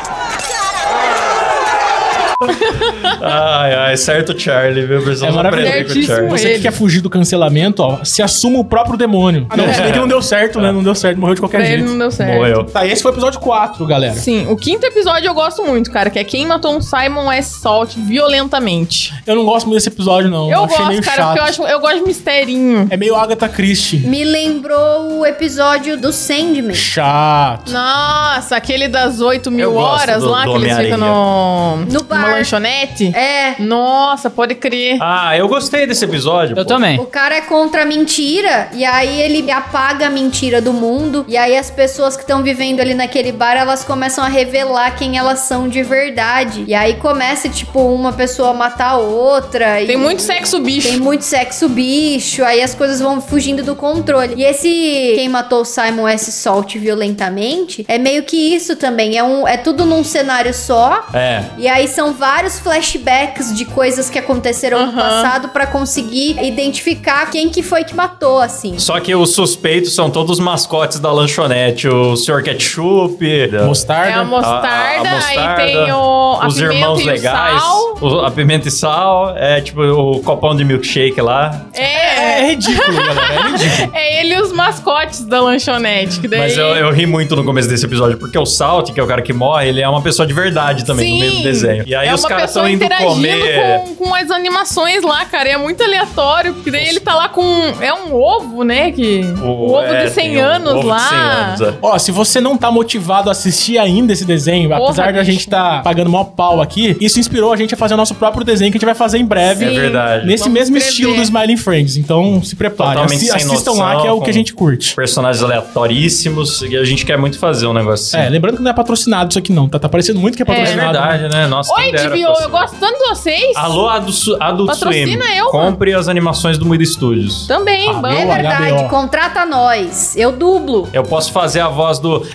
Ai, 3.19 3.73
ai, 3.73 3.97
certo 3.97 4.39
Charlie, 4.39 4.85
viu? 4.85 5.01
Precisamos 5.01 5.33
É 5.33 5.37
maravilhoso. 5.37 5.71
aprender 5.73 5.93
com 5.93 5.99
o 5.99 6.03
Charlie. 6.03 6.29
Você 6.29 6.53
que 6.55 6.59
quer 6.61 6.71
fugir 6.71 7.01
do 7.01 7.09
cancelamento, 7.09 7.81
ó, 7.81 8.03
se 8.03 8.21
assuma 8.21 8.59
o 8.59 8.63
próprio 8.63 8.95
demônio. 8.95 9.47
não, 9.57 9.73
se 9.73 9.81
bem 9.81 9.91
que 9.91 9.97
não 9.97 10.07
deu 10.07 10.21
certo, 10.21 10.61
né? 10.61 10.71
Não 10.71 10.83
deu 10.83 10.93
certo, 10.93 11.17
morreu 11.19 11.33
de 11.33 11.41
qualquer 11.41 11.57
Pra 11.57 11.67
ele 11.67 11.77
jeito. 11.77 11.89
não 11.89 11.97
deu 11.97 12.11
certo. 12.11 12.35
Morreu. 12.35 12.63
Tá, 12.65 12.85
esse 12.85 13.01
foi 13.01 13.11
o 13.11 13.15
episódio 13.15 13.39
4, 13.39 13.83
galera. 13.87 14.13
Sim, 14.13 14.45
o 14.51 14.55
quinto 14.55 14.85
episódio 14.85 15.27
eu 15.27 15.33
gosto 15.33 15.63
muito, 15.65 15.91
cara, 15.91 16.11
que 16.11 16.19
é 16.19 16.23
quem 16.23 16.45
matou 16.45 16.75
um 16.77 16.81
Simon 16.81 17.31
S. 17.31 17.59
Salt 17.59 17.95
violentamente. 17.95 19.13
Eu 19.25 19.35
não 19.35 19.43
gosto 19.43 19.65
muito 19.65 19.77
desse 19.77 19.89
episódio, 19.89 20.29
não. 20.29 20.51
Eu 20.51 20.65
achei 20.65 20.85
meio 20.85 20.97
gosto, 21.01 21.09
cara, 21.09 21.17
chato. 21.17 21.27
porque 21.29 21.39
eu, 21.39 21.43
acho, 21.45 21.63
eu 21.73 21.79
gosto 21.79 21.97
de 21.97 22.03
misterinho. 22.03 22.87
É 22.91 22.97
meio 22.97 23.15
Agatha 23.15 23.49
Christie. 23.49 23.97
Me 24.01 24.23
lembrou 24.23 25.19
o 25.21 25.25
episódio 25.25 25.97
do 25.97 26.13
Sandman. 26.13 26.75
Chato. 26.75 27.71
Nossa, 27.71 28.55
aquele 28.55 28.87
das 28.87 29.21
8 29.21 29.49
mil 29.49 29.71
Eu 29.71 29.75
horas 29.75 30.21
do- 30.21 30.29
lá, 30.29 30.45
do 30.45 30.51
que 30.51 30.57
eles 30.65 30.77
ficam 30.77 30.97
no... 30.99 31.77
No 31.91 32.03
bar. 32.03 32.26
Numa 32.27 32.37
lanchonete. 32.37 33.15
É. 33.15 33.55
Nossa, 33.59 34.29
pode 34.29 34.55
crer. 34.55 34.97
Ah, 35.01 35.35
eu 35.37 35.47
gostei 35.47 35.85
desse 35.85 36.05
episódio. 36.05 36.57
Eu 36.57 36.63
pô. 36.63 36.65
também. 36.65 36.99
O 36.99 37.05
cara 37.05 37.35
é 37.35 37.41
contra 37.41 37.83
a 37.83 37.85
mentira 37.85 38.69
e 38.73 38.83
aí 38.85 39.21
ele 39.21 39.49
apaga 39.51 40.07
a 40.07 40.09
mentira 40.09 40.61
do 40.61 40.73
mundo 40.73 41.25
e 41.27 41.37
aí 41.37 41.57
as 41.57 41.69
pessoas 41.69 42.15
que 42.15 42.23
estão 42.23 42.43
vivendo 42.43 42.79
ali 42.79 42.93
naquele 42.93 43.31
bar, 43.31 43.55
elas 43.55 43.83
começam 43.83 44.23
a 44.23 44.27
revelar 44.27 44.91
quem 44.95 45.17
elas 45.17 45.39
são 45.39 45.67
de 45.67 45.83
verdade. 45.83 46.63
E 46.67 46.73
aí 46.73 46.95
começa 46.95 47.49
tipo 47.49 47.79
uma 47.79 48.13
pessoa 48.13 48.53
matar 48.53 48.91
a 48.91 48.97
outra 48.97 49.81
e 49.81 49.87
Tem 49.87 49.97
muito 49.97 50.21
sexo 50.21 50.59
bicho. 50.59 50.87
tem 50.87 50.99
muito 50.99 51.23
sexo 51.23 51.69
bicho, 51.69 52.43
aí 52.43 52.61
as 52.61 52.73
coisas 52.73 52.99
vão 52.99 53.21
fugindo 53.21 53.63
do 53.63 53.75
controle. 53.75 54.33
E 54.37 54.43
esse 54.43 55.13
quem 55.15 55.29
matou 55.29 55.61
o 55.61 55.65
Simon 55.65 56.07
S. 56.07 56.31
Salt 56.31 56.75
violentamente 56.75 57.85
é 57.87 57.97
meio 57.97 58.23
que 58.23 58.35
isso 58.55 58.75
também, 58.75 59.17
é 59.17 59.23
um 59.23 59.47
é 59.47 59.57
tudo 59.57 59.85
num 59.85 60.03
cenário 60.03 60.53
só. 60.53 61.05
É. 61.13 61.43
E 61.57 61.67
aí 61.67 61.87
são 61.87 62.13
vários 62.17 62.59
flashbacks 62.59 63.55
de 63.55 63.65
coisas 63.65 64.09
que 64.09 64.17
aconteceram 64.19 64.79
no 64.79 64.91
Aham. 64.91 64.95
passado 65.01 65.49
pra 65.49 65.67
conseguir 65.67 66.37
identificar 66.43 67.29
quem 67.29 67.49
que 67.49 67.61
foi 67.63 67.83
que 67.83 67.95
matou, 67.95 68.39
assim. 68.39 68.77
Só 68.79 68.99
que 68.99 69.15
os 69.15 69.33
suspeitos 69.33 69.93
são 69.93 70.09
todos 70.09 70.39
mascotes 70.39 70.99
da 70.99 71.11
lanchonete. 71.11 71.87
O 71.87 72.15
Sr. 72.15 72.43
Ketchup. 72.43 73.47
da- 73.47 73.63
Mostarda. 73.65 74.09
É 74.09 74.13
a 74.13 74.23
mostarda, 74.23 74.67
a- 74.67 75.11
a 75.11 75.15
mostarda, 75.15 75.61
aí 75.61 75.71
tem 75.73 75.91
o, 75.91 75.95
a 76.41 76.47
os 76.47 76.53
pimenta 76.55 76.73
irmãos 76.73 76.99
e 77.01 77.03
legais. 77.05 77.55
o 77.55 77.59
sal. 77.59 77.96
O- 78.01 78.19
a 78.21 78.31
pimenta 78.31 78.67
e 78.67 78.71
sal. 78.71 79.35
É 79.37 79.61
tipo 79.61 79.81
o 79.81 80.21
copão 80.21 80.55
de 80.55 80.63
milkshake 80.65 81.19
lá. 81.21 81.61
É, 81.73 82.41
É, 82.43 82.47
ridículo, 82.49 82.93
galera. 82.97 83.33
É 83.33 83.51
ridículo. 83.51 83.91
é 83.93 84.19
ele 84.21 84.33
e 84.35 84.41
os 84.41 84.51
mascotes 84.51 85.23
da 85.25 85.41
lanchonete. 85.41 86.19
Que 86.19 86.27
daí... 86.27 86.39
Mas 86.39 86.57
eu, 86.57 86.65
eu 86.67 86.91
ri 86.91 87.05
muito 87.05 87.35
no 87.35 87.43
começo 87.43 87.67
desse 87.69 87.85
episódio, 87.85 88.17
porque 88.17 88.37
o 88.37 88.45
Salt, 88.45 88.91
que 88.91 88.99
é 88.99 89.03
o 89.03 89.07
cara 89.07 89.21
que 89.21 89.33
morre, 89.33 89.69
ele 89.69 89.81
é 89.81 89.87
uma 89.89 90.01
pessoa 90.01 90.25
de 90.27 90.33
verdade 90.33 90.85
também 90.85 91.13
no 91.13 91.19
meio 91.19 91.31
do 91.37 91.43
desenho. 91.43 91.83
E 91.87 91.95
aí 91.95 92.07
é 92.07 92.13
os 92.13 92.21
uma 92.21 92.29
caras 92.29 92.45
pessoa 92.47 92.69
estão 92.69 92.73
indo 92.73 92.83
interagindo 92.83 93.15
comer. 93.15 93.79
Com, 93.79 93.95
com 93.95 94.15
as 94.15 94.29
animações 94.31 95.03
lá, 95.03 95.25
cara. 95.25 95.49
E 95.49 95.51
é 95.53 95.57
muito 95.57 95.83
aleatório, 95.83 96.53
porque 96.53 96.69
daí 96.71 96.87
ele 96.87 96.99
tá 96.99 97.15
lá 97.15 97.29
com. 97.29 97.43
É 97.81 97.93
um 97.93 98.13
ovo, 98.13 98.63
né? 98.63 98.91
Que, 98.91 99.21
o, 99.41 99.71
ovo 99.73 99.83
é, 99.83 100.05
de 100.05 100.11
100 100.11 100.23
tem 100.23 100.37
o 100.37 100.45
anos 100.45 100.71
ovo 100.73 100.81
de 100.81 100.87
lá. 100.87 100.99
100 100.99 101.17
anos, 101.17 101.61
é. 101.61 101.73
Ó, 101.81 101.97
se 101.97 102.11
você 102.11 102.39
não 102.41 102.57
tá 102.57 102.69
motivado 102.71 103.29
a 103.29 103.31
assistir 103.31 103.77
ainda 103.77 104.13
esse 104.13 104.25
desenho, 104.25 104.69
Porra, 104.69 104.83
apesar 104.85 105.05
da 105.13 105.19
bicho. 105.19 105.31
gente 105.31 105.47
tá 105.49 105.81
pagando 105.83 106.09
maior 106.09 106.25
pau 106.25 106.61
aqui, 106.61 106.95
isso 106.99 107.19
inspirou 107.19 107.51
a 107.53 107.55
gente 107.57 107.73
a 107.73 107.77
fazer 107.77 107.86
fazer 107.87 107.93
o 107.93 107.97
nosso 107.97 108.15
próprio 108.15 108.43
desenho 108.43 108.71
que 108.71 108.77
a 108.77 108.79
gente 108.79 108.85
vai 108.85 108.95
fazer 108.95 109.17
em 109.17 109.25
breve. 109.25 109.65
Sim. 109.67 109.75
É 109.77 109.79
verdade. 109.81 110.25
Nesse 110.27 110.43
Vamos 110.43 110.59
mesmo 110.59 110.77
escrever. 110.77 110.91
estilo 110.91 111.15
do 111.15 111.21
Smiling 111.21 111.57
Friends. 111.57 111.97
Então 111.97 112.41
se 112.43 112.55
preparem. 112.55 112.93
Totalmente 112.93 113.29
Assi- 113.29 113.31
assistam 113.47 113.71
noção, 113.71 113.77
lá, 113.85 114.01
que 114.01 114.07
é 114.07 114.11
o 114.11 114.21
que 114.21 114.29
a 114.29 114.33
gente 114.33 114.53
curte. 114.53 114.95
Personagens 114.95 115.43
aleatoríssimos. 115.43 116.61
E 116.63 116.77
a 116.77 116.83
gente 116.83 117.05
quer 117.05 117.17
muito 117.17 117.39
fazer 117.39 117.67
um 117.67 117.73
negócio 117.73 118.17
assim. 118.17 118.25
É, 118.27 118.29
lembrando 118.29 118.57
que 118.57 118.63
não 118.63 118.71
é 118.71 118.73
patrocinado 118.73 119.29
isso 119.29 119.39
aqui 119.39 119.51
não, 119.51 119.67
tá? 119.67 119.79
Tá 119.79 119.89
parecendo 119.89 120.19
muito 120.19 120.35
que 120.35 120.43
é 120.43 120.45
É 120.47 120.51
É 120.51 120.55
patrocinado. 120.55 120.91
verdade, 120.93 121.29
né? 121.35 121.47
Nossa, 121.47 121.73
Oi, 121.73 121.91
fosse. 121.91 122.43
eu 122.43 122.49
gosto 122.49 122.75
tanto 122.79 122.97
de 122.99 123.09
vocês. 123.09 123.55
Alô, 123.55 123.87
Adult, 123.87 124.17
Adult 124.39 124.69
Patrocina 124.71 125.25
Swim. 125.25 125.35
eu, 125.37 125.47
Compre 125.47 125.93
as 125.93 126.07
animações 126.07 126.57
do 126.57 126.65
Muida 126.65 126.83
Studios. 126.85 127.47
Também, 127.47 127.89
Ah, 127.89 127.93
bom. 127.93 128.07
É 128.07 128.25
verdade, 128.25 128.71
HBO. 128.73 128.89
contrata 128.89 129.45
nós. 129.45 130.15
Eu 130.15 130.31
dublo. 130.31 130.87
Eu 130.93 131.03
posso 131.03 131.31
fazer 131.31 131.59
a 131.59 131.67
voz 131.69 131.99
do. 131.99 132.25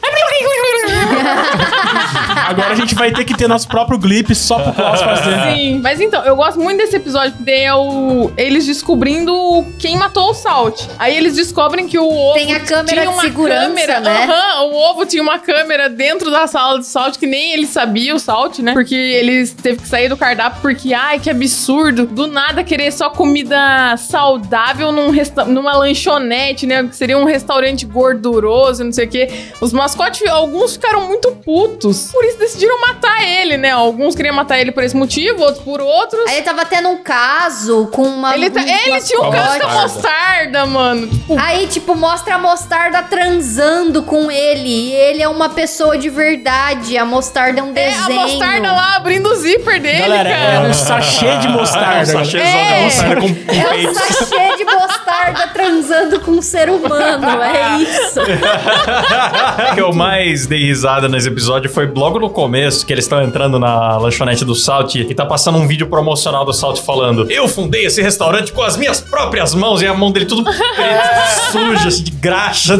Agora 2.48 2.72
a 2.72 2.74
gente 2.74 2.94
vai 2.94 3.12
ter 3.12 3.24
que 3.24 3.36
ter 3.36 3.48
nosso 3.48 3.68
próprio 3.68 3.98
clipe 3.98 4.34
só 4.34 4.58
pro 4.58 4.72
Klaus 4.72 5.00
fazer. 5.00 5.54
Sim, 5.54 5.80
mas 5.82 6.00
então, 6.00 6.24
eu 6.24 6.36
gosto 6.36 6.60
muito 6.60 6.78
desse 6.78 6.96
episódio, 6.96 7.32
porque 7.32 7.50
é 7.50 7.74
o, 7.74 8.30
eles 8.36 8.66
descobrindo 8.66 9.32
quem 9.78 9.96
matou 9.96 10.30
o 10.30 10.34
Salt. 10.34 10.82
Aí 10.98 11.16
eles 11.16 11.36
descobrem 11.36 11.86
que 11.86 11.98
o 11.98 12.08
ovo 12.08 12.34
Tem 12.34 12.52
a 12.52 12.60
câmera 12.60 12.86
tinha 12.86 13.02
de 13.02 13.08
uma 13.08 13.22
segurança, 13.22 13.66
câmera, 13.66 14.00
né? 14.00 14.24
Aham, 14.24 14.64
o 14.64 14.74
ovo 14.90 15.06
tinha 15.06 15.22
uma 15.22 15.38
câmera 15.38 15.88
dentro 15.88 16.30
da 16.30 16.46
sala 16.46 16.78
do 16.78 16.84
Salt, 16.84 17.18
que 17.18 17.26
nem 17.26 17.52
ele 17.52 17.66
sabia, 17.66 18.14
o 18.14 18.18
Salt, 18.18 18.58
né? 18.58 18.72
Porque 18.72 18.94
eles 18.94 19.52
teve 19.52 19.80
que 19.80 19.88
sair 19.88 20.08
do 20.08 20.16
cardápio 20.16 20.60
porque, 20.60 20.92
ai, 20.92 21.18
que 21.18 21.30
absurdo, 21.30 22.06
do 22.06 22.26
nada 22.26 22.62
querer 22.64 22.92
só 22.92 23.10
comida 23.10 23.96
saudável 23.96 24.92
num 24.92 25.10
resta 25.10 25.44
numa 25.44 25.76
lanchonete, 25.76 26.66
né? 26.66 26.84
Que 26.84 26.96
seria 26.96 27.18
um 27.18 27.24
restaurante 27.24 27.86
gorduroso, 27.86 28.84
não 28.84 28.92
sei 28.92 29.06
o 29.06 29.08
quê. 29.08 29.30
Os 29.60 29.72
mascotes, 29.72 30.26
alguns 30.28 30.74
ficaram 30.74 30.91
muito 31.00 31.32
putos, 31.44 32.10
por 32.12 32.24
isso 32.24 32.38
decidiram 32.38 32.80
matar 32.80 33.22
ele, 33.26 33.56
né? 33.56 33.70
Alguns 33.70 34.14
queriam 34.14 34.34
matar 34.34 34.58
ele 34.58 34.70
por 34.72 34.82
esse 34.82 34.96
motivo, 34.96 35.42
outros 35.42 35.62
por 35.64 35.80
outros. 35.80 36.26
Aí 36.28 36.36
ele 36.36 36.42
tava 36.42 36.64
tendo 36.64 36.88
um 36.88 36.98
caso 37.02 37.88
com 37.92 38.02
uma. 38.02 38.34
Ele, 38.34 38.50
tá- 38.50 38.60
ele 38.62 39.00
tinha 39.00 39.20
um 39.20 39.30
caso 39.30 39.60
com 39.60 39.66
a 39.66 39.82
mostarda, 39.82 40.66
mano. 40.66 41.06
Tipo, 41.08 41.36
Aí, 41.38 41.66
tipo, 41.66 41.94
mostra 41.94 42.34
a 42.34 42.38
mostarda 42.38 43.02
transando 43.02 44.02
com 44.02 44.30
ele. 44.30 44.68
E 44.68 44.92
ele 44.92 45.22
é 45.22 45.28
uma 45.28 45.48
pessoa 45.48 45.96
de 45.98 46.08
verdade. 46.08 46.96
A 46.96 47.04
mostarda 47.04 47.60
é 47.60 47.62
um 47.62 47.70
é 47.70 47.72
desenho. 47.72 48.20
a 48.20 48.26
mostarda 48.26 48.72
lá 48.72 48.96
abrindo 48.96 49.28
o 49.28 49.34
zíper 49.34 49.80
dele, 49.80 50.00
Galera, 50.02 50.28
é 50.28 50.52
cara. 50.52 50.68
um 50.68 50.74
sachê 50.74 51.36
de 51.38 51.48
mostarda. 51.48 52.16
um 52.18 52.36
É. 52.38 52.84
mostarda 52.84 53.20
com, 53.20 53.26
É 53.26 53.30
um 53.30 53.70
peitos. 53.72 53.96
sachê 53.98 54.56
de 54.56 54.64
mostarda 54.64 55.48
transando 55.48 56.20
com 56.20 56.30
um 56.32 56.42
ser 56.42 56.68
humano. 56.70 57.26
É 57.42 57.78
isso. 57.82 58.20
O 59.72 59.74
que 59.74 59.80
eu 59.80 59.92
mais 59.92 60.46
dei 60.46 60.70
risada 60.82 61.08
nesse 61.08 61.28
episódio 61.28 61.70
foi 61.70 61.86
logo 61.94 62.18
no 62.18 62.28
começo, 62.28 62.84
que 62.84 62.92
eles 62.92 63.04
estão 63.04 63.22
entrando 63.22 63.56
na 63.56 63.96
lanchonete 63.98 64.44
do 64.44 64.52
Salt 64.54 64.96
e 64.96 65.14
tá 65.14 65.24
passando 65.24 65.56
um 65.58 65.66
vídeo 65.68 65.86
promocional 65.86 66.44
do 66.44 66.52
Salt 66.52 66.80
falando: 66.80 67.30
Eu 67.30 67.46
fundei 67.46 67.86
esse 67.86 68.02
restaurante 68.02 68.52
com 68.52 68.62
as 68.62 68.76
minhas 68.76 69.00
próprias 69.00 69.54
mãos 69.54 69.80
e 69.80 69.86
a 69.86 69.94
mão 69.94 70.10
dele 70.10 70.26
tudo 70.26 70.42
preto, 70.42 70.60
suja, 71.52 71.86
assim, 71.88 72.02
de 72.02 72.10
graxa. 72.10 72.76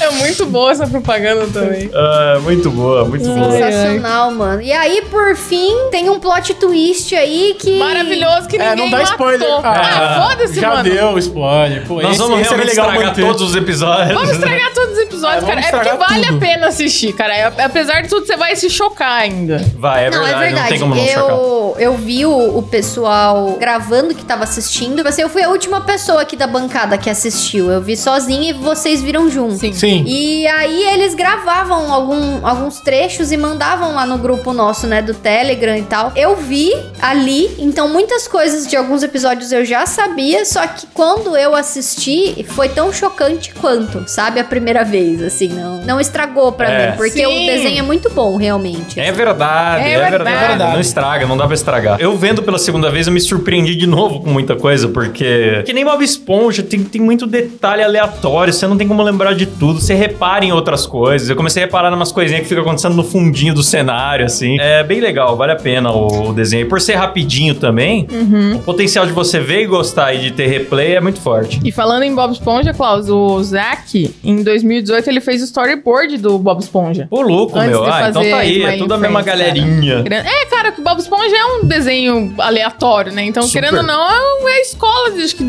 É 0.00 0.10
muito 0.12 0.46
boa 0.46 0.70
essa 0.70 0.86
propaganda 0.86 1.48
também. 1.52 1.90
Ah, 1.92 2.38
muito 2.44 2.70
boa, 2.70 3.04
muito 3.04 3.24
boa. 3.24 3.50
Sensacional, 3.50 4.30
mano. 4.30 4.62
E 4.62 4.72
aí, 4.72 5.02
por 5.10 5.34
fim, 5.34 5.74
tem 5.90 6.08
um 6.08 6.20
plot 6.20 6.54
twist 6.54 7.12
aí 7.16 7.56
que. 7.58 7.76
Maravilhoso 7.76 8.46
que 8.46 8.56
É, 8.56 8.70
ninguém 8.70 8.84
não 8.84 8.90
dá 8.90 8.98
matou. 8.98 9.12
spoiler. 9.32 9.48
Ah, 9.66 10.28
foda-se, 10.28 10.60
Já 10.60 10.68
mano. 10.76 10.82
deu 10.84 11.18
spoiler. 11.18 11.84
Pô, 11.86 12.00
Nós 12.00 12.12
esse, 12.12 12.18
vamos 12.20 12.40
esse 12.40 12.48
realmente 12.50 12.68
legal 12.70 12.86
estragar 12.86 13.08
manter. 13.08 13.26
todos 13.26 13.42
os 13.42 13.56
episódios. 13.56 14.14
Vamos 14.14 14.30
estragar 14.30 14.72
todos 14.72 14.92
os 14.92 14.98
episódios, 14.98 15.44
É, 15.44 15.46
cara. 15.46 15.60
É 15.60 15.62
porque 15.70 15.76
estragar 15.76 15.98
vale 16.20 16.26
tudo. 16.32 16.36
a 16.36 16.40
pena 16.46 16.66
assistir, 16.68 17.12
cara. 17.12 17.34
É- 17.36 17.62
Apesar 17.64 18.02
de 18.02 18.08
tudo, 18.08 18.26
você 18.26 18.36
vai 18.36 18.54
se 18.56 18.68
chocar 18.70 19.20
ainda. 19.20 19.58
Vai, 19.76 20.06
é 20.06 20.10
não, 20.10 20.22
verdade, 20.24 20.34
é 20.34 20.46
verdade. 20.46 20.60
não 20.62 20.68
tem 20.68 20.78
como 20.80 20.94
não 20.94 21.06
chocar. 21.06 21.30
eu, 21.30 21.76
eu 21.78 21.96
vi 21.96 22.26
o, 22.26 22.58
o 22.58 22.62
pessoal 22.62 23.56
gravando 23.58 24.14
que 24.14 24.24
tava 24.24 24.44
assistindo. 24.44 25.06
Assim, 25.06 25.22
eu 25.22 25.28
fui 25.28 25.42
a 25.42 25.48
última 25.48 25.80
pessoa 25.82 26.22
aqui 26.22 26.36
da 26.36 26.46
bancada 26.46 26.96
que 26.98 27.08
assistiu. 27.10 27.70
Eu 27.70 27.80
vi 27.80 27.96
sozinha 27.96 28.50
e 28.50 28.52
vocês 28.52 29.00
viram 29.02 29.30
junto. 29.30 29.58
Sim. 29.58 29.72
Sim. 29.72 30.04
E 30.06 30.46
aí 30.46 30.82
eles 30.94 31.14
gravavam 31.14 31.92
algum- 31.92 32.46
alguns 32.46 32.80
trechos 32.80 33.32
e 33.32 33.36
mandavam 33.36 33.94
lá 33.94 34.04
no 34.06 34.18
grupo 34.18 34.52
nosso, 34.52 34.86
né, 34.86 35.00
do 35.02 35.14
Telegram 35.14 35.76
e 35.76 35.82
tal. 35.82 36.12
Eu 36.16 36.36
vi 36.36 36.72
ali, 37.00 37.54
então 37.58 37.88
muitas 37.88 38.26
coisas 38.28 38.66
de 38.66 38.76
alguns 38.76 39.02
episódios 39.02 39.52
eu 39.52 39.64
já 39.64 39.86
sabia, 39.86 40.44
só 40.44 40.66
que 40.66 40.86
quando 40.92 41.36
eu 41.36 41.54
assisti 41.54 42.44
foi 42.50 42.68
tão 42.68 42.92
chocante 42.92 43.52
quanto, 43.54 44.04
sabe, 44.08 44.40
a 44.40 44.44
primeira 44.44 44.84
vez, 44.84 45.22
assim, 45.22 45.48
não, 45.48 45.76
não 45.84 46.00
estragou 46.10 46.52
pra 46.52 46.68
É. 46.70 46.90
mim, 46.90 46.96
porque 46.96 47.10
Sim. 47.24 47.26
o 47.26 47.46
desenho 47.46 47.78
é 47.78 47.82
muito 47.82 48.10
bom, 48.10 48.36
realmente. 48.36 48.98
É 48.98 49.10
verdade, 49.12 49.84
É 49.84 49.92
é, 49.92 49.98
verdade. 49.98 50.10
verdade. 50.24 50.46
verdade. 50.48 50.72
Não 50.74 50.80
estraga, 50.80 51.26
não 51.26 51.36
dá 51.36 51.46
pra 51.46 51.54
estragar. 51.54 52.00
Eu 52.00 52.16
vendo 52.16 52.42
pela 52.42 52.58
segunda 52.58 52.90
vez, 52.90 53.06
eu 53.06 53.12
me 53.12 53.20
surpreendi 53.20 53.74
de 53.74 53.86
novo 53.86 54.20
com 54.20 54.30
muita 54.30 54.56
coisa, 54.56 54.88
porque. 54.88 55.62
Que 55.64 55.72
nem 55.72 55.84
Bob 55.84 56.02
Esponja, 56.04 56.62
tem, 56.62 56.82
tem 56.82 57.00
muito 57.00 57.26
detalhe 57.26 57.82
aleatório, 57.82 58.52
você 58.52 58.66
não 58.66 58.76
tem 58.76 58.86
como 58.88 59.02
lembrar 59.02 59.34
de 59.34 59.46
tudo. 59.46 59.80
Você 59.80 59.94
repara 59.94 60.44
em 60.44 60.52
outras 60.52 60.86
coisas. 60.86 61.28
Eu 61.30 61.36
comecei 61.36 61.62
a 61.62 61.66
reparar 61.66 61.90
em 61.90 61.94
umas 61.94 62.12
coisinhas 62.12 62.42
que 62.42 62.48
ficam 62.48 62.62
acontecendo 62.62 62.94
no 62.94 63.04
fundinho 63.04 63.54
do 63.54 63.62
cenário, 63.62 64.26
assim. 64.26 64.58
É 64.60 64.82
bem 64.82 65.00
legal, 65.00 65.36
vale 65.36 65.52
a 65.52 65.56
pena 65.56 65.90
o, 65.92 66.30
o 66.30 66.32
desenho. 66.32 66.62
E 66.66 66.68
por 66.68 66.80
ser 66.80 66.94
rapidinho 66.94 67.54
também, 67.54 68.06
Uhum. 68.10 68.56
o 68.56 68.58
potencial 68.60 69.06
de 69.06 69.12
você 69.12 69.38
ver 69.40 69.62
e 69.62 69.66
gostar 69.66 70.12
e 70.14 70.18
de 70.18 70.30
ter 70.32 70.46
replay 70.46 70.94
é 70.96 71.00
muito 71.00 71.20
forte. 71.20 71.60
E 71.64 71.70
falando 71.70 72.02
em 72.02 72.14
Bob 72.14 72.32
Esponja, 72.32 72.72
Klaus, 72.74 73.08
o 73.08 73.42
Zack, 73.42 74.14
em 74.24 74.42
2018, 74.42 75.08
ele 75.08 75.20
fez 75.20 75.42
o 75.42 75.44
storyboard 75.44 75.99
do 76.18 76.38
Bob 76.38 76.60
Esponja. 76.60 77.06
Ô, 77.10 77.20
louco, 77.20 77.58
Antes 77.58 77.70
meu. 77.70 77.84
Ah, 77.84 78.08
então 78.08 78.22
tá 78.28 78.36
aí, 78.38 78.62
é 78.62 78.76
tudo 78.76 78.94
a 78.94 78.98
mesma 78.98 79.22
Friends, 79.22 79.40
galerinha. 79.40 80.02
Querendo- 80.02 80.26
É, 80.26 80.44
cara, 80.46 80.72
que 80.72 80.80
o 80.80 80.84
Bob 80.84 80.98
Esponja 80.98 81.36
é 81.36 81.44
um 81.44 81.64
desenho 81.66 82.34
aleatório, 82.38 83.12
né? 83.12 83.24
Então, 83.24 83.42
Super. 83.42 83.60
querendo 83.60 83.78
ou 83.78 83.82
não, 83.82 84.48
é 84.48 84.52
a 84.52 84.60
escola 84.60 85.10
de, 85.12 85.22
acho 85.22 85.36
que, 85.36 85.44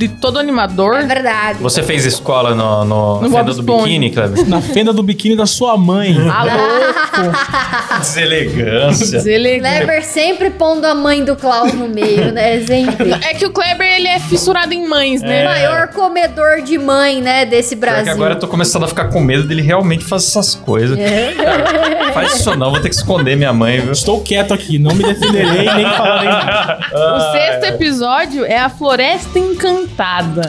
de 0.00 0.08
todo 0.08 0.38
animador. 0.38 0.96
É 0.96 1.04
verdade. 1.04 1.58
Você 1.60 1.82
fez 1.82 2.06
escola 2.06 2.54
no, 2.54 2.84
no, 2.86 3.20
No 3.20 3.30
Fenda 3.30 3.52
do. 3.52 3.62
Biquíni, 3.62 4.10
Kleber? 4.10 4.48
Na 4.48 4.62
fenda 4.62 4.92
do 4.94 5.02
biquíni 5.02 5.36
da 5.36 5.44
sua 5.44 5.76
mãe. 5.76 6.16
Ah, 6.30 6.44
louco. 6.44 7.98
Deselegância. 7.98 9.18
Deselegante. 9.18 9.76
Kleber 9.76 10.04
sempre 10.04 10.48
pondo 10.50 10.86
a 10.86 10.94
mãe 10.94 11.22
do 11.22 11.36
Klaus 11.36 11.74
no 11.74 11.86
meio, 11.88 12.32
né? 12.32 12.60
Sempre. 12.64 13.12
É 13.12 13.34
que 13.34 13.44
o 13.44 13.50
Kleber, 13.50 13.86
ele 13.86 14.08
é 14.08 14.18
fissurado 14.18 14.72
em 14.72 14.86
mães, 14.88 15.22
É. 15.22 15.26
né? 15.26 15.44
Maior 15.44 15.88
comedor 15.88 16.62
de 16.62 16.78
mãe, 16.78 17.20
né, 17.20 17.44
desse 17.44 17.74
Brasil. 17.76 18.10
agora 18.12 18.34
eu 18.34 18.38
tô 18.38 18.48
começando 18.48 18.84
a 18.84 18.88
ficar 18.88 19.08
com 19.08 19.20
medo 19.20 19.44
dele 19.46 19.60
realmente 19.62 20.04
fazer 20.04 20.26
essas 20.28 20.54
coisas. 20.54 20.98
É. 20.98 21.34
Faz 22.14 22.36
isso 22.36 22.56
não, 22.56 22.70
vou 22.70 22.80
ter 22.80 22.88
que 22.88 22.94
esconder 22.94 23.36
minha 23.36 23.52
mãe, 23.52 23.80
viu? 23.80 23.92
Estou 23.92 24.20
quieto 24.22 24.54
aqui, 24.54 24.78
não 24.78 24.94
me 24.94 25.02
defenderei 25.04 25.64
nem 25.74 25.84
falarei 25.90 26.28
nada. 26.28 26.78
O 26.94 27.32
sexto 27.32 27.64
episódio 27.66 28.44
é 28.46 28.58
a 28.58 28.68
Floresta 28.70 29.38
Encantada. 29.38 29.89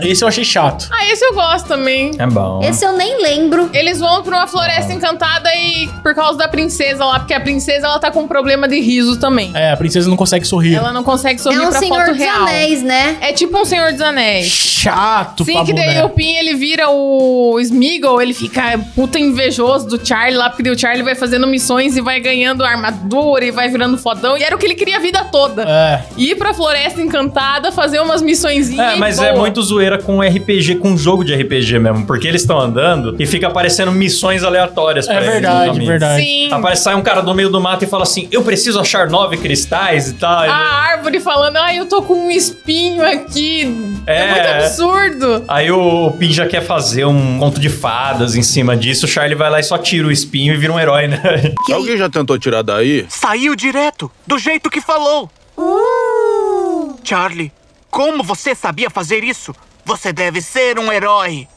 Esse 0.01 0.23
eu 0.23 0.27
achei 0.27 0.43
chato. 0.43 0.88
Ah, 0.91 1.06
esse 1.08 1.23
eu 1.23 1.34
gosto 1.34 1.67
também. 1.67 2.12
É 2.17 2.27
bom. 2.27 2.62
Esse 2.63 2.86
eu 2.86 2.93
nem 2.93 3.21
lembro. 3.21 3.69
Eles 3.73 3.99
vão 3.99 4.21
pra 4.23 4.38
uma 4.38 4.47
floresta 4.47 4.93
encantada 4.93 5.49
e 5.56 5.88
por 6.01 6.13
causa 6.15 6.38
da 6.38 6.47
princesa 6.47 7.04
lá, 7.06 7.19
porque 7.19 7.34
a 7.34 7.39
princesa 7.39 7.88
ela 7.88 7.99
tá 7.99 8.12
com 8.12 8.21
um 8.21 8.27
problema 8.27 8.67
de 8.67 8.80
riso 8.80 9.17
também. 9.17 9.51
É, 9.54 9.71
a 9.71 9.77
princesa 9.77 10.10
não 10.10 10.17
consegue 10.17 10.45
sorrir. 10.45 10.75
Ela 10.75 10.91
não 10.91 11.04
consegue 11.04 11.39
sorrir 11.39 11.58
é 11.58 11.62
um 11.62 11.69
pra 11.69 11.80
Senhor 11.80 11.97
foto 11.97 12.12
dos 12.12 12.17
real. 12.17 12.41
Anéis, 12.41 12.84
né? 12.84 13.17
É 13.21 13.34
tipo 13.34 13.58
um 13.58 13.65
Senhor 13.65 13.91
dos 13.91 14.01
Anéis. 14.01 14.47
Chato 14.47 15.45
Sim, 15.45 15.54
pra 15.54 15.65
que 15.65 15.73
daí 15.73 16.01
o 16.04 16.10
Pin 16.10 16.36
ele 16.36 16.56
vira 16.56 16.89
o 16.89 17.60
Smeagol, 17.60 18.21
ele 18.21 18.34
fica 18.34 18.80
puta 18.95 19.19
invejoso 19.19 19.88
do 19.88 20.06
Charlie 20.06 20.38
lá, 20.38 20.49
porque 20.49 20.63
daí 20.63 20.71
o 20.71 20.80
Charlie 20.80 21.04
vai 21.04 21.15
fazendo 21.15 21.47
missões 21.47 21.95
e 21.95 22.01
vai 22.01 22.19
ganhando 22.19 22.63
armadura 22.63 23.45
e 23.45 23.51
vai 23.51 23.69
virando 23.69 23.97
fodão. 23.97 24.38
E 24.38 24.43
era 24.43 24.56
o 24.56 24.60
que 24.60 24.65
ele 24.65 24.75
queria 24.75 24.97
a 24.97 24.99
vida 24.99 25.23
toda. 25.25 25.63
É. 25.67 26.04
Ir 26.17 26.36
pra 26.36 26.54
Floresta 26.54 27.01
Encantada, 27.01 27.71
fazer 27.71 27.99
umas 27.99 28.21
missõezinhas. 28.21 28.93
É, 28.93 28.95
mas 28.95 29.19
e 29.19 29.31
é 29.32 29.36
muito 29.38 29.62
zoeira 29.62 29.98
com 29.98 30.22
RPG, 30.22 30.76
com 30.76 30.96
jogo 30.98 31.24
de 31.24 31.34
RPG 31.34 31.80
mesmo. 31.80 32.06
Porque 32.06 32.28
eles 32.28 32.41
estão 32.41 32.60
andando 32.60 33.15
e 33.20 33.26
fica 33.26 33.48
aparecendo 33.48 33.91
missões 33.91 34.44
aleatórias 34.44 35.06
pra 35.06 35.15
É 35.15 35.17
eles. 35.20 35.32
verdade, 35.34 35.86
verdade. 35.86 36.24
Sim. 36.24 36.52
Aparece 36.52 36.84
sai 36.84 36.96
um 36.96 37.02
cara 37.02 37.22
do 37.22 37.34
meio 37.34 37.50
do 37.50 37.60
mato 37.62 37.84
e 37.84 37.88
fala 37.88 38.04
assim: 38.04 38.28
Eu 38.32 38.44
preciso 38.44 38.80
achar 38.80 39.10
nove 39.10 39.38
cristais 39.38 40.10
e 40.10 40.13
tal. 40.13 40.32
A 40.41 40.54
árvore 40.56 41.20
falando, 41.20 41.58
ai, 41.58 41.80
eu 41.80 41.86
tô 41.86 42.02
com 42.02 42.28
um 42.28 42.32
espinho 42.32 43.06
aqui. 43.06 43.91
É, 44.08 44.22
É. 44.22 44.32
muito 44.32 44.48
absurdo. 44.65 45.44
Aí 45.48 45.72
o 45.72 46.12
Pin 46.17 46.32
já 46.32 46.46
quer 46.48 46.62
fazer 46.62 47.06
um 47.06 47.38
conto 47.39 47.60
de 47.60 47.70
fadas 47.70 48.36
em 48.36 48.41
cima 48.41 48.76
disso. 48.76 49.06
O 49.06 49.10
Charlie 49.10 49.36
vai 49.36 49.50
lá 49.50 49.60
e 49.60 49.63
só 49.63 49.78
tira 49.78 50.08
o 50.08 50.12
espinho 50.12 50.54
e 50.54 50.58
vira 50.58 50.74
um 50.74 50.80
herói, 50.80 51.08
né? 51.08 51.22
Alguém 51.72 51.98
já 51.98 52.10
tentou 52.10 52.38
tirar 52.39 52.62
daí? 52.62 53.06
Saiu 53.10 53.56
direto, 53.56 54.12
do 54.26 54.38
jeito 54.39 54.70
que 54.70 54.82
falou. 54.82 55.30
Charlie, 57.04 57.52
como 57.91 58.23
você 58.23 58.56
sabia 58.56 58.89
fazer 58.89 59.23
isso? 59.23 59.54
Você 59.86 60.13
deve 60.13 60.41
ser 60.41 60.80
um 60.80 60.91
herói. 60.91 61.47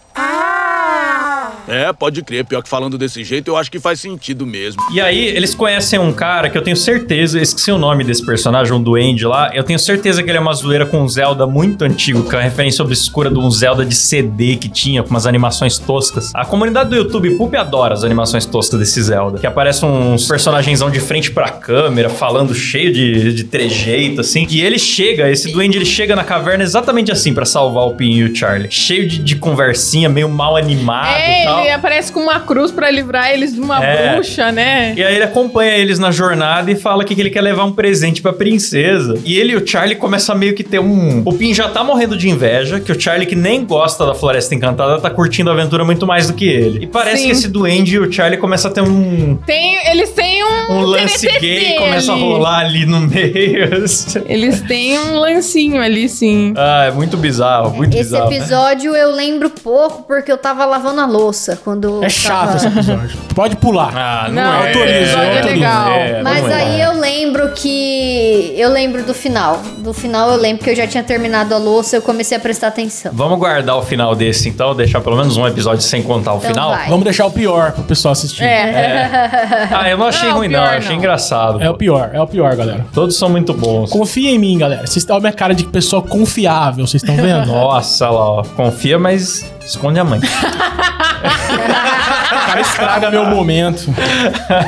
É, 1.69 1.93
pode 1.93 2.23
crer. 2.23 2.45
Pior 2.45 2.63
que 2.63 2.69
falando 2.69 2.99
desse 2.99 3.25
jeito, 3.25 3.49
eu 3.49 3.57
acho 3.57 3.71
que 3.71 3.79
faz 3.79 4.01
sentido 4.01 4.47
mesmo. 4.47 4.81
E 4.93 5.01
aí, 5.01 5.27
eles 5.27 5.55
conhecem 5.55 5.99
um 5.99 6.13
cara 6.13 6.51
que 6.51 6.59
eu 6.59 6.63
tenho 6.63 6.77
certeza, 6.77 7.41
esqueci 7.41 7.71
o 7.73 7.79
nome 7.79 8.05
desse 8.05 8.25
personagem, 8.25 8.73
um 8.73 8.83
duende 8.83 9.27
lá. 9.27 9.51
Eu 9.55 9.65
tenho 9.65 9.79
certeza 9.79 10.23
que 10.23 10.31
ele 10.31 10.39
é 10.39 10.41
uma 10.41 10.53
zoeira 10.53 10.87
com 10.87 11.01
um 11.01 11.09
Zelda 11.09 11.47
muito 11.47 11.83
antigo, 11.85 12.23
que 12.23 12.35
é 12.35 12.39
uma 12.39 12.45
referência 12.45 12.85
obscura 12.85 13.31
de 13.31 13.39
um 13.39 13.51
Zelda 13.51 13.85
de 13.85 13.95
CD 13.95 14.57
que 14.57 14.69
tinha, 14.69 15.03
com 15.03 15.11
umas 15.11 15.27
animações 15.27 15.79
toscas. 15.79 16.31
A 16.35 16.45
comunidade 16.45 16.91
do 16.91 16.97
YouTube 16.97 17.37
Poop 17.37 17.57
adora 17.57 17.95
as 17.95 18.05
animações 18.05 18.45
toscas 18.47 18.79
desse 18.79 19.03
Zelda. 19.03 19.39
Que 19.39 19.47
aparecem 19.47 19.89
uns 19.89 20.27
personagens 20.27 20.75
de 20.93 21.01
frente 21.01 21.31
pra 21.31 21.49
câmera, 21.49 22.11
falando 22.11 22.55
cheio 22.55 22.93
de, 22.93 23.33
de 23.33 23.45
trejeito, 23.45 24.21
assim. 24.21 24.47
E 24.51 24.61
ele 24.61 24.79
chega, 24.79 25.31
esse 25.31 25.51
duende, 25.53 25.79
ele 25.79 25.85
chega 25.85 26.15
na 26.15 26.25
caverna 26.25 26.63
exatamente 26.63 27.11
assim 27.11 27.33
pra 27.33 27.45
salvar 27.45 27.85
o 27.85 27.95
Pin 27.95 28.11
e 28.11 28.25
o 28.25 28.35
Charlie. 28.37 28.71
Cheio 28.71 29.09
de, 29.09 29.19
de 29.19 29.37
conversinha, 29.37 30.09
meio 30.09 30.29
mal 30.29 30.57
animado 30.57 31.19
e 31.19 31.23
É, 31.23 31.54
tal. 31.55 31.61
ele 31.65 31.71
aparece 31.71 32.13
com 32.13 32.21
uma 32.21 32.41
cruz 32.41 32.71
pra 32.71 32.91
livrar 32.91 33.31
eles 33.31 33.55
de 33.55 33.61
uma 33.61 33.85
É. 33.85 34.15
bruxa, 34.15 34.51
né? 34.53 34.95
E 34.97 35.03
aí 35.03 35.15
ele 35.15 35.25
acompanha 35.25 35.73
eles 35.77 35.99
na 35.99 36.11
jornada 36.11 36.71
e 36.71 36.77
fala 36.77 37.05
que 37.05 37.19
ele 37.19 37.31
quer 37.31 37.41
levar 37.43 37.65
um 37.65 37.73
presente 37.73 38.21
pra 38.23 38.33
princesa. 38.33 39.19
E 39.25 39.39
ele 39.39 39.53
e 39.53 39.57
o 39.57 39.67
Charlie 39.67 39.97
começam 39.97 40.35
a 40.35 40.39
meio 40.39 40.55
que 40.55 40.63
ter 40.65 40.79
um... 40.81 41.23
O 41.25 41.33
Pin 41.33 41.53
já 41.55 41.69
tá 41.69 41.83
morrendo 41.85 42.17
de 42.17 42.29
inveja, 42.29 42.81
que 42.81 42.93
o 42.93 43.01
Charlie, 43.01 43.27
que 43.27 43.37
nem 43.37 43.65
gosta 43.65 44.05
da 44.07 44.15
Floresta 44.15 44.55
Encantada, 44.55 45.01
tá 45.01 45.11
curtindo 45.11 45.51
a 45.51 45.53
aventura 45.53 45.85
muito 45.85 46.07
mais 46.07 46.27
do 46.27 46.35
que 46.35 46.47
ele. 46.47 46.85
E 46.85 46.87
parece 46.87 47.19
Sim. 47.19 47.27
que 47.27 47.33
esse 47.33 47.49
duende 47.49 47.95
e 47.97 47.99
o 47.99 48.13
Charlie 48.13 48.39
começam 48.39 48.71
a 48.71 48.75
ter 48.75 48.81
um... 48.83 49.37
Tem, 49.47 49.77
eles 49.91 50.11
têm 50.11 50.43
um. 50.45 50.73
Um 50.75 50.81
lance 50.83 51.27
TNT 51.27 51.41
gay 51.41 51.75
começa 51.77 52.13
a 52.13 52.17
rolar 52.17 52.59
ali 52.61 52.87
no 52.87 53.01
meio. 53.01 53.65
Eles 54.27 54.61
têm 54.63 54.99
um 54.99 55.19
lancinho 55.19 55.81
ali, 55.81 56.09
sim. 56.09 56.55
ah, 56.57 56.85
é 56.87 56.91
muito 56.91 57.17
bizarro, 57.17 57.71
muito 57.75 57.93
Esse 57.95 58.05
bizarro. 58.05 58.33
episódio 58.33 58.95
eu 58.97 59.11
lembro 59.15 59.51
pouco 59.51 60.05
porque 60.05 60.31
eu 60.31 60.39
tava 60.39 60.65
lavando 60.65 61.01
a 61.01 61.07
louça 61.07 61.44
quando. 61.63 62.03
É 62.05 62.09
chato 62.09 62.47
tava- 62.47 62.57
esse 62.57 62.67
episódio. 62.67 63.19
Pode 63.35 63.57
pular. 63.57 63.93
Ah, 63.97 64.29
Não, 64.31 64.63
é. 64.63 64.71
esse 64.71 64.79
Autorizo, 64.79 65.17
é 65.19 65.37
autorizo. 65.37 65.49
legal. 65.55 65.91
É, 65.91 66.23
Mas 66.23 66.43
não 66.43 66.51
é. 66.51 66.55
aí 66.55 66.81
eu 66.81 66.93
lembro 67.01 67.49
que. 67.53 68.55
Eu 68.57 68.71
lembro 68.71 69.03
do 69.05 69.15
final. 69.15 69.61
Do 69.79 69.93
final 69.93 70.31
eu 70.31 70.37
lembro 70.37 70.63
que 70.65 70.71
eu 70.71 70.77
já 70.77 70.87
tinha 70.87 71.03
terminado 71.03 71.55
a 71.55 71.59
louça 71.59 71.97
e 71.97 71.99
eu 71.99 72.03
comecei 72.03 72.37
a 72.37 72.41
prestar 72.41 72.69
atenção. 72.69 73.13
Vamos 73.15 73.39
guardar 73.39 73.77
o 73.77 73.83
final 73.83 74.15
desse, 74.15 74.49
então, 74.49 74.75
deixar 74.75 75.01
pelo 75.01 75.17
menos 75.17 75.37
um 75.37 75.47
episódio 75.47 75.83
sem 75.83 76.03
contar 76.03 76.33
o 76.35 76.39
Então 76.39 76.51
final. 76.51 76.71
vai. 76.71 76.89
Vamos 76.89 77.05
deixar 77.05 77.27
o 77.27 77.31
pior 77.31 77.73
pro 77.73 77.85
pessoal 77.85 78.13
assistir. 78.13 78.43
É. 78.45 79.05
Ah, 79.75 79.89
eu 79.91 79.99
não 79.99 80.07
achei 80.07 80.29
Não, 80.29 80.37
ruim, 80.39 80.49
não. 80.49 80.61
não. 80.61 80.67
Achei 80.69 80.95
engraçado. 80.95 81.61
É 81.63 81.69
o 81.69 81.75
pior, 81.75 82.11
é 82.13 82.21
o 82.21 82.27
pior, 82.27 82.55
galera. 82.57 82.87
Todos 82.93 83.17
são 83.17 83.29
muito 83.29 83.53
bons. 83.53 83.91
Confia 83.91 84.31
em 84.31 84.39
mim, 84.39 84.57
galera. 84.59 84.83
Vocês 84.87 84.99
estão 84.99 85.17
a 85.17 85.21
minha 85.21 85.33
cara 85.33 85.55
de 85.55 85.65
pessoa 85.65 86.03
confiável, 86.03 86.87
vocês 86.87 87.03
estão 87.03 87.17
vendo? 87.17 87.47
Nossa, 87.47 88.09
lá, 88.09 88.31
ó. 88.31 88.43
Confia, 88.43 88.99
mas 88.99 89.45
esconde 89.65 90.01
a 90.01 90.05
mãe. 90.05 90.21
O 92.25 92.47
cara 92.47 92.61
estraga 92.61 93.11
meu 93.11 93.25
momento. 93.27 93.93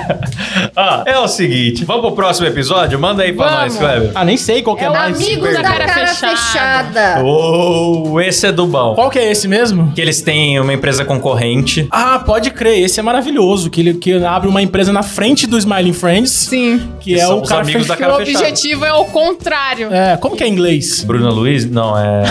ah, 0.77 1.03
é 1.07 1.19
o 1.19 1.29
seguinte, 1.29 1.85
vamos 1.85 2.03
pro 2.03 2.13
próximo 2.13 2.47
episódio? 2.47 2.99
Manda 2.99 3.23
aí 3.23 3.33
pra 3.33 3.47
Vamos. 3.47 3.61
nós, 3.75 3.77
Kleber. 3.79 4.11
Ah, 4.15 4.25
nem 4.25 4.37
sei 4.37 4.63
qual 4.63 4.77
que 4.77 4.83
é, 4.85 4.87
É 4.87 4.91
o 4.91 4.93
mais. 4.93 5.17
Amigos 5.17 5.53
da 5.55 5.63
da 5.63 5.69
cara 5.69 5.89
fechada. 5.89 6.37
fechada. 6.37 7.23
Oh, 7.25 8.21
esse 8.21 8.47
é 8.47 8.53
do 8.53 8.67
bom. 8.67 8.95
Qual 8.95 9.11
que 9.11 9.19
é 9.19 9.31
esse 9.31 9.49
mesmo? 9.49 9.93
Que 9.93 10.01
eles 10.01 10.21
têm 10.21 10.59
uma 10.61 10.73
empresa 10.73 11.05
concorrente. 11.05 11.87
Ah, 11.91 12.19
pode 12.19 12.51
crer, 12.51 12.83
esse 12.83 13.01
é 13.01 13.03
maravilhoso. 13.03 13.71
Que 13.71 13.81
ele 13.81 13.95
que 13.95 14.13
abre 14.25 14.49
uma 14.49 14.63
empresa 14.63 14.93
na 14.93 15.03
frente 15.03 15.47
do 15.47 15.57
Smiling 15.59 15.93
Friends. 15.93 16.31
Sim. 16.31 16.79
Que, 17.01 17.15
Que 17.15 17.21
é 17.21 17.27
são 17.27 17.39
o 17.39 17.43
os 17.43 17.49
cara 17.49 17.63
amigos 17.63 17.87
da 17.87 17.95
fechado. 17.97 18.11
O 18.11 18.15
cara 18.17 18.27
fechada. 18.27 18.45
objetivo 18.47 18.85
é 18.85 18.93
o 18.93 19.05
contrário. 19.07 19.93
É, 19.93 20.17
como 20.17 20.37
que 20.37 20.45
é 20.45 20.49
em 20.49 20.53
inglês? 20.53 21.05
Bruna 21.05 21.31
Luiz? 21.31 21.69
Não, 21.69 21.97
é. 21.99 22.23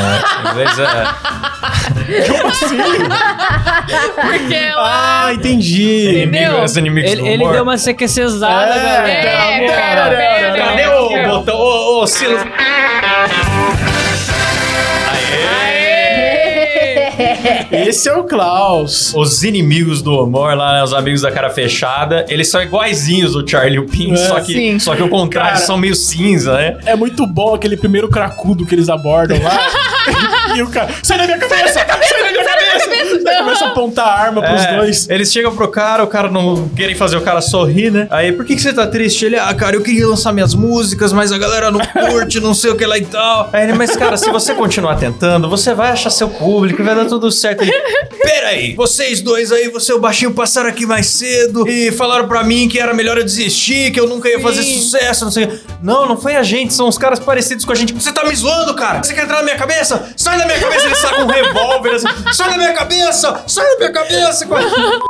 Em 0.45 0.49
inglês 0.51 0.79
é. 0.79 1.05
Como 2.27 2.47
assim? 2.47 2.77
Porque 4.15 4.71
lá. 4.75 5.24
Ah, 5.25 5.33
entendi. 5.33 6.09
Entendeu? 6.09 6.63
Os 6.63 6.77
inimigos 6.77 7.11
Ele, 7.11 7.21
do 7.21 7.27
ele 7.27 7.47
deu 7.49 7.63
uma 7.63 7.77
CQCzada, 7.77 8.73
É, 8.73 8.83
galera. 8.83 9.09
É, 9.09 9.67
pera, 9.67 10.09
pera. 10.09 10.65
Cadê 10.65 10.87
o 10.87 11.29
botão? 11.29 11.55
Ô, 11.57 12.01
ô, 12.01 12.07
Silas. 12.07 12.41
Esse 17.71 18.09
é 18.09 18.13
o 18.15 18.23
Klaus. 18.23 19.13
Os 19.15 19.43
inimigos 19.43 20.01
do 20.01 20.23
humor 20.23 20.55
lá, 20.55 20.73
né? 20.73 20.83
Os 20.83 20.93
amigos 20.93 21.21
da 21.21 21.31
cara 21.31 21.49
fechada, 21.49 22.25
eles 22.29 22.49
são 22.49 22.61
iguaizinhos 22.61 23.35
o 23.35 23.45
Charlie 23.47 23.75
e 23.75 23.79
o 23.79 23.85
Pin, 23.85 24.13
É, 24.13 24.17
só, 24.17 24.39
que, 24.39 24.53
sim. 24.53 24.79
só 24.79 24.95
que 24.95 25.03
o 25.03 25.09
contrário, 25.09 25.53
Cara. 25.53 25.65
são 25.65 25.77
meio 25.77 25.95
cinza, 25.95 26.53
né? 26.55 26.77
É 26.85 26.95
muito 26.95 27.25
bom 27.27 27.53
aquele 27.53 27.77
primeiro 27.77 28.09
cracudo 28.09 28.65
que 28.65 28.73
eles 28.75 28.89
abordam 28.89 29.41
lá. 29.41 29.59
e 30.55 30.61
o 30.61 30.69
cara, 30.69 30.89
sai 31.03 31.17
da 31.17 31.25
minha 31.25 31.37
cabeça! 31.37 31.73
Sai 31.73 31.85
da 31.85 32.31
minha 32.31 32.43
cabeça! 32.43 33.23
Daí 33.23 33.37
começa 33.37 33.65
a 33.65 33.67
apontar 33.69 34.07
a 34.07 34.13
arma 34.21 34.41
pros 34.41 34.61
É, 34.63 34.75
dois. 34.77 35.09
Eles 35.09 35.31
chegam 35.31 35.55
pro 35.55 35.67
cara, 35.67 36.03
o 36.03 36.07
cara 36.07 36.29
não 36.29 36.67
querem 36.69 36.95
fazer 36.95 37.17
o 37.17 37.21
cara 37.21 37.41
sorrir, 37.41 37.91
né? 37.91 38.07
Aí, 38.11 38.31
por 38.31 38.45
que, 38.45 38.55
que 38.55 38.61
você 38.61 38.71
tá 38.73 38.85
triste? 38.85 39.25
Ele, 39.25 39.37
ah, 39.37 39.53
cara, 39.53 39.75
eu 39.75 39.81
queria 39.81 40.07
lançar 40.07 40.31
minhas 40.31 40.53
músicas, 40.53 41.11
mas 41.11 41.31
a 41.31 41.37
galera 41.37 41.71
não 41.71 41.79
curte, 41.79 42.39
não 42.39 42.53
sei 42.53 42.71
o 42.71 42.75
que 42.75 42.85
lá 42.85 42.97
e 42.97 43.05
tal. 43.05 43.49
Aí 43.51 43.63
ele, 43.63 43.73
mas 43.73 43.95
cara, 43.95 44.17
se 44.17 44.29
você 44.29 44.53
continuar 44.53 44.95
tentando, 44.95 45.49
você 45.49 45.73
vai 45.73 45.89
achar 45.91 46.09
seu 46.09 46.29
público, 46.29 46.83
vai 46.83 46.95
dar 46.95 47.05
tudo 47.05 47.31
certo. 47.35 47.61
Ele, 47.61 47.71
peraí, 48.23 48.73
vocês 48.75 49.21
dois 49.21 49.51
aí, 49.51 49.69
você 49.69 49.91
e 49.91 49.95
o 49.95 49.99
baixinho 49.99 50.33
passaram 50.33 50.69
aqui 50.69 50.85
mais 50.85 51.07
cedo 51.07 51.67
e 51.67 51.91
falaram 51.91 52.27
pra 52.27 52.43
mim 52.43 52.67
que 52.67 52.79
era 52.79 52.93
melhor 52.93 53.17
eu 53.17 53.23
desistir, 53.23 53.91
que 53.91 53.99
eu 53.99 54.07
nunca 54.07 54.27
ia 54.29 54.39
fazer 54.39 54.63
Sim. 54.63 54.79
sucesso, 54.79 55.25
não 55.25 55.31
sei 55.31 55.45
o 55.45 55.47
que. 55.49 55.59
Não, 55.81 56.07
não 56.07 56.17
foi 56.17 56.35
a 56.35 56.43
gente, 56.43 56.73
são 56.73 56.87
os 56.87 56.97
caras 56.97 57.19
parecidos 57.19 57.65
com 57.65 57.71
a 57.71 57.75
gente. 57.75 57.93
Você 57.93 58.11
tá 58.11 58.23
me 58.23 58.35
zoando, 58.35 58.73
cara? 58.73 59.03
Você 59.03 59.13
quer 59.13 59.23
entrar 59.23 59.37
na 59.37 59.43
minha 59.43 59.57
cabeça? 59.57 60.13
Sai 60.17 60.37
da 60.37 60.45
minha 60.45 60.59
cabeça! 60.59 60.85
Ele 60.85 60.95
saca 60.95 61.21
um 61.23 61.27
revólver 61.27 61.95
assim, 61.95 62.07
sai 62.33 62.49
da 62.49 62.57
minha 62.57 62.73
cabeça! 62.73 63.43
Sai 63.47 63.65
da 63.71 63.77
minha 63.77 63.91
cabeça! 63.91 64.47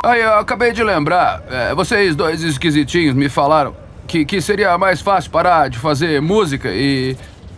Aí, 0.04 0.22
eu 0.22 0.34
acabei 0.34 0.72
de 0.72 0.84
lembrar. 0.84 1.44
é, 1.50 1.74
vocês 1.76 2.16
dois 2.16 2.42
esquisitinhos 2.44 3.16
me 3.16 3.30
falaram 3.30 3.76
que, 4.08 4.26
que 4.26 4.42
seria 4.42 4.78
mais 4.78 5.02
fácil 5.02 5.32
parar 5.32 5.70
de 5.70 5.78
fazer 5.78 6.22
música 6.22 6.70
e. 6.72 7.16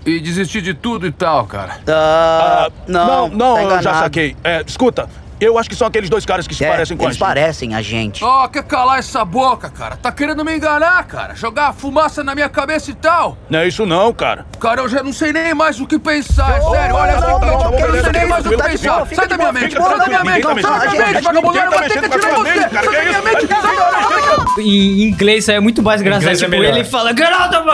e 0.07 0.19
desistir 0.19 0.61
de 0.61 0.73
tudo 0.73 1.05
e 1.05 1.11
tal, 1.11 1.45
cara. 1.45 1.79
Ah, 1.87 2.69
não, 2.87 3.27
não, 3.27 3.29
não, 3.29 3.67
tá 3.69 3.75
eu 3.75 3.81
já 3.83 3.93
saquei. 3.95 4.35
É, 4.43 4.63
escuta, 4.65 5.09
eu 5.39 5.57
acho 5.59 5.69
que 5.69 5.75
são 5.75 5.85
aqueles 5.87 6.09
dois 6.09 6.25
caras 6.25 6.47
que 6.47 6.55
se 6.55 6.63
É, 6.65 6.69
parecem 6.69 6.97
com 6.97 7.03
a 7.03 7.07
eles 7.07 7.15
gente. 7.17 7.27
parecem 7.27 7.75
a 7.75 7.81
gente. 7.81 8.23
Ó, 8.23 8.47
quer 8.47 8.63
calar 8.63 8.97
essa 8.99 9.23
boca, 9.25 9.69
cara? 9.69 9.95
Tá 9.97 10.11
querendo 10.11 10.43
me 10.43 10.55
enganar, 10.55 11.03
cara? 11.05 11.35
Jogar 11.35 11.73
fumaça 11.73 12.23
na 12.23 12.33
minha 12.33 12.49
cabeça 12.49 12.89
e 12.89 12.93
tal? 12.95 13.37
Não 13.49 13.59
é 13.59 13.67
isso 13.67 13.85
não, 13.85 14.11
cara. 14.13 14.45
Cara, 14.59 14.81
eu 14.81 14.89
já 14.89 15.03
não 15.03 15.13
sei 15.13 15.31
nem 15.33 15.53
mais 15.53 15.79
o 15.79 15.85
que 15.85 15.99
pensar, 15.99 16.57
é 16.57 16.61
Ô, 16.61 16.71
sério. 16.71 16.95
Olha, 16.95 17.13
tá 17.13 17.21
tá 17.21 17.27
bom, 17.27 17.39
tá 17.39 17.69
bom, 17.69 17.77
eu 17.79 17.93
não 17.93 18.03
sei 18.03 18.11
nem 18.13 18.27
mais 18.27 18.45
o 18.45 18.49
isso, 18.49 18.57
que 18.57 18.63
tá 18.63 18.69
pensar. 18.69 19.07
Sai 19.15 19.27
da 19.27 19.37
minha 19.37 19.51
mente, 19.53 19.73
sai 19.75 19.97
da 19.99 20.07
minha 20.07 20.23
mente. 20.23 20.41
tá 20.41 20.55
Sai 20.61 20.87
da 20.87 20.91
minha 20.93 21.05
mente, 21.07 21.21
vagabundo. 21.21 21.53
Ninguém 21.53 21.69
tá 21.69 21.75
Eu 21.75 21.79
vou 21.79 21.81
ter 21.81 21.99
que 21.99 22.05
a 22.05 22.09
tirar 22.09 22.35
você. 22.35 22.59
Sai 22.59 22.69
da 22.71 22.89
minha 22.89 23.11
isso? 23.11 23.23
mente, 23.23 23.45
Vai, 23.45 23.61
sai 23.61 23.61
da 23.61 23.71
minha 23.71 24.37
mente. 24.37 24.59
Em 24.59 25.01
inglês 25.03 25.47
é 25.49 25.59
muito 25.59 25.83
mais 25.83 26.01
engraçado. 26.01 26.31
É 26.31 26.35
tipo, 26.35 26.49
melhor. 26.49 26.73
ele 26.73 26.83
fala, 26.83 27.09
Get 27.15 27.31
out 27.31 27.55
of 27.55 27.65
my 27.65 27.73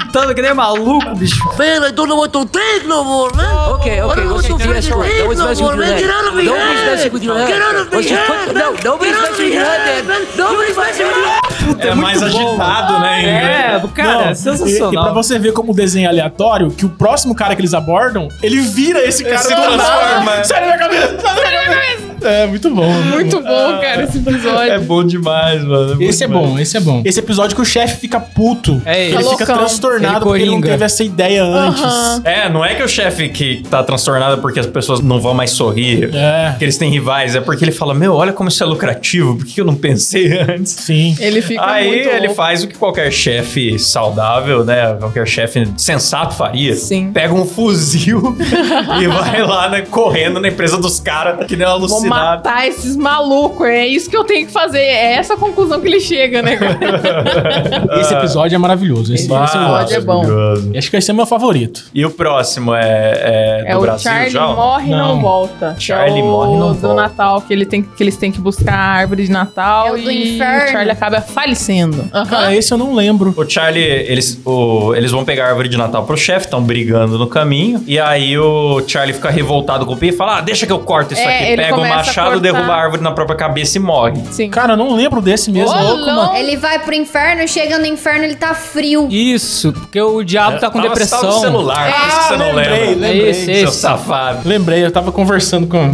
gritando 0.00 0.34
que 0.34 0.42
nem 0.42 0.54
maluco, 0.54 1.14
bicho. 1.16 1.44
Man, 1.58 1.86
I 1.88 1.92
don't 1.92 2.08
know 2.08 2.16
what 2.18 2.32
to 2.32 2.44
think 2.46 2.86
no 2.86 3.04
more, 3.04 3.34
man. 3.34 3.46
Okay, 3.74 4.00
okay, 4.00 4.00
I 4.00 4.00
don't 4.00 4.36
let's 4.36 4.48
know 4.48 4.58
do 4.58 4.64
what 4.64 4.74
this 4.74 4.86
to 4.88 4.94
right. 4.96 5.10
think 5.10 5.18
Nobody's 5.20 5.38
no 5.38 5.46
messing 5.48 5.64
more, 5.64 5.76
with 5.76 5.86
your 5.86 5.86
head. 5.86 6.00
Get 6.00 6.10
out 6.10 6.26
of 6.26 6.34
my 6.34 6.42
Nobody's 6.44 6.84
messing 6.86 7.12
with 7.12 7.24
your 7.24 7.38
head. 7.38 7.48
Get 7.48 7.62
out 7.62 7.76
of 7.76 7.90
just 7.90 8.08
head, 8.08 8.54
no, 8.54 8.72
nobody's 8.84 9.16
messing 9.16 9.44
with 9.44 9.54
your 9.54 9.64
head, 9.64 10.06
man. 10.06 10.22
Nobody's 10.36 10.76
messing 10.76 11.06
with 11.06 11.16
your 11.16 11.26
head. 11.26 11.88
É 11.88 11.94
mais 11.94 12.22
agitado, 12.22 12.98
né? 13.00 13.24
É, 13.26 13.82
cara, 13.94 14.12
Não, 14.12 14.20
é 14.20 14.24
E, 14.24 14.24
e 14.24 14.26
pra 14.26 14.34
sensacional. 14.34 15.14
você 15.14 15.38
ver 15.38 15.52
como 15.52 15.72
o 15.72 15.74
desenho 15.74 16.06
é 16.06 16.08
aleatório, 16.08 16.70
que 16.70 16.84
o 16.86 16.88
próximo 16.90 17.34
cara 17.34 17.54
que 17.54 17.60
eles 17.60 17.74
abordam, 17.74 18.28
ele 18.42 18.60
vira 18.60 19.00
esse 19.04 19.24
cara 19.24 19.38
se 19.38 19.54
do 19.54 19.60
transforma. 19.62 20.24
nada. 20.24 20.44
Sai 20.44 20.60
da 20.60 20.66
minha 20.66 20.78
cabeça! 20.78 21.18
Sai 21.20 21.34
da 21.34 21.48
minha 21.50 21.64
cabeça! 21.64 22.05
É, 22.22 22.46
muito 22.46 22.70
bom. 22.74 22.90
Muito 22.92 23.36
bom, 23.40 23.78
cara, 23.80 24.04
esse 24.04 24.18
episódio. 24.18 24.72
É 24.72 24.78
bom 24.78 25.04
demais, 25.04 25.62
mano. 25.64 26.02
Esse 26.02 26.24
é 26.24 26.28
bom, 26.28 26.58
esse 26.58 26.76
é 26.76 26.80
bom. 26.80 27.02
Esse 27.04 27.18
episódio 27.20 27.54
que 27.56 27.62
o 27.62 27.64
chefe 27.64 28.00
fica 28.00 28.18
puto. 28.20 28.80
É, 28.84 29.06
ele 29.06 29.12
Tá 29.14 29.18
fica 29.18 29.28
loucão. 29.30 29.56
transtornado 29.58 30.16
Ele 30.16 30.24
porque 30.24 30.42
ele 30.42 30.50
não 30.50 30.60
teve 30.60 30.84
essa 30.84 31.04
ideia 31.04 31.44
antes. 31.44 31.82
Aham. 31.82 32.22
É, 32.24 32.48
não 32.48 32.64
é 32.64 32.74
que 32.74 32.82
o 32.82 32.88
chefe 32.88 33.28
que 33.28 33.62
tá 33.70 33.82
transtornado 33.82 34.40
porque 34.40 34.60
as 34.60 34.66
pessoas 34.66 35.00
não 35.00 35.20
vão 35.20 35.34
mais 35.34 35.50
sorrir, 35.50 36.10
É. 36.14 36.54
que 36.58 36.64
eles 36.64 36.76
têm 36.76 36.90
rivais, 36.90 37.34
é 37.36 37.40
porque 37.40 37.64
ele 37.64 37.72
fala, 37.72 37.94
meu, 37.94 38.14
olha 38.14 38.32
como 38.32 38.48
isso 38.48 38.62
é 38.62 38.66
lucrativo, 38.66 39.36
por 39.36 39.46
que 39.46 39.60
eu 39.60 39.64
não 39.64 39.74
pensei 39.74 40.32
antes? 40.38 40.72
Sim. 40.72 41.16
Ele 41.18 41.40
fica 41.42 41.64
Aí 41.64 41.86
muito 41.88 42.08
ele 42.08 42.18
louco. 42.20 42.34
faz 42.34 42.62
o 42.64 42.68
que 42.68 42.76
qualquer 42.76 43.10
chefe 43.12 43.78
saudável, 43.78 44.64
né? 44.64 44.94
Qualquer 44.98 45.26
chefe 45.26 45.68
sensato 45.76 46.34
faria. 46.34 46.74
Sim. 46.74 47.10
Pega 47.12 47.34
um 47.34 47.44
fuzil 47.46 48.36
e 49.00 49.06
vai 49.06 49.42
lá, 49.42 49.68
né, 49.68 49.82
correndo 49.82 50.40
na 50.40 50.48
empresa 50.48 50.76
dos 50.78 50.98
caras, 51.00 51.46
que 51.46 51.56
nem 51.56 51.66
um 51.66 51.86
Vou 51.86 52.00
matar 52.08 52.66
esses 52.68 52.96
malucos. 52.96 53.66
É 53.66 53.86
isso 53.86 54.08
que 54.10 54.16
eu 54.16 54.24
tenho 54.24 54.46
que 54.46 54.52
fazer. 54.52 54.78
É 54.80 55.14
essa 55.14 55.34
a 55.34 55.36
conclusão 55.36 55.80
que 55.80 55.86
ele 55.88 56.00
chega, 56.00 56.42
né, 56.42 56.56
cara? 56.56 56.76
Esse 58.00 58.14
episódio 58.14 58.54
é 58.54 58.58
maravilhoso. 58.58 59.12
Esse, 59.14 59.32
Ah, 59.32 59.44
esse 59.44 59.56
episódio 59.56 59.96
é 59.96 60.00
bom. 60.00 60.22
Acho 60.76 60.90
que 60.90 60.96
esse 60.96 61.10
é 61.10 61.14
meu 61.14 61.26
favorito. 61.26 61.84
E 61.94 62.04
o 62.04 62.10
próximo 62.10 62.74
é, 62.74 62.82
é 62.84 63.64
É 63.66 63.72
do 63.72 63.78
o 63.78 63.80
Brasil 63.82 64.10
Charlie 64.10 64.30
já? 64.30 64.46
morre 64.46 64.86
e 64.88 64.90
não, 64.90 65.08
Não. 65.16 65.20
volta. 65.20 65.74
Que 65.76 65.84
Charlie 65.84 66.20
é 66.20 66.22
o 66.22 66.26
morre 66.26 66.54
e 66.54 66.58
não 66.58 66.72
do 66.72 66.78
volta. 66.80 66.94
Natal, 67.02 67.40
que, 67.42 67.52
ele 67.52 67.66
tem, 67.66 67.82
que 67.82 68.02
eles 68.02 68.16
têm 68.16 68.30
que 68.32 68.40
buscar 68.40 68.74
a 68.74 68.78
árvore 68.92 69.24
de 69.24 69.30
Natal 69.30 69.96
É 69.96 70.00
e 70.00 70.34
inferno. 70.36 70.64
o 70.64 70.68
Charlie 70.72 70.90
acaba 70.92 71.20
falecendo. 71.20 72.08
Aham. 72.12 72.26
Cara, 72.26 72.54
esse 72.54 72.72
eu 72.72 72.78
não 72.78 72.94
lembro. 72.94 73.34
O 73.36 73.48
Charlie, 73.48 73.82
eles, 73.84 74.40
o- 74.44 74.94
eles 74.94 75.10
vão 75.10 75.24
pegar 75.24 75.46
a 75.46 75.48
árvore 75.48 75.68
de 75.68 75.76
Natal 75.76 76.04
pro 76.04 76.16
chefe, 76.16 76.46
estão 76.46 76.62
brigando 76.62 77.18
no 77.18 77.26
caminho. 77.26 77.82
E 77.86 77.98
aí 77.98 78.38
o 78.38 78.82
Charlie 78.86 79.14
fica 79.14 79.30
revoltado 79.30 79.84
com 79.86 79.92
o 79.94 79.96
Pi 79.96 80.08
e 80.08 80.12
fala: 80.12 80.38
Ah, 80.38 80.40
deixa 80.40 80.66
que 80.66 80.72
eu 80.72 80.78
corto 80.80 81.14
isso 81.14 81.22
É, 81.22 81.34
aqui. 81.44 81.56
Pega 81.56 81.74
o 81.74 81.76
começa 81.78 81.94
a 81.94 81.95
machado, 81.96 82.40
derruba 82.40 82.72
a 82.72 82.76
árvore 82.76 83.02
na 83.02 83.10
própria 83.12 83.36
cabeça 83.36 83.78
e 83.78 83.80
morre. 83.80 84.22
Sim. 84.30 84.48
Cara, 84.50 84.72
eu 84.74 84.76
não 84.76 84.94
lembro 84.94 85.20
desse 85.20 85.50
mesmo. 85.50 85.70
Ô, 85.74 85.80
louco, 85.82 86.06
não. 86.06 86.16
mano. 86.16 86.36
Ele 86.36 86.56
vai 86.56 86.78
pro 86.78 86.94
inferno, 86.94 87.46
chega 87.48 87.78
no 87.78 87.86
inferno, 87.86 88.24
ele 88.24 88.36
tá 88.36 88.54
frio. 88.54 89.08
Isso, 89.10 89.72
porque 89.72 90.00
o 90.00 90.22
diabo 90.22 90.58
tá 90.58 90.68
com 90.70 90.78
Tava- 90.78 90.88
depressão. 90.88 91.20
tava 91.20 91.32
no 91.34 91.40
celular, 91.40 91.92
por 91.92 92.08
isso 92.08 92.16
que 92.18 92.24
você 92.24 92.36
não 92.36 92.46
lembrei, 92.54 92.80
lembra. 92.88 93.08
lembrei. 93.08 93.28
Esse, 93.30 93.54
Seu 93.60 93.70
safado. 93.72 94.48
Lembrei, 94.48 94.84
eu 94.84 94.90
tava 94.90 95.10
conversando 95.12 95.66
com. 95.66 95.90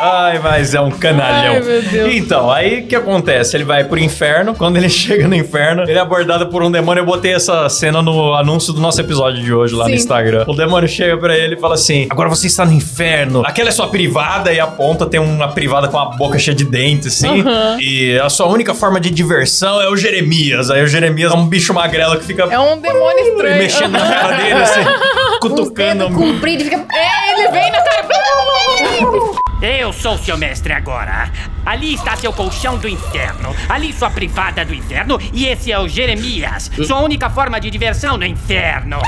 Ai, 0.00 0.38
mas 0.38 0.74
é 0.74 0.80
um 0.80 0.90
canalhão. 0.90 1.54
Ai, 1.54 1.60
meu 1.60 1.82
Deus. 1.82 2.14
Então, 2.14 2.50
aí 2.50 2.80
o 2.80 2.86
que 2.86 2.94
acontece? 2.94 3.56
Ele 3.56 3.64
vai 3.64 3.84
pro 3.84 3.98
inferno. 3.98 4.54
Quando 4.54 4.76
ele 4.76 4.88
chega 4.90 5.26
no 5.26 5.34
inferno, 5.34 5.82
ele 5.82 5.98
é 5.98 6.00
abordado 6.00 6.46
por 6.48 6.62
um 6.62 6.70
demônio. 6.70 7.00
Eu 7.02 7.06
botei 7.06 7.34
essa 7.34 7.68
cena 7.68 8.00
no 8.00 8.34
anúncio 8.34 8.72
do 8.72 8.80
nosso 8.80 9.00
episódio 9.00 9.42
de 9.42 9.52
hoje 9.52 9.74
lá 9.74 9.84
no 9.84 9.90
Sim. 9.90 9.96
Instagram. 9.96 10.44
O 10.46 10.54
demônio 10.54 10.88
chega 10.88 11.16
pra 11.16 11.36
ele 11.36 11.54
e 11.54 11.58
fala 11.58 11.74
assim: 11.74 12.06
Agora 12.10 12.28
você 12.28 12.46
está 12.46 12.64
no 12.64 12.72
inferno. 12.72 13.42
Aquela 13.44 13.68
é 13.68 13.72
sua 13.72 13.88
privada 13.88 14.52
e 14.52 14.60
aponta, 14.60 15.06
tem 15.06 15.18
uma 15.20 15.48
privada 15.48 15.88
com 15.88 15.98
a 15.98 16.06
boca 16.06 16.38
cheia 16.38 16.54
de 16.56 16.64
dentes, 16.64 17.06
assim. 17.08 17.42
Uhum. 17.42 17.80
E 17.80 18.18
a 18.18 18.28
sua 18.28 18.46
única 18.46 18.74
forma 18.74 19.00
de 19.00 19.10
diversão 19.10 19.80
é 19.80 19.88
o 19.88 19.96
Jeremias. 19.96 20.70
Aí 20.70 20.82
o 20.82 20.86
Jeremias 20.86 21.32
é 21.32 21.34
um 21.34 21.46
bicho 21.46 21.74
magrelo 21.74 22.16
que 22.18 22.24
fica 22.24 22.44
É 22.44 22.58
um 22.58 22.78
demônio 22.80 23.18
estranho. 23.18 23.58
mexendo 23.58 23.92
na 23.92 24.00
cara 24.08 24.36
dele, 24.36 24.52
assim, 24.62 24.80
cutucando. 25.40 26.04
Dedo 26.08 26.14
comprido, 26.16 26.64
fica. 26.64 26.76
É, 26.76 27.32
ele 27.32 27.48
vem 27.50 27.70
na 27.72 27.82
cara. 27.82 27.98
Eu 29.60 29.92
sou 29.92 30.16
seu 30.16 30.38
mestre 30.38 30.72
agora. 30.72 31.32
Ali 31.66 31.94
está 31.94 32.16
seu 32.16 32.32
colchão 32.32 32.78
do 32.78 32.88
inferno. 32.88 33.54
Ali 33.68 33.92
sua 33.92 34.08
privada 34.08 34.64
do 34.64 34.72
inferno. 34.72 35.18
E 35.32 35.46
esse 35.46 35.72
é 35.72 35.78
o 35.78 35.88
Jeremias. 35.88 36.70
Sua 36.86 37.00
única 37.00 37.28
forma 37.28 37.60
de 37.60 37.68
diversão 37.68 38.16
no 38.16 38.24
inferno. 38.24 39.00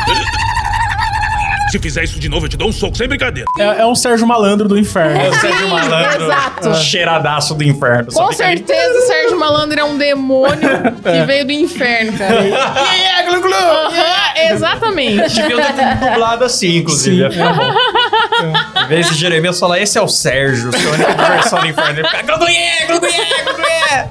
Se 1.70 1.78
fizer 1.78 2.04
isso 2.04 2.18
de 2.18 2.28
novo, 2.28 2.46
eu 2.46 2.50
te 2.50 2.56
dou 2.56 2.68
um 2.68 2.72
soco, 2.72 2.96
sem 2.96 3.06
brincadeira. 3.06 3.46
É, 3.58 3.82
é 3.82 3.86
um 3.86 3.94
Sérgio 3.94 4.26
Malandro 4.26 4.68
do 4.68 4.76
inferno. 4.78 5.20
É 5.20 5.28
o 5.28 5.34
Sérgio 5.34 5.68
Malandro, 5.68 6.24
exato. 6.24 6.74
cheiradaço 6.76 7.54
do 7.54 7.62
inferno. 7.62 8.12
Com 8.12 8.32
certeza 8.32 8.98
o 8.98 9.06
Sérgio 9.06 9.38
Malandro 9.38 9.78
é 9.78 9.84
um 9.84 9.96
demônio 9.96 10.58
que 11.02 11.22
veio 11.26 11.44
do 11.46 11.52
inferno, 11.52 12.16
cara. 12.18 12.40
Yeah, 13.00 13.30
glu, 13.30 13.40
glu. 13.42 13.54
Exatamente. 14.52 15.28
Devia 15.34 15.72
ter 15.72 15.96
dublado 15.96 16.44
assim, 16.44 16.76
inclusive. 16.78 17.24
Em 18.84 18.86
vez 18.88 19.08
de 19.08 19.14
Jeremias 19.14 19.58
falar, 19.58 19.78
esse 19.80 19.98
é 19.98 20.00
o 20.02 20.08
Sérgio, 20.08 20.70
sua 20.76 20.92
única 20.92 21.14
diversão 21.14 21.60
do 21.60 21.66
inferno. 21.66 22.00
Ele 22.00 22.08
fica, 22.08 22.36
gluguié. 22.36 24.08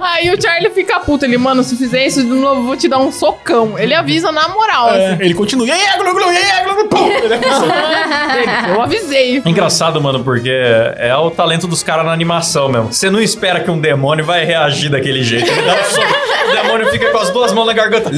Aí 0.00 0.30
o 0.34 0.40
Charlie 0.40 0.70
fica 0.70 1.00
puto. 1.00 1.24
Ele, 1.24 1.36
mano, 1.38 1.62
se 1.62 1.76
fizer 1.76 2.06
isso 2.06 2.22
de 2.22 2.28
novo, 2.28 2.60
eu 2.60 2.64
vou 2.66 2.76
te 2.76 2.88
dar 2.88 2.98
um 2.98 3.10
socão. 3.12 3.78
Ele 3.78 3.94
avisa 3.94 4.30
na 4.32 4.48
moral. 4.48 4.94
É, 4.94 5.12
assim. 5.12 5.22
ele 5.24 5.34
continua. 5.34 5.66
"Yeah, 5.66 5.96
glu, 6.02 6.12
glu, 6.14 6.30
yeah, 6.30 6.64
glu, 6.64 6.74
glu", 6.74 6.85
pum. 6.88 7.06
Ele 7.06 7.34
é 7.34 7.36
Ele, 7.36 8.74
eu 8.74 8.82
avisei. 8.82 9.42
É 9.44 9.48
Engraçado, 9.48 10.00
mano, 10.00 10.22
porque 10.22 10.50
é 10.96 11.14
o 11.16 11.30
talento 11.30 11.66
dos 11.66 11.82
caras 11.82 12.04
na 12.04 12.12
animação 12.12 12.68
mesmo. 12.68 12.92
Você 12.92 13.10
não 13.10 13.20
espera 13.20 13.60
que 13.60 13.70
um 13.70 13.78
demônio 13.78 14.24
vai 14.24 14.44
reagir 14.44 14.90
daquele 14.90 15.22
jeito. 15.22 15.50
Ele 15.50 15.62
dá 15.62 15.74
um 15.74 15.84
soco, 15.84 16.14
o 16.50 16.62
demônio 16.62 16.90
fica 16.90 17.10
com 17.10 17.18
as 17.18 17.30
duas 17.30 17.52
mãos 17.52 17.66
na 17.66 17.72
garganta. 17.72 18.10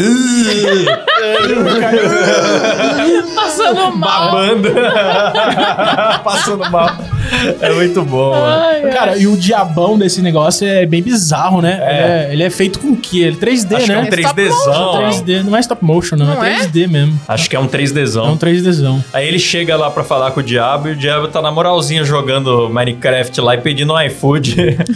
Passando 3.35 3.97
mal. 3.97 4.33
Babando. 4.33 4.71
Passando 6.25 6.71
mal. 6.71 6.91
É 7.61 7.73
muito 7.73 8.03
bom, 8.03 8.31
mano. 8.31 8.45
Ai, 8.65 8.85
ai. 8.85 8.91
Cara, 8.93 9.17
e 9.17 9.27
o 9.27 9.37
diabão 9.37 9.99
desse 9.99 10.21
negócio 10.23 10.67
é 10.67 10.87
bem 10.87 11.03
bizarro, 11.03 11.61
né? 11.61 11.79
É. 11.83 11.89
Ele, 11.89 12.03
é, 12.03 12.33
ele 12.35 12.43
é 12.45 12.51
feito 12.51 12.79
com 12.79 12.89
o 12.89 12.97
quê? 12.97 13.19
Ele 13.21 13.37
3D, 13.37 13.77
Acho 13.77 13.87
que 13.87 13.93
é 13.93 13.97
né? 13.97 14.01
um 14.03 14.07
3Dzão. 14.07 14.99
3D, 15.25 15.43
não 15.45 15.57
é 15.57 15.61
stop 15.61 15.85
motion, 15.85 16.17
não, 16.17 16.27
Não 16.27 16.45
é 16.45 16.55
é? 16.57 16.59
3D 16.61 16.89
mesmo. 16.89 17.21
Acho 17.29 17.49
que 17.51 17.57
é 17.57 17.59
um 17.59 17.65
É 17.65 17.67
um 17.67 17.69
3Dzão. 17.69 18.39
3Dzão. 18.39 19.05
Aí 19.13 19.27
ele 19.27 19.39
chega 19.39 19.77
lá 19.77 19.91
pra 19.91 20.05
falar 20.05 20.31
com 20.31 20.41
o 20.41 20.43
diabo 20.43 20.89
e 20.89 20.93
o 20.93 20.97
diabo 20.97 21.29
tá 21.29 21.41
na 21.43 21.51
moralzinha 21.51 22.05
jogando 22.05 22.69
Minecraft 22.71 23.41
lá 23.41 23.55
e 23.55 23.59
pedindo 23.59 23.93
um 23.93 24.01
iFood. 24.03 24.57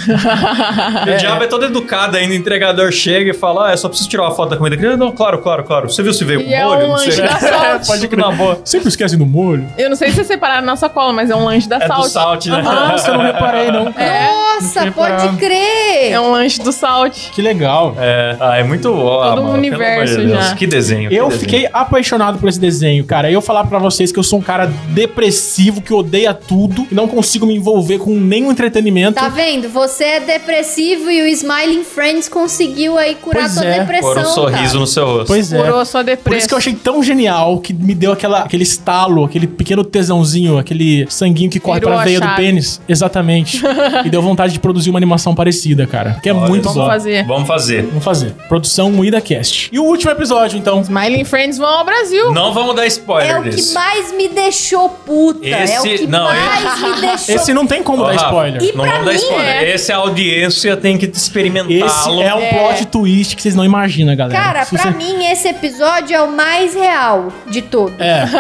E 1.07 1.14
o 1.14 1.18
diabo 1.18 1.45
é 1.45 1.47
todo 1.47 1.64
educado 1.64 2.16
ainda, 2.16 2.33
o 2.33 2.37
entregador 2.37 2.91
chega 2.93 3.30
e 3.30 3.35
fala: 3.35 3.68
Ah, 3.68 3.72
eu 3.72 3.78
só 3.78 3.89
preciso 3.89 4.09
tirar 4.09 4.24
uma 4.24 4.30
foto 4.35 4.51
da 4.51 4.57
comida. 4.57 4.76
Ele, 4.76 4.97
Não, 4.97 5.12
claro, 5.12 5.39
claro, 5.39 5.64
claro. 5.64 5.91
Você 5.91 6.03
viu 6.03 6.12
se 6.12 6.24
veio 6.24 6.43
com 6.43 6.49
E 6.51 6.55
é 6.55 6.64
molho? 6.64 6.85
um 6.87 6.89
Não 6.89 6.99
sei. 6.99 7.09
lanche 7.09 7.22
da 7.22 7.39
Salt. 7.41 7.87
Pode 7.87 8.09
crer. 8.09 8.22
Na 8.24 8.30
boa. 8.30 8.61
Sempre 8.64 8.89
esquece 8.89 9.16
do 9.16 9.26
molho. 9.26 9.66
Eu 9.76 9.89
não 9.89 9.97
sei 9.97 10.09
se 10.11 10.16
vocês 10.16 10.26
separaram 10.26 10.66
na 10.66 10.76
sacola, 10.76 11.12
mas 11.12 11.30
é 11.30 11.37
um 11.37 11.45
lanche 11.45 11.68
da 11.68 11.76
É 11.76 11.80
do 11.80 11.89
Salt. 12.22 12.46
Né? 12.46 12.62
Nossa, 12.62 13.08
eu 13.10 13.14
não 13.14 13.24
reparei, 13.24 13.70
não. 13.70 13.88
É, 13.96 14.28
Nossa, 14.32 14.80
tinha 14.80 14.92
pode 14.92 15.36
crer. 15.36 16.12
é 16.12 16.20
um 16.20 16.30
lanche 16.32 16.60
do 16.62 16.72
Salt. 16.72 17.30
Que 17.30 17.42
legal. 17.42 17.94
É, 17.98 18.36
ah, 18.40 18.56
é 18.58 18.62
muito. 18.62 18.92
ó, 18.92 19.30
Todo 19.30 19.40
um 19.42 19.44
mano, 19.44 19.44
pelo 19.44 19.58
universo 19.58 20.16
de 20.20 20.26
Deus. 20.26 20.46
já. 20.48 20.54
Que 20.54 20.66
desenho. 20.66 21.08
que 21.10 21.14
Eu 21.16 21.24
desenho. 21.28 21.40
fiquei 21.40 21.68
apaixonado 21.72 22.38
por 22.38 22.48
esse 22.48 22.60
desenho, 22.60 23.04
cara. 23.04 23.30
Eu 23.30 23.40
falar 23.40 23.64
pra 23.64 23.78
vocês 23.78 24.12
que 24.12 24.18
eu 24.18 24.22
sou 24.22 24.38
um 24.38 24.42
cara 24.42 24.66
depressivo, 24.88 25.80
que 25.80 25.92
odeia 25.92 26.32
tudo, 26.32 26.86
e 26.90 26.94
não 26.94 27.06
consigo 27.08 27.46
me 27.46 27.54
envolver 27.54 27.98
com 27.98 28.10
nenhum 28.18 28.50
entretenimento. 28.50 29.14
Tá 29.14 29.28
vendo? 29.28 29.68
Você 29.68 30.04
é 30.04 30.20
depressivo 30.20 31.10
e 31.10 31.22
o 31.22 31.26
Smiling 31.26 31.84
Friends 31.84 32.28
conseguiu 32.28 32.96
aí 32.98 33.14
curar 33.14 33.42
Pois 33.42 33.54
tua 33.54 33.64
é. 33.66 33.78
depressão. 33.80 34.12
Pôr 34.14 34.20
um 34.20 34.24
sorriso 34.24 34.66
cara. 34.66 34.78
no 34.78 34.86
seu 34.86 35.06
rosto. 35.06 35.26
Pois 35.26 35.52
é. 35.52 35.62
Curou 35.62 35.84
sua 35.84 36.00
Por 36.00 36.06
depressão. 36.06 36.38
isso 36.38 36.48
que 36.48 36.54
eu 36.54 36.58
achei 36.58 36.74
tão 36.74 37.02
genial 37.02 37.58
que 37.58 37.72
me 37.72 37.94
deu 37.94 38.12
aquela, 38.12 38.40
aquele 38.40 38.62
estalo, 38.62 39.24
aquele 39.24 39.46
pequeno 39.46 39.84
tesãozinho, 39.84 40.58
aquele 40.58 41.06
sanguinho 41.08 41.50
que 41.50 41.60
corre 41.60 41.80
Virou 41.80 41.94
pra 41.94 42.02
a 42.02 42.04
veia 42.18 42.30
do 42.30 42.36
pênis. 42.36 42.80
Exatamente. 42.88 43.62
e 44.04 44.10
deu 44.10 44.22
vontade 44.22 44.52
de 44.52 44.60
produzir 44.60 44.90
uma 44.90 44.98
animação 44.98 45.34
parecida, 45.34 45.86
cara. 45.86 46.18
Que 46.22 46.28
é 46.28 46.34
Olha, 46.34 46.48
muito 46.48 46.68
Vamos 46.68 46.86
fazer. 46.88 47.24
Vamos 47.26 47.46
fazer. 47.48 47.82
Vamos 47.86 48.04
fazer. 48.04 48.32
Produção 48.48 48.90
Moída 48.90 49.20
Cast. 49.20 49.68
E 49.72 49.78
o 49.78 49.84
último 49.84 50.10
episódio, 50.10 50.58
então. 50.58 50.80
Smiling 50.82 51.24
Friends 51.24 51.58
vão 51.58 51.68
ao 51.68 51.84
Brasil. 51.84 52.32
Não 52.32 52.52
vamos 52.52 52.74
dar 52.76 52.86
spoiler 52.86 53.30
É 53.30 53.38
o 53.38 53.42
que 53.42 53.50
desse. 53.50 53.74
mais 53.74 54.12
me 54.12 54.28
deixou 54.28 54.88
puta. 54.88 55.46
é 55.46 55.60
o 55.80 55.86
Esse- 55.86 55.98
que 55.98 56.06
não, 56.06 56.24
mais 56.24 56.80
me 56.80 57.00
deixou 57.00 57.34
Esse 57.34 57.54
não 57.54 57.66
tem 57.66 57.82
como 57.82 58.02
Ó, 58.02 58.06
dar 58.06 58.12
Rafa, 58.12 58.24
spoiler. 58.26 58.62
E 58.62 58.72
Não 58.76 58.84
pra 58.84 58.92
vamos 58.92 59.06
dar 59.06 59.12
mim 59.12 59.18
spoiler. 59.18 59.46
é. 59.48 59.74
Esse 59.74 59.92
a 59.92 59.96
audiência 59.96 60.76
tem 60.76 60.96
que 60.98 61.06
Esse 61.06 61.16
experimentá-lo. 61.18 62.22
é 62.22 62.34
um 62.34 62.48
plot 62.48 62.86
twist 62.86 63.36
que 63.36 63.42
vocês 63.42 63.54
não 63.54 63.64
imaginam, 63.64 64.14
galera. 64.16 64.40
Cara, 64.42 64.64
Se 64.64 64.76
pra 64.76 64.90
você- 64.92 64.96
mim 64.96 65.24
esse 65.26 65.48
episódio 65.48 66.14
é 66.16 66.22
o 66.22 66.30
mais 66.30 66.74
real 66.74 67.28
de 67.48 67.62
todos. 67.62 67.98
É. 68.00 68.22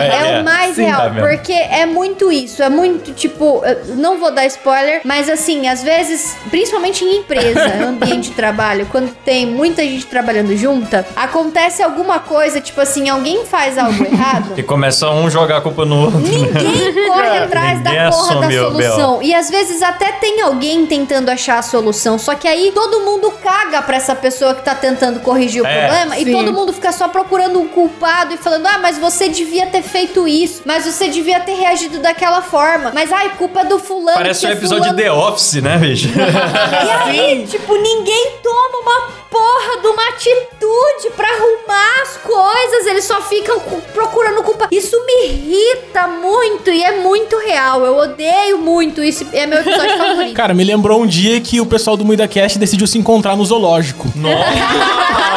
É, 0.00 0.40
o 0.40 0.44
mais 0.44 0.74
sim, 0.76 0.84
real, 0.84 1.00
tá 1.02 1.08
vendo? 1.08 1.26
porque 1.26 1.52
é 1.52 1.86
muito 1.86 2.30
isso, 2.32 2.62
é 2.62 2.68
muito 2.68 3.12
tipo, 3.20 3.62
eu 3.64 3.96
não 3.96 4.18
vou 4.18 4.30
dar 4.32 4.46
spoiler, 4.46 5.00
mas 5.04 5.28
assim, 5.28 5.68
às 5.68 5.82
vezes, 5.82 6.36
principalmente 6.50 7.04
em 7.04 7.18
empresa, 7.18 7.60
ambiente 7.86 8.30
de 8.30 8.34
trabalho, 8.34 8.86
quando 8.90 9.14
tem 9.24 9.46
muita 9.46 9.82
gente 9.82 10.06
trabalhando 10.06 10.56
junta, 10.56 11.06
acontece 11.14 11.82
alguma 11.82 12.18
coisa, 12.18 12.60
tipo 12.60 12.80
assim, 12.80 13.08
alguém 13.08 13.44
faz 13.44 13.76
algo 13.78 14.02
errado, 14.04 14.54
E 14.56 14.62
começa 14.62 15.08
um 15.10 15.28
jogar 15.30 15.58
a 15.58 15.60
culpa 15.60 15.84
no 15.84 16.04
outro. 16.04 16.18
né? 16.20 16.28
Ninguém 16.28 17.06
corre 17.08 17.38
atrás 17.38 17.80
da 17.82 17.90
Ninguém 17.90 18.10
porra 18.10 18.34
da 18.40 18.46
assume 18.46 18.58
o 18.58 18.62
solução. 18.70 19.22
E 19.22 19.34
às 19.34 19.50
vezes 19.50 19.82
até 19.82 20.12
tem 20.12 20.40
alguém 20.40 20.86
tentando 20.86 21.28
achar 21.30 21.58
a 21.58 21.62
solução. 21.62 22.18
Só 22.18 22.34
que 22.34 22.48
aí 22.48 22.72
todo 22.74 23.00
mundo 23.00 23.30
caga 23.42 23.82
pra 23.82 23.96
essa 23.96 24.14
pessoa 24.14 24.54
que 24.54 24.62
tá 24.64 24.74
tentando 24.74 25.20
corrigir 25.20 25.62
o 25.62 25.66
É, 25.66 25.86
problema. 25.86 26.14
sim. 26.16 26.22
E 26.22 26.32
todo 26.32 26.52
mundo 26.52 26.72
fica 26.72 26.92
só 26.92 27.08
procurando 27.08 27.60
um 27.60 27.68
culpado 27.68 28.34
e 28.34 28.36
falando: 28.36 28.66
ah, 28.66 28.78
mas 28.78 28.98
você 28.98 29.28
devia 29.28 29.66
ter 29.66 29.82
feito 29.82 30.26
isso. 30.26 30.62
Mas 30.64 30.84
você 30.84 31.08
devia 31.08 31.40
ter 31.40 31.54
reagido 31.54 31.98
daquela 31.98 32.42
forma. 32.42 32.90
Mas 32.94 33.09
ai, 33.12 33.30
culpa 33.36 33.64
do 33.64 33.78
fulano. 33.78 34.16
Parece 34.16 34.46
um 34.46 34.50
episódio 34.50 34.84
de 34.94 35.02
fulano... 35.02 35.20
The 35.20 35.28
Office, 35.28 35.54
né, 35.62 35.78
bicho? 35.78 36.08
E 36.16 36.90
aí, 36.90 37.46
tipo, 37.46 37.74
ninguém 37.76 38.32
toma 38.42 38.78
uma 38.82 39.19
porra 39.30 39.80
de 39.80 39.86
uma 39.86 40.08
atitude 40.08 41.10
pra 41.16 41.28
arrumar 41.28 42.02
as 42.02 42.16
coisas. 42.18 42.86
Eles 42.86 43.04
só 43.04 43.20
ficam 43.22 43.60
cu- 43.60 43.82
procurando 43.94 44.42
culpa. 44.42 44.68
Isso 44.70 44.96
me 45.06 45.26
irrita 45.28 46.06
muito 46.08 46.70
e 46.70 46.82
é 46.82 46.96
muito 46.98 47.36
real. 47.38 47.84
Eu 47.84 47.96
odeio 47.96 48.58
muito 48.58 49.02
isso. 49.02 49.26
É 49.32 49.46
meu 49.46 49.60
episódio 49.60 49.96
favorito. 49.96 50.34
Cara, 50.36 50.52
me 50.54 50.64
lembrou 50.64 51.00
um 51.00 51.06
dia 51.06 51.40
que 51.40 51.60
o 51.60 51.66
pessoal 51.66 51.96
do 51.96 52.04
Muida 52.04 52.26
Cast 52.26 52.58
decidiu 52.58 52.86
se 52.86 52.98
encontrar 52.98 53.36
no 53.36 53.44
zoológico. 53.44 54.06
Nossa! 54.16 55.30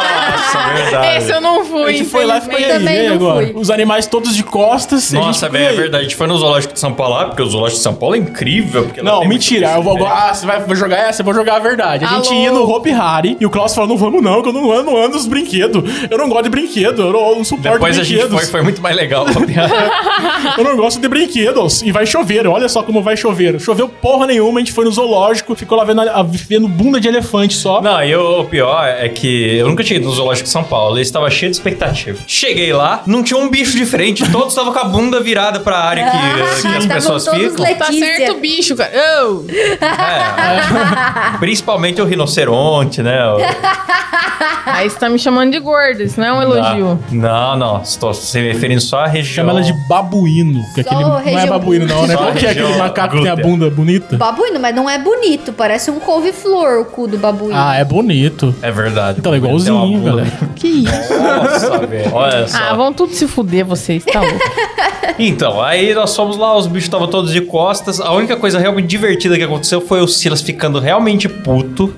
verdade. 0.74 1.16
Esse 1.16 1.30
eu 1.32 1.40
não 1.40 1.64
fui. 1.64 1.82
A 1.84 1.92
gente 1.92 2.04
foi 2.10 2.24
lá 2.24 2.38
e 2.38 2.40
ficou 2.40 2.56
aí, 2.58 3.06
agora. 3.06 3.52
Os 3.54 3.70
animais 3.70 4.06
todos 4.06 4.34
de 4.34 4.42
costas. 4.42 5.10
gente 5.10 5.20
Nossa, 5.20 5.48
velho, 5.48 5.64
é 5.66 5.72
verdade. 5.72 6.04
A 6.04 6.08
gente 6.08 6.16
foi 6.16 6.26
no 6.26 6.36
Zoológico 6.36 6.74
de 6.74 6.80
São 6.80 6.92
Paulo 6.92 7.14
lá, 7.14 7.26
porque 7.26 7.42
o 7.42 7.46
Zoológico 7.46 7.78
de 7.78 7.82
São 7.82 7.94
Paulo 7.94 8.14
é 8.14 8.18
incrível. 8.18 8.90
Não, 9.02 9.24
mentira. 9.26 9.72
Eu 9.74 9.82
vou, 9.82 10.06
ah, 10.06 10.32
você 10.34 10.46
vai 10.46 10.62
jogar 10.74 10.96
essa? 10.98 11.22
Eu 11.22 11.24
vou 11.24 11.34
jogar 11.34 11.56
a 11.56 11.58
verdade. 11.58 12.04
A 12.04 12.08
gente 12.08 12.28
Alô? 12.28 12.40
ia 12.40 12.52
no 12.52 12.68
Hopi 12.68 12.90
Hari 12.90 13.36
e 13.40 13.46
o 13.46 13.50
Klaus 13.50 13.74
falou: 13.74 13.83
não 13.86 13.96
vamos 13.96 14.22
não, 14.22 14.42
que 14.42 14.48
eu 14.48 14.52
não 14.52 14.70
ando, 14.72 14.90
não 14.90 14.96
ando 14.96 15.14
nos 15.16 15.26
brinquedos. 15.26 15.82
Eu 16.10 16.18
não 16.18 16.28
gosto 16.28 16.44
de 16.44 16.50
brinquedo, 16.50 17.02
eu 17.02 17.12
não, 17.12 17.28
eu 17.30 17.36
não 17.36 17.44
suporto 17.44 17.72
Depois 17.74 17.98
a 17.98 18.02
gente 18.02 18.18
brinquedos. 18.18 18.40
foi, 18.40 18.50
foi 18.50 18.62
muito 18.62 18.80
mais 18.82 18.96
legal. 18.96 19.26
eu 20.58 20.64
não 20.64 20.76
gosto 20.76 21.00
de 21.00 21.08
brinquedos. 21.08 21.82
E 21.82 21.90
vai 21.92 22.06
chover, 22.06 22.46
olha 22.46 22.68
só 22.68 22.82
como 22.82 23.02
vai 23.02 23.16
chover. 23.16 23.58
Choveu 23.60 23.88
porra 23.88 24.26
nenhuma, 24.26 24.58
a 24.60 24.62
gente 24.62 24.72
foi 24.72 24.84
no 24.84 24.90
zoológico, 24.92 25.54
ficou 25.54 25.76
lá 25.78 25.84
vendo, 25.84 26.00
a- 26.02 26.22
vendo 26.22 26.66
bunda 26.68 27.00
de 27.00 27.08
elefante 27.08 27.54
só. 27.54 27.80
Não, 27.80 28.02
e 28.04 28.14
o, 28.14 28.40
o 28.40 28.44
pior 28.44 28.84
é 28.86 29.08
que 29.08 29.56
eu 29.56 29.68
nunca 29.68 29.82
tinha 29.84 29.98
ido 29.98 30.06
no 30.08 30.14
Zoológico 30.14 30.44
de 30.46 30.50
São 30.52 30.64
Paulo. 30.64 30.94
Ele 30.96 31.02
estava 31.02 31.30
cheio 31.30 31.50
de 31.50 31.56
expectativa. 31.56 32.18
Cheguei 32.26 32.72
lá, 32.72 33.02
não 33.06 33.22
tinha 33.22 33.38
um 33.38 33.48
bicho 33.48 33.76
diferente. 33.76 34.30
Todos 34.30 34.48
estavam 34.48 34.72
com 34.72 34.78
a 34.78 34.84
bunda 34.84 35.20
virada 35.20 35.60
pra 35.60 35.78
área 35.78 36.04
que, 36.04 36.10
que 36.62 36.68
as 36.68 36.84
Estavam 36.84 36.88
pessoas 36.88 37.28
ficam. 37.28 37.64
Tá 37.76 37.92
certo 37.92 38.32
o 38.32 38.40
bicho, 38.40 38.74
cara. 38.76 38.92
Ô! 39.26 39.44
Principalmente 41.40 42.00
o 42.00 42.04
rinoceronte, 42.04 43.02
né? 43.02 43.18
O- 43.32 43.38
Aí 44.66 44.88
você 44.88 44.98
tá 44.98 45.08
me 45.08 45.18
chamando 45.18 45.52
de 45.52 45.58
gorda, 45.58 46.02
isso 46.02 46.18
não 46.20 46.26
é 46.26 46.32
um 46.32 46.42
elogio. 46.42 46.98
Não, 47.12 47.56
não. 47.56 47.82
Estou 47.82 48.12
se 48.14 48.40
referindo 48.40 48.80
só 48.80 49.00
à 49.00 49.06
região. 49.06 49.34
Chama 49.46 49.50
ela 49.50 49.62
de 49.62 49.72
babuíno. 49.88 50.60
Que 50.74 50.82
Só 50.82 50.90
aquele, 50.90 51.02
não 51.04 51.18
é 51.18 51.22
região- 51.22 51.48
babuíno, 51.48 51.86
não, 51.86 52.06
né? 52.06 52.14
Só 52.14 52.22
Qual 52.22 52.32
que 52.32 52.46
é 52.46 52.50
aquele 52.50 52.76
macaco 52.76 53.16
que 53.16 53.22
tem 53.22 53.30
a 53.30 53.34
glútea. 53.34 53.50
bunda 53.50 53.70
bonita? 53.70 54.16
Babuíno, 54.16 54.58
mas 54.60 54.74
não 54.74 54.88
é 54.88 54.98
bonito. 54.98 55.52
Parece 55.52 55.90
um 55.90 56.00
couve-flor 56.00 56.80
o 56.80 56.84
cu 56.86 57.06
do 57.06 57.18
babuíno. 57.18 57.54
Ah, 57.56 57.76
é 57.76 57.84
bonito. 57.84 58.54
É 58.62 58.70
verdade. 58.70 59.18
Então, 59.20 59.32
é 59.32 59.38
Tem 59.38 59.44
uma 59.44 59.48
igualzinho, 59.60 59.98
bunda. 59.98 60.10
galera. 60.10 60.30
Que 60.56 60.66
isso? 60.68 61.14
Nossa, 61.14 61.86
velho. 61.86 62.14
Olha 62.14 62.48
só. 62.48 62.58
Ah, 62.58 62.74
vão 62.74 62.92
tudo 62.92 63.12
se 63.12 63.26
fuder 63.28 63.64
vocês, 63.64 64.04
tá 64.04 64.20
louco. 64.20 64.38
Então, 65.34 65.62
aí 65.62 65.94
nós 65.94 66.14
fomos 66.14 66.36
lá, 66.36 66.56
os 66.56 66.66
bichos 66.66 66.84
estavam 66.84 67.06
todos 67.06 67.32
de 67.32 67.40
costas. 67.40 68.00
A 68.00 68.12
única 68.12 68.36
coisa 68.36 68.58
realmente 68.58 68.86
divertida 68.86 69.36
que 69.36 69.42
aconteceu 69.44 69.80
foi 69.80 70.00
o 70.00 70.08
Silas 70.08 70.40
ficando 70.42 70.80
realmente 70.80 71.28
puto, 71.28 71.94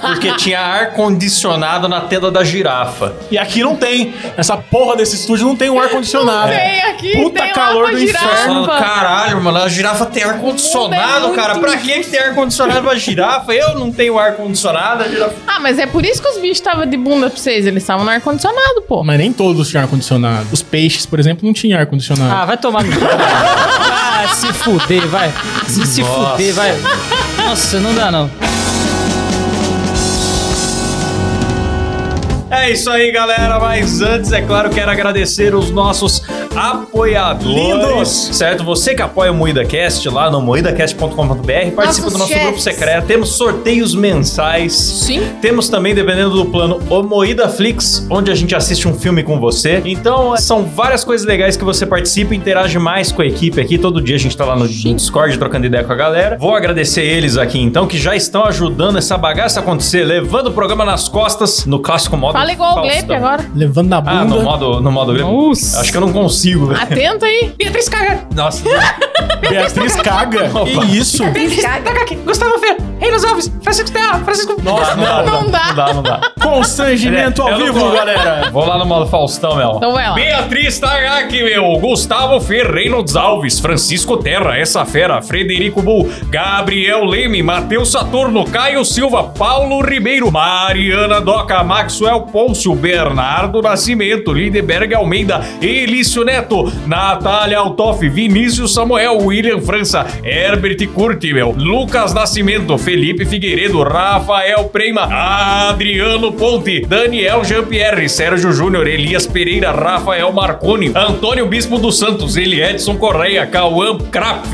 porque 0.00 0.32
tinha 0.38 0.58
ar-condicionado 0.60 1.86
na 1.88 2.00
tenda 2.00 2.30
da 2.30 2.42
girafa. 2.42 3.14
E 3.30 3.36
aqui 3.38 3.62
não 3.62 3.76
tem. 3.76 4.14
Essa 4.36 4.56
porra 4.56 4.96
desse 4.96 5.16
estúdio 5.16 5.46
não 5.46 5.54
tem 5.56 5.68
um 5.70 5.78
ar-condicionado. 5.78 6.48
Tem 6.48 6.80
aqui, 6.82 7.12
Puta 7.12 7.42
tem 7.42 7.52
calor 7.52 7.90
do 7.90 7.98
girafa. 7.98 8.24
inferno. 8.24 8.66
Caralho, 8.66 9.40
mano, 9.42 9.58
a 9.58 9.68
girafa 9.68 10.06
tem 10.06 10.22
ar-condicionado, 10.24 11.26
O 11.26 11.28
mundo 11.28 11.32
é 11.32 11.36
cara. 11.36 11.54
muito 11.54 11.66
Pra 11.66 11.76
que 11.76 12.00
que 12.00 12.10
tem 12.10 12.20
ar-condicionado 12.20 12.82
pra 12.82 12.94
girafa? 12.96 13.52
Eu 13.52 13.78
não 13.78 13.92
tenho 13.92 14.18
ar-condicionado, 14.18 15.02
a 15.04 15.08
girafa. 15.08 15.34
Ah, 15.46 15.60
mas 15.60 15.78
é 15.78 15.86
por 15.86 16.04
isso 16.04 16.22
que 16.22 16.28
os 16.28 16.36
bichos 16.38 16.58
estavam 16.58 16.86
de 16.86 16.96
bunda 16.96 17.28
pra 17.28 17.38
vocês. 17.38 17.66
Eles 17.66 17.82
estavam 17.82 18.04
no 18.04 18.10
ar-condicionado, 18.10 18.82
pô. 18.88 19.04
Mas 19.04 19.18
nem 19.18 19.32
todos 19.32 19.68
tinham 19.68 19.82
ar-condicionado. 19.82 20.46
Os 20.52 20.62
peixes, 20.62 21.04
por 21.04 21.20
exemplo, 21.20 21.44
não 21.46 21.52
tinham 21.52 21.78
ar-condicionado. 21.78 22.32
Ah, 22.32 22.45
vai 22.46 22.56
tomar 22.56 22.82
no 22.84 22.92
cu. 22.92 23.04
Ah, 23.04 24.28
se 24.34 24.52
fuder, 24.52 25.06
vai. 25.08 25.32
Se, 25.66 25.86
se 25.86 26.02
Nossa. 26.02 26.30
fuder, 26.30 26.54
vai. 26.54 26.74
Nossa, 27.36 27.80
não 27.80 27.94
dá 27.94 28.10
não. 28.10 28.30
É 32.50 32.70
isso 32.70 32.88
aí, 32.90 33.12
galera. 33.12 33.58
Mas 33.60 34.00
antes, 34.00 34.32
é 34.32 34.40
claro, 34.40 34.70
quero 34.70 34.90
agradecer 34.90 35.54
os 35.54 35.70
nossos 35.70 36.22
apoiadores. 36.56 37.54
Lindos! 37.54 38.08
Certo? 38.32 38.64
Você 38.64 38.94
que 38.94 39.02
apoia 39.02 39.30
o 39.30 39.34
MoídaCast 39.34 40.08
lá 40.08 40.30
no 40.30 40.40
moidacast.com.br, 40.40 41.74
participa 41.74 42.10
do 42.10 42.18
nosso 42.18 42.28
chefes. 42.28 42.44
grupo 42.44 42.60
secreto. 42.60 43.06
Temos 43.06 43.30
sorteios 43.30 43.94
mensais. 43.94 44.72
Sim. 44.72 45.22
Temos 45.40 45.68
também, 45.68 45.94
dependendo 45.94 46.30
do 46.30 46.44
plano, 46.46 46.80
o 46.88 47.02
Moída 47.02 47.48
Flix, 47.48 48.06
onde 48.10 48.30
a 48.30 48.34
gente 48.34 48.54
assiste 48.54 48.88
um 48.88 48.94
filme 48.94 49.22
com 49.22 49.38
você. 49.38 49.82
Então, 49.84 50.36
são 50.36 50.64
várias 50.64 51.04
coisas 51.04 51.26
legais 51.26 51.56
que 51.56 51.64
você 51.64 51.84
participa 51.84 52.34
e 52.34 52.36
interage 52.36 52.78
mais 52.78 53.12
com 53.12 53.22
a 53.22 53.26
equipe 53.26 53.60
aqui. 53.60 53.78
Todo 53.78 54.00
dia 54.00 54.16
a 54.16 54.18
gente 54.18 54.36
tá 54.36 54.44
lá 54.44 54.56
no 54.56 54.66
Discord 54.66 55.38
trocando 55.38 55.66
ideia 55.66 55.84
com 55.84 55.92
a 55.92 55.96
galera. 55.96 56.36
Vou 56.38 56.54
agradecer 56.54 57.02
eles 57.02 57.36
aqui, 57.36 57.60
então, 57.60 57.86
que 57.86 57.98
já 57.98 58.14
estão 58.14 58.44
ajudando 58.44 58.98
essa 58.98 59.16
bagaça 59.18 59.60
a 59.60 59.62
acontecer, 59.62 60.04
levando 60.04 60.48
o 60.48 60.52
programa 60.52 60.84
nas 60.84 61.08
costas 61.08 61.66
no 61.66 61.80
clássico 61.80 62.16
modo 62.16 62.32
Fala 62.32 62.52
igual 62.52 62.78
o. 62.78 62.82
Gleip 62.82 63.12
agora. 63.12 63.44
Levando 63.54 63.88
na 63.88 64.00
bunda. 64.00 64.20
Ah, 64.20 64.24
no 64.24 64.42
modo, 64.42 64.80
no 64.80 64.92
modo 64.92 65.12
Gleip? 65.12 65.30
Nossa. 65.30 65.80
Acho 65.80 65.90
que 65.90 65.96
eu 65.96 66.00
não 66.00 66.12
consigo, 66.12 66.45
velho. 66.54 66.80
Atenta 66.80 67.26
aí. 67.26 67.52
Beatriz 67.56 67.88
caga. 67.88 68.20
Nossa. 68.34 68.62
Beatriz 69.40 69.96
caga. 69.96 70.50
Que 70.64 70.96
isso? 70.96 71.22
Taca 71.62 72.02
aqui. 72.02 72.16
Gustavo 72.16 72.58
Fer, 72.58 72.76
Reinos 73.00 73.24
Alves, 73.24 73.52
Francisco 73.62 73.90
Terra, 73.92 74.18
Francisco... 74.20 74.56
Nossa, 74.62 74.94
não. 74.96 75.26
Não 75.26 75.50
dá. 75.50 75.66
Não 75.66 75.74
dá, 75.74 75.94
não 75.94 76.02
dá. 76.02 76.20
Constrangimento 76.42 77.40
Eu 77.42 77.46
ao 77.46 77.50
não 77.58 77.66
vivo, 77.66 77.78
vou. 77.80 77.92
galera. 77.92 78.50
Vou 78.50 78.66
lá 78.66 78.78
no 78.78 78.86
modo 78.86 79.06
Faustão, 79.06 79.56
meu. 79.56 79.72
Então 79.76 79.92
vai 79.92 80.08
lá. 80.08 80.14
Beatriz 80.14 80.78
Tagaki, 80.78 81.42
meu. 81.42 81.78
Gustavo 81.78 82.40
Ferreiro 82.40 83.04
Alves, 83.16 83.58
Francisco 83.60 84.16
Terra, 84.16 84.56
essa 84.56 84.84
fera, 84.84 85.20
Frederico 85.22 85.82
Bull, 85.82 86.10
Gabriel 86.28 87.04
Leme, 87.04 87.42
Matheus 87.42 87.90
Saturno, 87.92 88.44
Caio 88.44 88.84
Silva, 88.84 89.24
Paulo 89.24 89.80
Ribeiro, 89.80 90.30
Mariana 90.30 91.20
Doca, 91.20 91.62
Maxwell 91.62 92.22
Pôncio, 92.22 92.74
Bernardo 92.74 93.60
Nascimento, 93.62 94.32
Lindeberg 94.32 94.94
Almeida, 94.94 95.40
Elício 95.60 96.24
Neto, 96.24 96.35
Natália 96.86 97.58
Altoff, 97.58 98.06
Vinícius 98.08 98.74
Samuel, 98.74 99.18
William 99.22 99.60
França, 99.60 100.06
Herbert 100.22 100.86
Curti, 100.88 101.32
meu. 101.32 101.52
Lucas 101.56 102.12
Nascimento, 102.12 102.76
Felipe 102.76 103.24
Figueiredo, 103.24 103.82
Rafael 103.82 104.64
Prema, 104.64 105.08
Adriano 105.70 106.32
Ponte, 106.32 106.80
Daniel 106.82 107.42
Jean-Pierre, 107.44 108.08
Sérgio 108.08 108.52
Júnior, 108.52 108.86
Elias 108.86 109.26
Pereira, 109.26 109.70
Rafael 109.72 110.30
Marconi, 110.32 110.92
Antônio 110.94 111.46
Bispo 111.46 111.78
dos 111.78 111.98
Santos, 111.98 112.36
Eli 112.36 112.60
Edson 112.60 112.96
Correia, 112.96 113.46
Cauã 113.46 113.96
Krapf, 113.96 114.52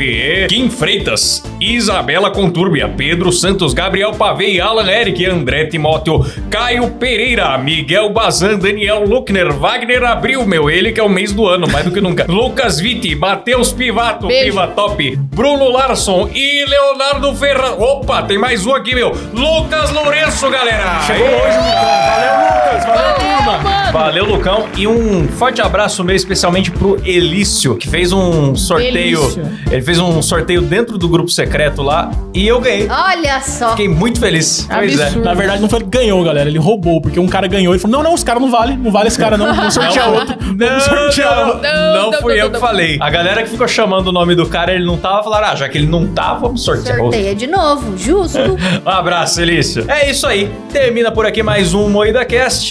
Kim 0.49 0.71
Freitas, 0.71 1.43
Isabela 1.61 2.31
Contúrbia, 2.31 2.89
Pedro 2.89 3.33
Santos, 3.33 3.75
Gabriel 3.75 4.13
Pavei, 4.13 4.61
Alan 4.61 4.89
Eric, 4.89 5.25
André 5.27 5.67
Timóteo, 5.67 6.25
Caio 6.49 6.91
Pereira, 6.93 7.59
Miguel 7.59 8.11
Bazan, 8.11 8.59
Daniel 8.59 9.05
Luckner, 9.05 9.53
Wagner 9.53 10.05
Abril, 10.05 10.47
meu, 10.47 10.71
ele 10.71 10.93
que 10.93 11.01
é 11.01 11.03
o 11.03 11.09
mês 11.09 11.33
do 11.33 11.47
ano, 11.47 11.62
mais 11.69 11.85
do 11.85 11.91
que 11.91 12.01
nunca, 12.01 12.27
Lucas 12.29 12.81
Vitti, 12.81 13.15
Matheus 13.15 13.73
Pivato, 13.73 14.27
Beijo. 14.27 14.45
Piva 14.45 14.69
Top, 14.69 15.17
Bruno 15.17 15.69
Larson 15.69 16.29
e 16.35 16.65
Leonardo 16.67 17.35
Ferraz. 17.37 17.75
Opa, 17.79 18.23
tem 18.23 18.39
mais 18.39 18.67
um 18.67 18.75
aqui, 18.75 18.95
meu. 18.95 19.11
Lucas 19.33 19.91
Lourenço, 19.91 20.49
galera. 20.51 21.01
Chegou 21.07 21.27
hoje. 21.27 21.59
Valeu, 21.59 22.35
Lucas. 22.41 22.52
Valeu, 22.81 23.15
turma. 23.15 23.59
mano. 23.59 23.93
Valeu, 23.93 24.25
Lucão. 24.25 24.69
E 24.77 24.87
um 24.87 25.29
forte 25.29 25.61
abraço 25.61 26.03
meu, 26.05 26.15
especialmente 26.17 26.71
pro 26.71 27.01
Elício, 27.05 27.77
que 27.77 27.89
fez 27.89 28.13
um 28.13 28.55
sorteio. 28.55 29.23
Elício. 29.23 29.53
Ele 29.71 29.83
fez 29.83 29.99
um 29.99 30.21
sorteio 30.23 30.63
dentro 30.63 30.97
do 30.99 31.09
grupo 31.09 31.31
secreto 31.31 31.83
lá 31.83 32.11
e 32.35 32.47
eu 32.47 32.61
ganhei. 32.61 32.89
Olha 32.89 33.41
só. 33.41 33.71
Fiquei 33.71 33.89
muito 33.89 34.19
feliz. 34.21 34.67
Pois 34.71 34.99
é. 34.99 35.11
Na 35.17 35.35
verdade, 35.35 35.61
não 35.61 35.69
foi 35.69 35.81
ele 35.81 35.89
que 35.91 35.99
ganhou, 35.99 36.23
galera. 36.25 36.49
Ele 36.49 36.59
roubou, 36.59 37.01
porque 37.01 37.19
um 37.21 37.29
cara 37.29 37.47
ganhou. 37.47 37.73
Ele 37.75 37.81
falou: 37.81 37.97
Não, 37.97 38.03
não, 38.03 38.15
os 38.15 38.25
caras 38.25 38.41
não 38.43 38.51
vale. 38.51 38.77
Não 38.77 38.91
vale 38.91 39.09
esse 39.09 39.19
cara, 39.19 39.37
não. 39.37 39.55
Vamos 39.55 39.75
sortear 39.75 40.07
Não, 40.07 40.15
outro. 40.15 40.37
Não, 40.41 40.69
Vamos 40.69 40.85
sortear 40.85 41.37
não, 41.37 41.47
outro. 41.49 41.63
não, 41.63 42.11
Não, 42.11 42.21
fui 42.21 42.35
não, 42.35 42.39
eu 42.41 42.45
não, 42.45 42.53
que 42.53 42.61
não. 42.61 42.61
falei. 42.61 42.99
A 43.01 43.11
galera 43.11 43.43
que 43.43 43.51
ficou 43.51 43.69
chamando 43.69 44.09
o 44.09 44.13
nome 44.13 44.35
do 44.35 44.47
cara, 44.47 44.73
ele 44.75 44.85
não 44.85 44.97
tava, 44.97 45.23
falaram, 45.23 45.49
ah, 45.49 45.57
já 45.57 45.69
que 45.69 45.79
ele 45.79 45.87
não 45.87 46.07
tá, 46.07 46.35
vamos 46.35 46.63
sortear 46.65 46.99
outro. 46.99 47.13
Sorteia 47.13 47.35
de 47.35 47.47
novo, 47.47 47.97
justo. 47.97 48.39
Um 48.85 48.89
abraço, 48.89 49.41
Elício. 49.41 49.85
É 49.89 50.11
isso 50.11 50.27
aí. 50.27 50.51
Termina 50.73 51.11
por 51.11 51.25
aqui 51.27 51.43
mais 51.43 51.73
um 51.75 51.89
Moída 51.89 52.25
Cast. 52.25 52.62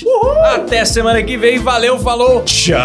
Até 0.55 0.85
semana 0.85 1.21
que 1.21 1.37
vem. 1.37 1.59
Valeu, 1.59 1.99
falou. 1.99 2.43
Tchau. 2.43 2.79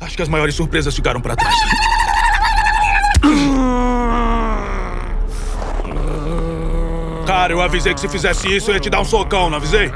Acho 0.00 0.16
que 0.16 0.22
as 0.22 0.28
maiores 0.28 0.54
surpresas 0.54 0.94
ficaram 0.94 1.20
pra 1.20 1.36
trás. 1.36 1.54
Cara, 7.38 7.52
eu 7.52 7.62
avisei 7.62 7.94
que 7.94 8.00
se 8.00 8.08
fizesse 8.08 8.52
isso 8.52 8.72
eu 8.72 8.74
ia 8.74 8.80
te 8.80 8.90
dar 8.90 9.00
um 9.00 9.04
socão, 9.04 9.48
não 9.48 9.58
avisei? 9.58 9.92